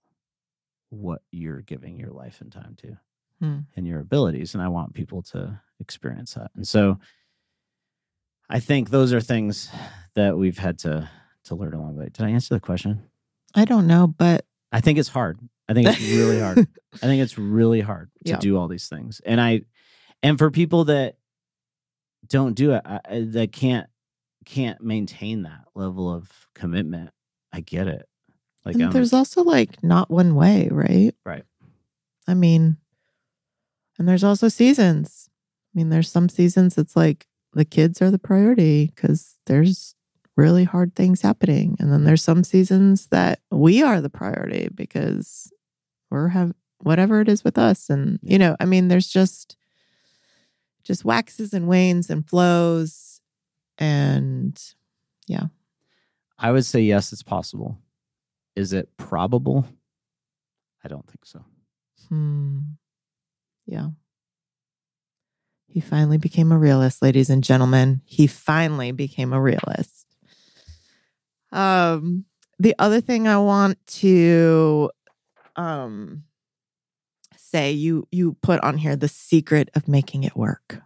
what 0.91 1.22
you're 1.30 1.61
giving 1.62 1.99
your 1.99 2.11
life 2.11 2.41
and 2.41 2.51
time 2.53 2.74
to 2.78 2.99
Hmm. 3.41 3.59
and 3.76 3.86
your 3.86 4.01
abilities. 4.01 4.53
And 4.55 4.62
I 4.62 4.68
want 4.68 4.95
people 4.95 5.22
to 5.24 5.61
experience 5.80 6.34
that. 6.34 6.51
And 6.57 6.66
so 6.66 6.99
I 8.49 8.61
think 8.61 8.90
those 8.90 9.12
are 9.12 9.20
things 9.20 9.68
that 10.14 10.36
we've 10.36 10.59
had 10.59 10.78
to 10.80 11.09
to 11.44 11.55
learn 11.55 11.74
along 11.74 11.94
the 11.94 12.01
way. 12.01 12.09
Did 12.12 12.24
I 12.26 12.30
answer 12.30 12.55
the 12.55 12.61
question? 12.61 13.03
I 13.55 13.64
don't 13.64 13.86
know, 13.86 14.07
but 14.07 14.44
I 14.72 14.80
think 14.80 14.99
it's 14.99 15.09
hard. 15.09 15.38
I 15.68 15.74
think 15.74 15.88
it's 15.88 16.01
really 16.01 16.40
hard. 16.40 16.59
I 16.94 16.99
think 16.99 17.22
it's 17.22 17.38
really 17.38 17.80
hard 17.80 18.11
to 18.24 18.30
Yeah. 18.30 18.38
do 18.38 18.57
all 18.59 18.68
these 18.68 18.88
things. 18.88 19.20
And 19.24 19.40
I 19.40 19.62
and 20.22 20.36
for 20.38 20.51
people 20.51 20.84
that 20.86 21.16
don't 22.26 22.55
do 22.55 22.72
it, 22.72 22.82
I, 22.84 23.01
that 23.32 23.53
can't 23.53 23.88
can't 24.44 24.80
maintain 24.82 25.42
that 25.42 25.64
level 25.74 26.12
of 26.12 26.30
commitment, 26.55 27.11
I 27.53 27.61
get 27.61 27.86
it. 27.86 28.07
Like 28.64 28.74
and 28.74 28.84
I'm, 28.84 28.92
there's 28.92 29.12
also 29.12 29.42
like 29.42 29.82
not 29.82 30.11
one 30.11 30.34
way, 30.34 30.68
right? 30.70 31.14
Right. 31.24 31.44
I 32.26 32.34
mean, 32.34 32.76
and 33.99 34.09
there's 34.09 34.24
also 34.24 34.49
seasons. 34.49 35.28
I 35.74 35.78
mean, 35.78 35.88
there's 35.90 36.11
some 36.11 36.28
seasons 36.28 36.76
it's 36.76 36.96
like 36.96 37.26
the 37.53 37.64
kids 37.64 38.01
are 38.03 38.11
the 38.11 38.18
priority 38.18 38.92
because 38.94 39.36
there's 39.46 39.94
really 40.36 40.64
hard 40.64 40.94
things 40.94 41.22
happening. 41.22 41.76
And 41.80 41.92
then 41.92 42.05
there's 42.05 42.22
some 42.22 42.44
seasons 42.44 43.07
that 43.07 43.40
we 43.51 43.82
are 43.82 44.01
the 44.01 44.11
priority 44.11 44.68
because 44.72 45.53
we're 46.11 46.28
have 46.28 46.53
whatever 46.78 47.20
it 47.20 47.28
is 47.28 47.42
with 47.42 47.59
us. 47.59 47.90
And, 47.90 48.20
you 48.22 48.38
know, 48.38 48.57
I 48.61 48.64
mean, 48.64 48.88
there's 48.88 49.09
just 49.09 49.57
just 50.84 51.05
waxes 51.05 51.53
and 51.53 51.68
wanes 51.68 52.09
and 52.09 52.26
flows. 52.26 53.20
And 53.78 54.61
yeah. 55.26 55.46
I 56.38 56.53
would 56.53 56.64
say 56.64 56.80
yes, 56.80 57.12
it's 57.12 57.22
possible. 57.22 57.78
Is 58.57 58.72
it 58.72 58.96
probable? 58.96 59.66
I 60.84 60.88
don't 60.88 61.07
think 61.07 61.26
so. 61.26 61.44
Hmm. 62.09 62.59
Yeah. 63.66 63.88
He 65.68 65.80
finally 65.80 66.16
became 66.18 66.50
a 66.50 66.58
realist, 66.58 67.02
ladies 67.02 67.28
and 67.30 67.44
gentlemen. 67.44 68.00
He 68.04 68.26
finally 68.26 68.90
became 68.90 69.32
a 69.32 69.40
realist. 69.40 70.06
Um, 71.52 72.24
the 72.58 72.74
other 72.78 73.00
thing 73.00 73.28
I 73.28 73.38
want 73.38 73.78
to 73.98 74.90
um 75.56 76.24
say 77.36 77.72
you 77.72 78.06
you 78.10 78.36
put 78.42 78.60
on 78.60 78.78
here 78.78 78.96
the 78.96 79.08
secret 79.08 79.68
of 79.74 79.88
making 79.88 80.24
it 80.24 80.36
work. 80.36 80.80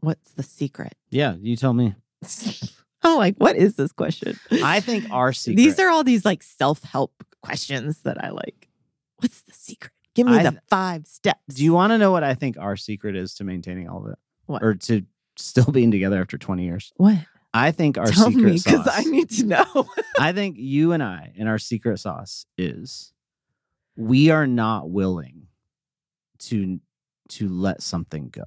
What's 0.00 0.32
the 0.32 0.42
secret? 0.42 0.94
Yeah, 1.10 1.34
you 1.40 1.56
tell 1.56 1.72
me. 1.72 1.94
I'm 3.02 3.16
like, 3.16 3.36
what 3.36 3.56
is 3.56 3.76
this 3.76 3.92
question? 3.92 4.38
I 4.50 4.80
think 4.80 5.06
our 5.10 5.32
secret. 5.32 5.56
These 5.56 5.78
are 5.78 5.88
all 5.88 6.04
these 6.04 6.24
like 6.24 6.42
self-help 6.42 7.12
questions 7.42 8.00
that 8.02 8.22
I 8.22 8.30
like. 8.30 8.68
What's 9.16 9.42
the 9.42 9.52
secret? 9.52 9.92
Give 10.26 10.32
me 10.32 10.38
I- 10.38 10.42
the 10.50 10.60
five 10.68 11.06
steps. 11.06 11.54
Do 11.54 11.64
you 11.64 11.72
want 11.72 11.92
to 11.92 11.98
know 11.98 12.10
what 12.12 12.24
I 12.24 12.34
think 12.34 12.56
our 12.58 12.76
secret 12.76 13.16
is 13.16 13.34
to 13.34 13.44
maintaining 13.44 13.88
all 13.88 14.04
of 14.06 14.12
it, 14.12 14.18
What? 14.46 14.62
or 14.62 14.74
to 14.74 15.02
still 15.36 15.64
being 15.72 15.90
together 15.90 16.20
after 16.20 16.38
20 16.38 16.64
years? 16.64 16.92
what? 16.96 17.18
I 17.52 17.72
think 17.72 17.98
our 17.98 18.06
Tell 18.06 18.26
secret 18.30 18.44
me 18.44 18.58
sauce. 18.58 18.88
I 18.90 19.02
need 19.02 19.28
to 19.30 19.46
know. 19.46 19.86
I 20.20 20.32
think 20.32 20.56
you 20.56 20.92
and 20.92 21.02
I 21.02 21.32
and 21.36 21.48
our 21.48 21.58
secret 21.58 21.98
sauce 21.98 22.46
is 22.56 23.12
we 23.96 24.30
are 24.30 24.46
not 24.46 24.88
willing 24.88 25.48
to 26.40 26.78
to 27.30 27.48
let 27.48 27.82
something 27.82 28.28
go. 28.28 28.44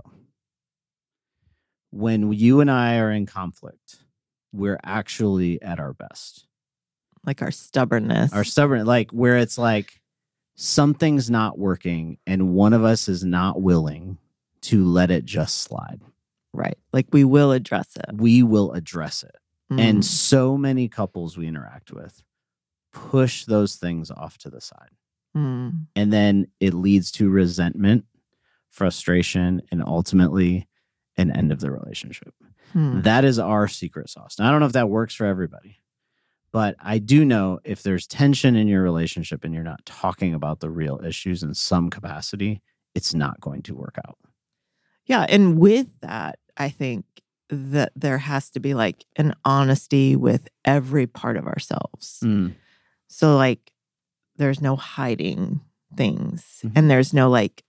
When 1.92 2.32
you 2.34 2.60
and 2.62 2.72
I 2.72 2.98
are 3.00 3.12
in 3.12 3.26
conflict, 3.26 3.98
we're 4.52 4.80
actually 4.84 5.62
at 5.62 5.80
our 5.80 5.94
best. 5.94 6.48
like 7.26 7.42
our 7.42 7.52
stubbornness. 7.52 8.34
Our 8.34 8.44
stubborn 8.44 8.86
like 8.86 9.12
where 9.12 9.38
it's 9.38 9.58
like 9.58 10.02
something's 10.56 11.30
not 11.30 11.58
working 11.58 12.18
and 12.28 12.54
one 12.54 12.74
of 12.74 12.84
us 12.84 13.08
is 13.08 13.24
not 13.24 13.62
willing 13.62 14.18
to 14.62 14.86
let 14.86 15.12
it 15.12 15.26
just 15.26 15.60
slide. 15.60 16.00
right. 16.54 16.78
Like 16.94 17.08
we 17.12 17.24
will 17.24 17.52
address 17.52 17.96
it. 17.96 18.06
We 18.16 18.44
will 18.44 18.72
address 18.74 19.24
it. 19.24 19.36
And 19.72 20.00
Mm. 20.00 20.04
so 20.04 20.56
many 20.58 20.88
couples 20.88 21.36
we 21.36 21.48
interact 21.48 21.92
with 21.92 22.22
push 22.92 23.46
those 23.46 23.76
things 23.78 24.12
off 24.12 24.38
to 24.40 24.50
the 24.52 24.62
side. 24.62 24.92
Mm. 25.36 25.88
And 25.96 26.14
then 26.14 26.46
it 26.60 26.76
leads 26.76 27.12
to 27.14 27.28
resentment, 27.30 28.06
frustration, 28.70 29.64
and 29.72 29.82
ultimately 29.84 30.68
an 31.18 31.32
end 31.32 31.52
of 31.52 31.60
the 31.60 31.72
relationship. 31.72 32.34
Hmm. 32.72 33.02
That 33.02 33.24
is 33.26 33.40
our 33.40 33.68
secret 33.68 34.10
sauce. 34.10 34.38
Now, 34.40 34.48
I 34.48 34.52
don't 34.52 34.60
know 34.60 34.66
if 34.68 34.74
that 34.74 34.90
works 34.90 35.14
for 35.16 35.26
everybody, 35.26 35.78
but 36.54 36.76
I 36.80 37.00
do 37.00 37.26
know 37.26 37.60
if 37.66 37.84
there's 37.84 38.08
tension 38.08 38.56
in 38.56 38.70
your 38.70 38.82
relationship 38.84 39.44
and 39.44 39.54
you're 39.54 39.64
not 39.64 39.86
talking 39.86 40.34
about 40.34 40.62
the 40.62 40.70
real 40.70 41.02
issues 41.04 41.44
in 41.44 41.54
some 41.54 41.90
capacity, 41.90 42.62
it's 42.96 43.14
not 43.14 43.42
going 43.42 43.64
to 43.64 43.76
work 43.76 43.98
out. 44.08 44.18
Yeah. 45.06 45.26
And 45.28 45.60
with 45.60 46.00
that, 46.00 46.40
I 46.56 46.70
think 46.70 47.04
that 47.50 47.92
there 47.96 48.20
has 48.20 48.50
to 48.52 48.60
be 48.62 48.74
like 48.74 49.06
an 49.18 49.34
honesty 49.44 50.16
with 50.16 50.48
every 50.64 51.08
part 51.08 51.36
of 51.38 51.46
ourselves. 51.48 52.20
Mm. 52.24 52.54
So, 53.10 53.36
like, 53.36 53.72
there's 54.38 54.62
no 54.62 54.76
hiding 54.76 55.62
things, 55.98 56.62
Mhm. 56.64 56.72
and 56.76 56.90
there's 56.90 57.14
no 57.14 57.30
like 57.30 57.64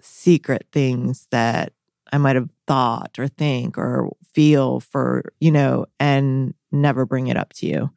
secret 0.00 0.66
things 0.72 1.26
that 1.30 1.72
I 2.12 2.18
might 2.18 2.36
have 2.36 2.48
thought 2.66 3.18
or 3.18 3.28
think 3.28 3.76
or 3.76 4.10
feel 4.34 4.80
for, 4.80 5.24
you 5.40 5.50
know, 5.50 5.86
and 5.98 6.54
never 6.72 7.04
bring 7.06 7.26
it 7.28 7.36
up 7.36 7.52
to 7.54 7.66
you. 7.66 7.90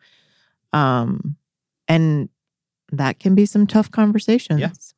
Um, 0.71 1.35
and 1.87 2.29
that 2.91 3.19
can 3.19 3.35
be 3.35 3.45
some 3.45 3.67
tough 3.67 3.91
conversations. 3.91 4.93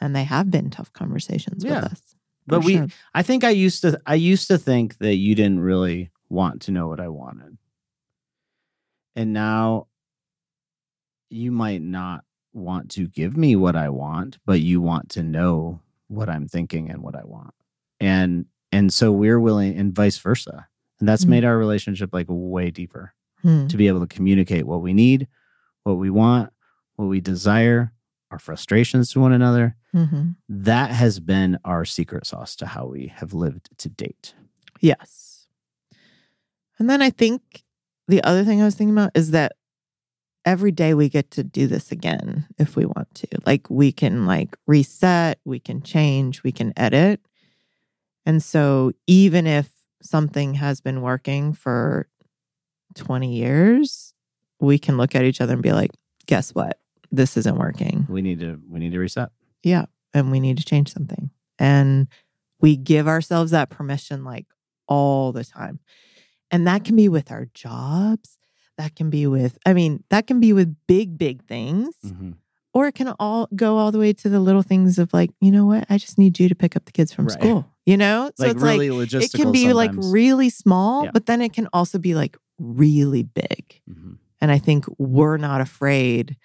And 0.00 0.14
they 0.14 0.24
have 0.24 0.50
been 0.50 0.70
tough 0.70 0.92
conversations 0.92 1.64
Yeah. 1.64 1.82
with 1.82 1.92
us. 1.92 2.02
But 2.46 2.64
we, 2.64 2.76
sure. 2.76 2.86
I 3.14 3.22
think 3.22 3.44
I 3.44 3.50
used 3.50 3.82
to, 3.82 4.00
I 4.06 4.14
used 4.14 4.48
to 4.48 4.56
think 4.56 4.98
that 4.98 5.16
you 5.16 5.34
didn't 5.34 5.60
really 5.60 6.10
want 6.30 6.62
to 6.62 6.72
know 6.72 6.88
what 6.88 6.98
I 7.00 7.08
wanted, 7.08 7.58
and 9.14 9.32
now 9.34 9.86
you 11.28 11.52
might 11.52 11.82
not 11.82 12.24
want 12.54 12.90
to 12.92 13.06
give 13.06 13.36
me 13.36 13.54
what 13.54 13.76
I 13.76 13.90
want, 13.90 14.38
but 14.46 14.60
you 14.60 14.80
want 14.80 15.10
to 15.10 15.22
know 15.22 15.80
what 16.08 16.30
I'm 16.30 16.48
thinking 16.48 16.90
and 16.90 17.02
what 17.02 17.14
I 17.14 17.24
want, 17.24 17.52
and 18.00 18.46
and 18.72 18.92
so 18.92 19.12
we're 19.12 19.40
willing, 19.40 19.76
and 19.76 19.94
vice 19.94 20.16
versa, 20.18 20.68
and 21.00 21.08
that's 21.08 21.24
Mhm. 21.24 21.28
made 21.30 21.44
our 21.44 21.56
relationship 21.58 22.10
like 22.12 22.26
way 22.28 22.70
deeper 22.70 23.14
Hmm. 23.42 23.66
to 23.68 23.76
be 23.76 23.86
able 23.88 24.00
to 24.00 24.06
communicate 24.06 24.66
what 24.66 24.82
we 24.82 24.92
need, 24.92 25.28
what 25.84 25.94
we 25.98 26.10
want, 26.10 26.52
what 26.96 27.06
we 27.06 27.20
desire, 27.20 27.92
our 28.30 28.38
frustrations 28.38 29.12
to 29.12 29.20
one 29.20 29.32
another. 29.32 29.76
Mhm. 29.94 30.36
That 30.48 30.90
has 30.90 31.20
been 31.20 31.58
our 31.64 31.84
secret 31.84 32.26
sauce 32.26 32.56
to 32.56 32.66
how 32.66 32.86
we 32.86 33.06
have 33.08 33.32
lived 33.32 33.70
to 33.78 33.88
date. 33.88 34.34
Yes. 34.80 35.46
And 36.78 36.88
then 36.90 37.00
I 37.02 37.10
think 37.10 37.64
the 38.06 38.22
other 38.24 38.44
thing 38.44 38.60
I 38.60 38.64
was 38.64 38.74
thinking 38.74 38.94
about 38.94 39.12
is 39.14 39.30
that 39.30 39.52
every 40.44 40.72
day 40.72 40.94
we 40.94 41.08
get 41.08 41.30
to 41.32 41.44
do 41.44 41.66
this 41.66 41.90
again 41.92 42.46
if 42.58 42.74
we 42.76 42.86
want 42.86 43.12
to. 43.14 43.26
Like 43.46 43.68
we 43.70 43.92
can 43.92 44.26
like 44.26 44.56
reset, 44.66 45.38
we 45.44 45.58
can 45.58 45.82
change, 45.82 46.42
we 46.42 46.52
can 46.52 46.72
edit. 46.76 47.20
And 48.26 48.42
so 48.42 48.92
even 49.06 49.46
if 49.46 49.70
something 50.02 50.54
has 50.54 50.80
been 50.80 51.02
working 51.02 51.52
for 51.52 52.08
20 52.94 53.34
years, 53.34 54.14
we 54.60 54.78
can 54.78 54.96
look 54.96 55.14
at 55.14 55.24
each 55.24 55.40
other 55.40 55.54
and 55.54 55.62
be 55.62 55.72
like, 55.72 55.90
guess 56.26 56.54
what? 56.54 56.78
This 57.10 57.36
isn't 57.36 57.56
working. 57.56 58.06
We 58.08 58.22
need 58.22 58.40
to 58.40 58.60
we 58.68 58.80
need 58.80 58.92
to 58.92 58.98
reset. 58.98 59.30
Yeah. 59.62 59.86
And 60.14 60.30
we 60.30 60.40
need 60.40 60.58
to 60.58 60.64
change 60.64 60.92
something. 60.92 61.30
And 61.58 62.08
we 62.60 62.76
give 62.76 63.08
ourselves 63.08 63.52
that 63.52 63.70
permission 63.70 64.24
like 64.24 64.46
all 64.86 65.32
the 65.32 65.44
time. 65.44 65.80
And 66.50 66.66
that 66.66 66.84
can 66.84 66.96
be 66.96 67.08
with 67.08 67.30
our 67.30 67.46
jobs. 67.54 68.38
That 68.78 68.94
can 68.94 69.10
be 69.10 69.26
with, 69.26 69.58
I 69.66 69.74
mean, 69.74 70.04
that 70.10 70.26
can 70.26 70.40
be 70.40 70.52
with 70.52 70.74
big, 70.86 71.18
big 71.18 71.44
things. 71.44 71.94
Mm-hmm. 72.04 72.32
Or 72.74 72.86
it 72.86 72.94
can 72.94 73.08
all 73.18 73.48
go 73.56 73.76
all 73.76 73.90
the 73.90 73.98
way 73.98 74.12
to 74.12 74.28
the 74.28 74.40
little 74.40 74.62
things 74.62 74.98
of 74.98 75.12
like, 75.12 75.30
you 75.40 75.50
know 75.50 75.66
what? 75.66 75.86
I 75.90 75.98
just 75.98 76.18
need 76.18 76.38
you 76.38 76.48
to 76.48 76.54
pick 76.54 76.76
up 76.76 76.84
the 76.84 76.92
kids 76.92 77.12
from 77.12 77.26
Right. 77.26 77.38
school. 77.40 77.66
You 77.88 77.96
know? 77.96 78.30
So 78.34 78.44
Like 78.44 78.56
it's 78.56 78.62
really 78.62 78.90
like, 78.90 79.08
logistical. 79.08 79.24
it 79.24 79.32
can 79.32 79.52
be 79.52 79.72
like 79.72 79.92
really 79.96 80.50
small, 80.50 81.04
Yeah. 81.04 81.10
but 81.12 81.24
then 81.26 81.40
it 81.40 81.52
can 81.54 81.68
also 81.72 81.98
be 81.98 82.14
like 82.14 82.36
really 82.58 83.22
big. 83.22 83.80
Mhm. 83.88 84.18
And 84.40 84.50
I 84.50 84.58
think 84.58 84.84
we're 84.98 85.38
not 85.38 85.60
afraid 85.62 86.36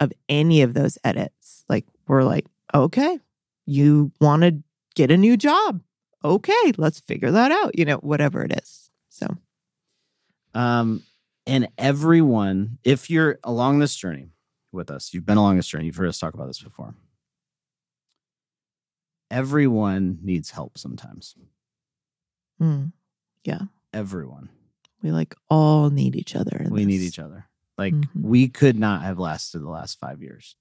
of 0.00 0.12
any 0.28 0.62
of 0.62 0.74
those 0.74 0.98
edits. 1.04 1.64
Like, 1.68 1.86
we're 2.08 2.24
like, 2.24 2.46
okay, 2.74 3.20
you 3.66 4.10
want 4.20 4.42
to 4.42 4.62
get 4.96 5.10
a 5.12 5.16
new 5.16 5.36
job. 5.36 5.80
Okay, 6.24 6.72
let's 6.76 6.98
figure 7.00 7.30
that 7.30 7.52
out, 7.52 7.78
you 7.78 7.84
know, 7.84 7.98
whatever 7.98 8.42
it 8.42 8.52
is. 8.60 8.90
So, 9.10 9.26
Um, 10.54 11.02
and 11.46 11.68
everyone, 11.78 12.78
if 12.84 13.08
you're 13.10 13.38
along 13.44 13.78
this 13.78 13.94
journey 13.94 14.30
with 14.72 14.90
us, 14.90 15.14
you've 15.14 15.26
been 15.26 15.36
along 15.38 15.56
this 15.56 15.68
journey, 15.68 15.86
you've 15.86 15.96
heard 15.96 16.08
us 16.08 16.18
talk 16.18 16.34
about 16.34 16.46
this 16.48 16.60
before. 16.62 16.94
Everyone 19.34 20.18
needs 20.22 20.50
help 20.50 20.78
sometimes. 20.78 21.34
mm, 22.62 22.92
yeah. 23.44 23.62
Everyone. 23.92 24.48
we 25.02 25.10
like 25.10 25.34
all 25.50 25.90
need 25.90 26.14
each 26.16 26.34
other. 26.36 26.66
we 26.70 26.84
need 26.84 27.00
each 27.02 27.18
other. 27.18 27.46
Like 27.76 27.92
Mhm. 27.94 28.22
we 28.22 28.48
could 28.48 28.78
not 28.78 29.02
have 29.02 29.18
lasted 29.18 29.58
the 29.58 29.68
last 29.68 29.98
five 29.98 30.22
years 30.22 30.54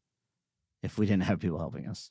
if 0.82 0.98
we 0.98 1.06
didn't 1.06 1.24
have 1.24 1.40
people 1.40 1.60
helping 1.60 1.88
us. 1.88 2.10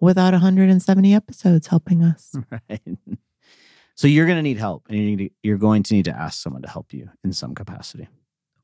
Without 0.00 0.32
170 0.34 1.12
episodes 1.14 1.66
helping 1.66 2.02
us. 2.02 2.34
Right. 2.50 2.80
So 3.96 4.06
you're 4.08 4.26
going 4.26 4.38
to 4.38 4.42
need 4.42 4.58
help, 4.58 4.86
and 4.88 4.98
you 4.98 5.04
need 5.16 5.28
to, 5.28 5.30
you're 5.42 5.58
going 5.58 5.82
to 5.84 5.94
need 5.94 6.06
to 6.06 6.16
ask 6.16 6.40
someone 6.42 6.62
to 6.62 6.68
help 6.68 6.92
you 6.92 7.10
in 7.22 7.32
some 7.32 7.54
capacity. 7.54 8.08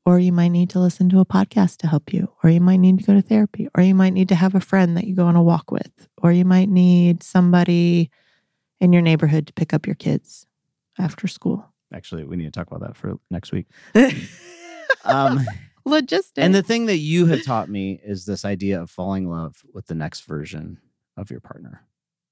Or 0.05 0.19
you 0.19 0.31
might 0.31 0.47
need 0.49 0.69
to 0.71 0.79
listen 0.79 1.09
to 1.09 1.19
a 1.19 1.25
podcast 1.25 1.77
to 1.77 1.87
help 1.87 2.11
you. 2.13 2.31
Or 2.43 2.49
you 2.49 2.59
might 2.59 2.77
need 2.77 2.97
to 2.99 3.05
go 3.05 3.13
to 3.13 3.21
therapy. 3.21 3.67
Or 3.75 3.83
you 3.83 3.93
might 3.93 4.13
need 4.13 4.29
to 4.29 4.35
have 4.35 4.55
a 4.55 4.59
friend 4.59 4.97
that 4.97 5.05
you 5.05 5.15
go 5.15 5.27
on 5.27 5.35
a 5.35 5.43
walk 5.43 5.69
with. 5.71 6.07
Or 6.17 6.31
you 6.31 6.43
might 6.45 6.69
need 6.69 7.21
somebody 7.21 8.09
in 8.79 8.93
your 8.93 9.03
neighborhood 9.03 9.45
to 9.47 9.53
pick 9.53 9.73
up 9.73 9.85
your 9.85 9.95
kids 9.95 10.47
after 10.97 11.27
school. 11.27 11.65
Actually, 11.93 12.23
we 12.23 12.35
need 12.35 12.45
to 12.45 12.51
talk 12.51 12.67
about 12.67 12.81
that 12.81 12.95
for 12.97 13.15
next 13.29 13.51
week. 13.51 13.67
Um, 15.05 15.39
Logistics. 15.85 16.43
and 16.43 16.53
the 16.53 16.61
thing 16.61 16.85
that 16.85 16.97
you 16.97 17.25
have 17.25 17.43
taught 17.43 17.69
me 17.69 17.99
is 18.03 18.25
this 18.25 18.45
idea 18.45 18.81
of 18.81 18.89
falling 18.91 19.23
in 19.23 19.29
love 19.31 19.63
with 19.73 19.87
the 19.87 19.95
next 19.95 20.21
version 20.21 20.77
of 21.17 21.31
your 21.31 21.39
partner. 21.39 21.81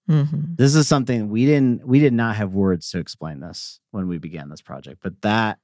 Mhm. 0.08 0.56
This 0.58 0.76
is 0.76 0.88
something 0.88 1.30
we 1.30 1.46
didn't 1.46 1.88
we 1.88 2.00
did 2.00 2.14
not 2.14 2.36
have 2.36 2.54
words 2.54 2.92
to 2.92 3.00
explain 3.00 3.40
this 3.40 3.80
when 3.92 4.08
we 4.08 4.18
began 4.20 4.50
this 4.50 4.62
project, 4.62 5.00
but 5.02 5.20
that 5.22 5.58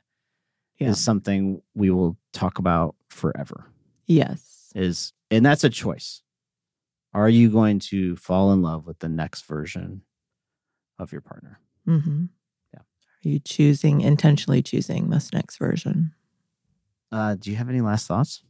is 0.80 1.03
something 1.03 1.61
we 1.73 1.89
will 1.89 2.17
talk 2.34 2.59
about 2.59 2.95
forever. 3.09 3.65
Yes. 4.05 4.71
Is 4.76 5.13
and 5.32 5.45
that's 5.45 5.63
a 5.63 5.69
choice. 5.69 6.21
Are 7.13 7.30
you 7.30 7.49
going 7.49 7.80
to 7.80 8.15
fall 8.17 8.51
in 8.51 8.61
love 8.61 8.86
with 8.86 8.99
the 8.99 9.09
next 9.09 9.45
version 9.45 10.01
of 10.99 11.11
your 11.11 11.21
partner? 11.21 11.59
Mm-hmm. 11.88 12.26
Yeah. 12.73 12.80
Are 12.80 13.30
you 13.30 13.39
choosing, 13.39 14.01
intentionally 14.01 14.61
choosing 14.61 15.09
this 15.09 15.32
next 15.32 15.57
version? 15.57 16.13
Uh, 17.11 17.36
do 17.36 17.49
you 17.49 17.55
have 17.55 17.69
any 17.69 17.82
last 17.82 18.07
thoughts? 18.07 18.43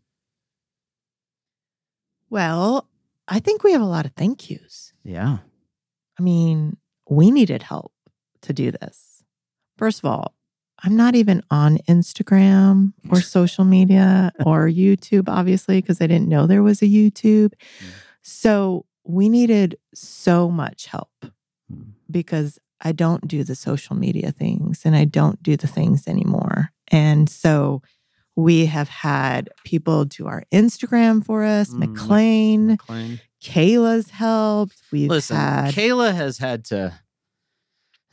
Well, 2.30 2.90
I 3.28 3.40
think 3.40 3.64
we 3.64 3.72
have 3.72 3.82
a 3.82 3.86
lot 3.86 4.06
of 4.06 4.14
thank 4.14 4.50
yous. 4.50 4.94
Yeah. 5.04 5.38
I 6.20 6.24
mean, 6.24 6.78
we 7.10 7.32
needed 7.32 7.64
help 7.64 7.94
to 8.42 8.54
do 8.54 8.72
this. 8.72 9.24
First 9.78 10.00
of 10.00 10.06
all, 10.06 10.35
I'm 10.84 10.96
not 10.96 11.16
even 11.16 11.42
on 11.50 11.78
Instagram 11.90 12.94
or 13.10 13.22
social 13.22 13.64
media 13.64 14.32
or 14.46 14.68
YouTube, 14.68 15.30
obviously, 15.30 15.82
because 15.82 16.02
I 16.02 16.08
didn't 16.08 16.28
know 16.30 16.46
there 16.48 16.64
was 16.64 16.82
a 16.82 16.86
YouTube. 16.86 17.54
Mm. 17.54 17.92
So 18.22 18.86
we 19.04 19.30
needed 19.30 19.78
so 19.94 20.50
much 20.50 20.88
help 20.88 21.10
Hmm. 21.70 21.82
because 22.12 22.60
I 22.82 22.92
don't 22.92 23.28
do 23.28 23.44
the 23.44 23.56
social 23.56 23.96
media 23.96 24.32
things 24.32 24.82
and 24.86 24.96
I 24.96 25.06
don't 25.06 25.42
do 25.42 25.58
the 25.58 25.66
things 25.68 26.08
anymore. 26.08 26.70
And 26.90 27.28
so 27.30 27.82
we 28.36 28.66
have 28.68 28.90
had 28.90 29.50
people 29.64 30.06
do 30.06 30.28
our 30.28 30.44
Instagram 30.54 31.26
for 31.26 31.44
us, 31.44 31.70
Mm, 31.70 31.80
McLean, 31.80 32.68
McLean. 32.68 33.20
Kayla's 33.42 34.10
helped. 34.12 34.76
We've 34.92 35.10
Listen, 35.10 35.38
had 35.38 35.74
Kayla 35.74 36.14
has 36.14 36.38
had 36.38 36.66
to 36.66 36.94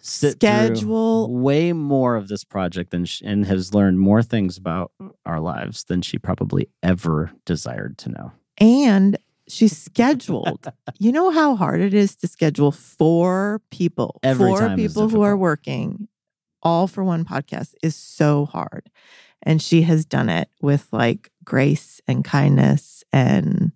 sit 0.03 0.33
Schedule. 0.33 1.33
way 1.33 1.73
more 1.73 2.17
of 2.17 2.29
this 2.29 2.45
project 2.45 2.91
than 2.91 3.05
sh- 3.05 3.23
and 3.25 3.47
has 3.47 3.73
learned 3.73 4.01
more 4.01 4.23
things 4.23 4.59
about 4.59 4.93
our 5.25 5.41
lives 5.41 5.85
than 5.85 6.03
she 6.03 6.19
probably 6.19 6.69
ever 6.83 7.31
desired 7.47 7.97
to 7.99 8.09
know. 8.11 8.33
and 8.59 9.17
she's 9.49 9.77
scheduled. 9.77 10.71
you 10.99 11.13
know 11.13 11.31
how 11.31 11.57
hard 11.57 11.81
it 11.81 11.95
is 11.95 12.17
to 12.17 12.27
schedule 12.29 12.73
four 12.73 13.61
people, 13.71 14.19
Every 14.23 14.49
four 14.49 14.75
people 14.77 15.09
who 15.09 15.23
are 15.23 15.37
working 15.37 16.09
all 16.63 16.87
for 16.87 17.03
one 17.03 17.25
podcast 17.25 17.75
is 17.83 17.97
so 17.97 18.47
hard. 18.47 18.89
And 19.43 19.61
she 19.61 19.83
has 19.83 20.05
done 20.05 20.29
it 20.29 20.49
with 20.61 20.87
like 20.93 21.31
grace 21.45 22.01
and 22.07 22.25
kindness 22.25 23.03
and 23.13 23.73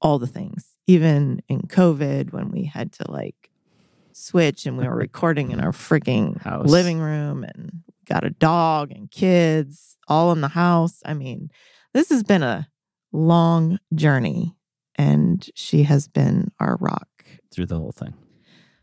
all 0.00 0.18
the 0.18 0.26
things. 0.26 0.76
Even 0.86 1.42
in 1.48 1.62
COVID, 1.62 2.32
when 2.32 2.50
we 2.50 2.64
had 2.64 2.92
to 2.92 3.10
like 3.10 3.50
switch 4.18 4.64
and 4.66 4.78
we 4.78 4.86
were 4.86 4.94
recording 4.96 5.50
in 5.50 5.60
our 5.60 5.72
freaking 5.72 6.40
House. 6.40 6.70
living 6.70 7.00
room 7.00 7.44
and 7.44 7.82
got 8.06 8.24
a 8.24 8.30
dog 8.30 8.90
and 8.92 9.10
kids 9.10 9.96
all 10.08 10.30
in 10.32 10.40
the 10.40 10.48
house. 10.48 11.00
I 11.04 11.14
mean, 11.14 11.50
this 11.92 12.10
has 12.10 12.22
been 12.22 12.42
a 12.42 12.68
long 13.12 13.78
journey 13.94 14.54
and 14.96 15.48
she 15.54 15.82
has 15.84 16.06
been 16.08 16.50
our 16.60 16.76
rock. 16.80 17.08
through 17.50 17.66
the 17.66 17.78
whole 17.78 17.92
thing. 17.92 18.14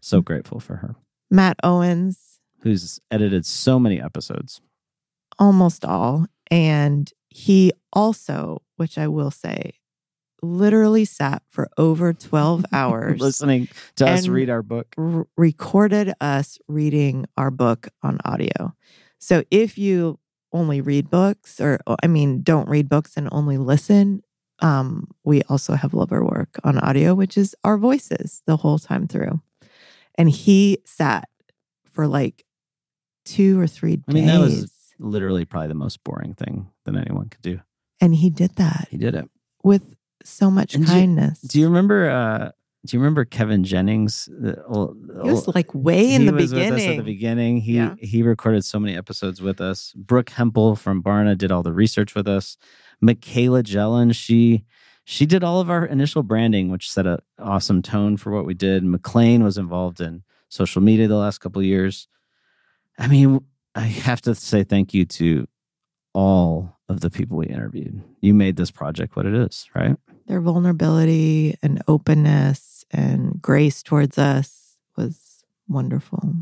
So 0.01 0.21
Mm. 0.21 0.25
grateful 0.25 0.59
for 0.59 0.77
her, 0.77 0.95
Matt 1.29 1.57
Owens, 1.63 2.39
who's 2.61 2.99
edited 3.09 3.45
so 3.45 3.79
many 3.79 4.01
episodes. 4.01 4.61
almost 5.39 5.83
all. 5.85 6.25
And 6.51 7.11
he 7.29 7.71
also, 7.93 8.61
which 8.75 8.97
I 8.97 9.07
will 9.07 9.31
say, 9.31 9.73
literally 10.41 11.05
sat 11.05 11.43
for 11.49 11.69
over 11.77 12.13
12 12.13 12.65
hours, 12.73 13.19
listening 13.21 13.67
to 13.95 14.07
us 14.07 14.27
read 14.27 14.49
our 14.49 14.63
book. 14.63 14.87
r- 14.97 15.27
recorded 15.37 16.13
us 16.21 16.57
reading 16.67 17.25
our 17.37 17.51
book 17.51 17.87
on 18.03 18.17
audio. 18.25 18.75
So 19.19 19.43
if 19.51 19.77
you 19.77 20.19
only 20.53 20.81
read 20.81 21.09
books, 21.09 21.59
or 21.61 21.79
I 22.03 22.07
mean, 22.07 22.41
don't 22.41 22.67
read 22.67 22.89
books 22.89 23.13
and 23.15 23.29
only 23.31 23.57
listen, 23.57 24.23
um, 24.59 25.07
we 25.23 25.41
also 25.43 25.73
have 25.75 25.93
Love 25.93 26.11
or 26.11 26.23
Work 26.23 26.59
on 26.63 26.77
audio, 26.79 27.13
which 27.15 27.37
is 27.37 27.55
our 27.63 27.77
voices 27.77 28.41
the 28.45 28.57
whole 28.57 28.79
time 28.79 29.07
through. 29.07 29.41
And 30.15 30.29
he 30.29 30.79
sat 30.85 31.29
for 31.85 32.05
like 32.07 32.45
two 33.25 33.59
or 33.59 33.67
three 33.67 33.97
days. 33.97 34.05
I 34.09 34.13
mean, 34.13 34.25
that 34.27 34.39
was- 34.39 34.71
Literally, 35.03 35.45
probably 35.45 35.67
the 35.69 35.73
most 35.73 36.03
boring 36.03 36.35
thing 36.35 36.69
that 36.85 36.95
anyone 36.95 37.29
could 37.29 37.41
do. 37.41 37.59
and 37.99 38.13
he 38.13 38.29
did 38.29 38.55
that 38.57 38.87
He 38.91 38.97
did 38.97 39.15
it. 39.15 39.27
with 39.63 39.95
so 40.25 40.49
much 40.51 40.75
And 40.75 40.85
do 40.85 40.91
you- 40.91 40.97
kindness. 40.99 41.41
Do 41.41 41.59
you 41.59 41.67
remember 41.67 42.09
uh, 42.09 42.51
Do 42.85 42.97
you 42.97 42.99
remember 42.99 43.25
Kevin 43.25 43.63
Jennings? 43.63 44.27
The 44.31 44.63
old- 44.65 44.97
He 45.23 45.29
was 45.29 45.47
like 45.53 45.73
way 45.75 46.13
in 46.15 46.21
he 46.21 46.27
the 46.27 46.33
was 46.33 46.51
with 46.53 46.63
us 46.63 46.69
beginning. 46.71 46.89
at 46.89 46.97
the 46.97 47.03
beginning. 47.03 47.57
He 47.61 47.75
Yeah. 47.75 47.95
he 47.99 48.23
recorded 48.23 48.65
so 48.65 48.79
many 48.79 48.97
episodes 48.97 49.39
with 49.41 49.61
us. 49.61 49.93
Brooke 49.95 50.31
Hempell 50.31 50.75
from 50.77 51.03
Barna 51.03 51.37
did 51.37 51.51
all 51.51 51.61
the 51.63 51.73
research 51.73 52.15
with 52.15 52.27
us. 52.27 52.57
Michaela 53.01 53.61
Jellin, 53.63 54.13
she 54.15 54.65
she 55.03 55.25
did 55.25 55.43
all 55.43 55.59
of 55.59 55.69
our 55.69 55.85
initial 55.85 56.23
branding, 56.23 56.69
which 56.69 56.89
set 56.91 57.05
an 57.07 57.17
awesome 57.39 57.81
tone 57.81 58.17
for 58.17 58.31
what 58.31 58.45
we 58.45 58.53
did. 58.53 58.83
McLean 58.83 59.43
was 59.43 59.57
involved 59.57 59.99
in 60.01 60.23
social 60.49 60.81
media 60.81 61.07
the 61.07 61.15
last 61.17 61.39
couple 61.39 61.59
of 61.59 61.65
years. 61.65 62.07
I 62.99 63.07
mean, 63.07 63.41
I 63.75 63.81
have 63.81 64.21
to 64.21 64.33
say 64.35 64.63
thank 64.63 64.93
you 64.93 65.05
to 65.05 65.47
all 66.13 66.77
of 66.89 66.99
the 67.01 67.09
people 67.09 67.37
we 67.37 67.47
interviewed. 67.47 68.01
You 68.21 68.33
made 68.33 68.57
this 68.57 68.69
project 68.71 69.15
what 69.15 69.25
it 69.25 69.33
is, 69.33 69.67
right? 69.75 69.95
Their 70.27 70.41
vulnerability 70.41 71.55
and 71.61 71.81
openness 71.87 72.85
and 72.91 73.41
grace 73.41 73.83
towards 73.83 74.17
us 74.17 74.77
was 74.95 75.43
wonderful. 75.67 76.33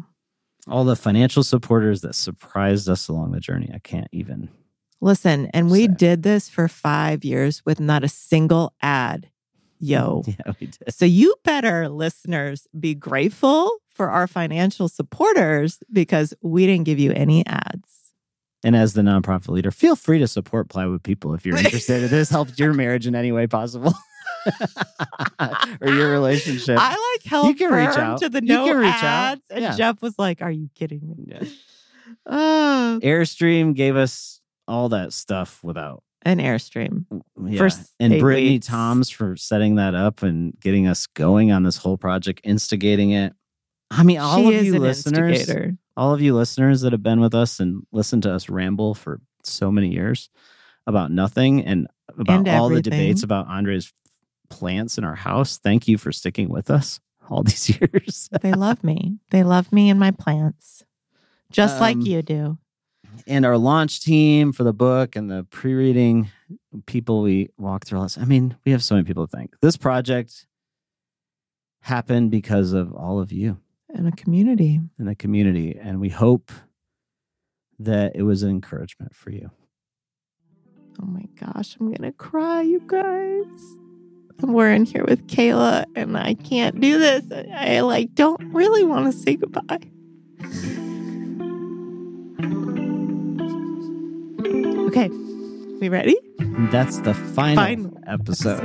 All 0.67 0.83
the 0.83 0.95
financial 0.95 1.43
supporters 1.43 2.01
that 2.01 2.15
surprised 2.15 2.89
us 2.89 3.07
along 3.07 3.31
the 3.31 3.39
journey. 3.39 3.71
I 3.73 3.79
can't 3.79 4.09
even 4.11 4.49
Listen, 5.01 5.47
and 5.53 5.71
we 5.71 5.85
Say. 5.85 5.93
did 5.97 6.23
this 6.23 6.49
for 6.49 6.67
five 6.67 7.23
years 7.23 7.65
with 7.65 7.79
not 7.79 8.03
a 8.03 8.09
single 8.09 8.73
ad. 8.81 9.29
Yo. 9.79 10.23
Yeah, 10.27 10.53
we 10.59 10.67
did. 10.67 10.93
So 10.93 11.05
you 11.05 11.35
better, 11.45 11.87
listeners, 11.87 12.67
be 12.77 12.93
grateful 12.95 13.71
for 13.89 14.09
our 14.09 14.27
financial 14.27 14.89
supporters 14.89 15.79
because 15.91 16.33
we 16.41 16.65
didn't 16.65 16.83
give 16.83 16.99
you 16.99 17.13
any 17.13 17.45
ads. 17.45 17.98
And 18.63 18.75
as 18.75 18.93
the 18.93 19.01
nonprofit 19.01 19.49
leader, 19.49 19.71
feel 19.71 19.95
free 19.95 20.19
to 20.19 20.27
support 20.27 20.67
Plywood 20.69 21.01
People 21.03 21.33
if 21.33 21.45
you're 21.45 21.57
interested. 21.65 22.03
if 22.03 22.11
this 22.11 22.29
helps 22.29 22.59
your 22.59 22.73
marriage 22.73 23.07
in 23.07 23.15
any 23.15 23.31
way 23.31 23.47
possible 23.47 23.93
or 25.81 25.89
your 25.89 26.11
relationship. 26.11 26.77
I 26.79 26.89
like 26.89 27.23
held 27.29 27.47
You 27.47 27.55
can 27.55 27.71
reach 27.71 27.97
out. 27.97 28.19
to 28.19 28.29
the 28.29 28.41
You 28.41 28.47
no 28.47 28.65
can 28.65 28.77
reach 28.77 28.87
out. 28.95 29.03
ads, 29.03 29.41
and 29.49 29.61
Yeah. 29.61 29.75
Jeff 29.75 30.01
was 30.01 30.15
like, 30.17 30.41
"Are 30.41 30.51
you 30.51 30.69
kidding 30.75 31.01
me?" 31.07 31.25
Yeah. 31.27 31.43
Oh, 32.25 32.99
Airstream 33.03 33.75
gave 33.75 33.95
us 33.95 34.41
all 34.67 34.89
that 34.89 35.13
stuff 35.13 35.63
without. 35.63 36.01
an 36.23 36.39
airstream. 36.39 37.05
Yeah. 37.45 37.69
And 37.99 38.19
Brittany 38.19 38.49
weeks. 38.53 38.65
Toms 38.67 39.09
for 39.11 39.35
setting 39.37 39.75
that 39.75 39.93
up 39.95 40.23
and 40.23 40.53
getting 40.59 40.87
us 40.87 41.05
going 41.07 41.51
on 41.51 41.63
this 41.63 41.77
whole 41.77 41.97
project, 41.97 42.41
instigating 42.43 43.11
it. 43.11 43.33
I 43.91 44.03
mean, 44.03 44.19
all 44.19 44.37
she 44.37 44.55
of 44.57 44.65
you 44.65 44.79
listeners, 44.79 45.39
instigator. 45.39 45.77
all 45.97 46.13
of 46.13 46.21
you 46.21 46.35
listeners 46.35 46.81
that 46.81 46.91
have 46.91 47.01
been 47.03 47.19
with 47.19 47.33
us 47.33 47.59
and 47.59 47.85
listened 47.91 48.23
to 48.23 48.33
us 48.33 48.49
ramble 48.49 48.93
for 48.93 49.19
so 49.43 49.71
many 49.71 49.89
years 49.91 50.29
about 50.85 51.11
nothing 51.11 51.65
and 51.65 51.87
about 52.17 52.39
And 52.39 52.47
all 52.49 52.69
the 52.69 52.81
debates 52.81 53.23
about 53.23 53.47
Andre's 53.47 53.91
plants 54.49 54.97
in 54.97 55.03
our 55.03 55.15
house. 55.15 55.57
Thank 55.57 55.87
you 55.87 55.97
for 55.97 56.11
sticking 56.11 56.49
with 56.49 56.69
us 56.69 56.99
all 57.29 57.43
these 57.49 57.69
years. 57.69 58.29
They 58.41 58.53
love 58.53 58.83
me. 58.83 59.17
They 59.31 59.43
love 59.43 59.71
me 59.71 59.89
and 59.89 59.99
my 59.99 60.11
plants, 60.11 60.83
just 61.51 61.79
like 61.79 61.95
Um, 61.97 62.01
you 62.01 62.21
do. 62.21 62.57
and 63.27 63.45
our 63.45 63.57
launch 63.57 64.01
team 64.01 64.51
for 64.51 64.63
the 64.63 64.73
book 64.73 65.15
and 65.15 65.29
the 65.31 65.45
pre-reading 65.49 66.29
people 66.85 67.21
we 67.21 67.49
walk 67.57 67.85
through 67.85 67.99
all 67.99 68.05
this. 68.05 68.17
I 68.17 68.25
mean, 68.25 68.55
we 68.65 68.71
have 68.71 68.83
so 68.83 68.95
many 68.95 69.05
people 69.05 69.25
to 69.27 69.35
thank. 69.35 69.55
This 69.61 69.77
project 69.77 70.45
happened 71.81 72.29
because 72.31 72.73
of 72.73 72.93
all 72.93 73.19
of 73.19 73.31
you 73.31 73.57
In 73.93 74.05
a 74.05 74.11
community. 74.11 74.79
in 74.99 75.07
a 75.07 75.15
community, 75.15 75.77
and 75.81 75.99
we 75.99 76.09
hope 76.09 76.51
that 77.79 78.15
it 78.15 78.23
was 78.23 78.43
an 78.43 78.49
encouragement 78.49 79.15
for 79.15 79.31
you. 79.31 79.49
Oh 81.01 81.05
my 81.05 81.25
gosh, 81.39 81.77
I'm 81.79 81.91
gonna 81.91 82.11
cry, 82.11 82.61
you 82.61 82.81
guys. 82.85 83.45
We're 84.41 84.71
in 84.71 84.85
here 84.85 85.03
with 85.05 85.27
Kayla, 85.27 85.85
and 85.95 86.17
I 86.17 86.33
can't 86.33 86.79
do 86.79 86.97
this. 86.99 87.25
I 87.53 87.81
like 87.81 88.13
don't 88.15 88.41
really 88.53 88.83
want 88.83 89.11
to 89.11 89.17
say 89.17 89.35
goodbye. 89.35 89.79
Okay, 94.87 95.09
we 95.79 95.89
ready? 95.89 96.17
That's 96.71 96.99
the 96.99 97.13
final, 97.13 97.55
Final 97.63 97.97
episode 98.07 98.63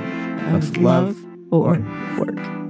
Of 0.54 0.54
of 0.54 0.76
Love 0.78 1.24
or 1.50 1.78
work. 2.18 2.63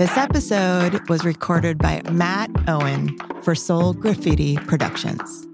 This 0.00 0.16
episode 0.16 1.10
was 1.10 1.26
recorded 1.26 1.76
by 1.76 2.00
Matt 2.10 2.50
Owen 2.66 3.18
for 3.42 3.54
Soul 3.54 3.92
Graffiti 3.92 4.56
Productions. 4.56 5.49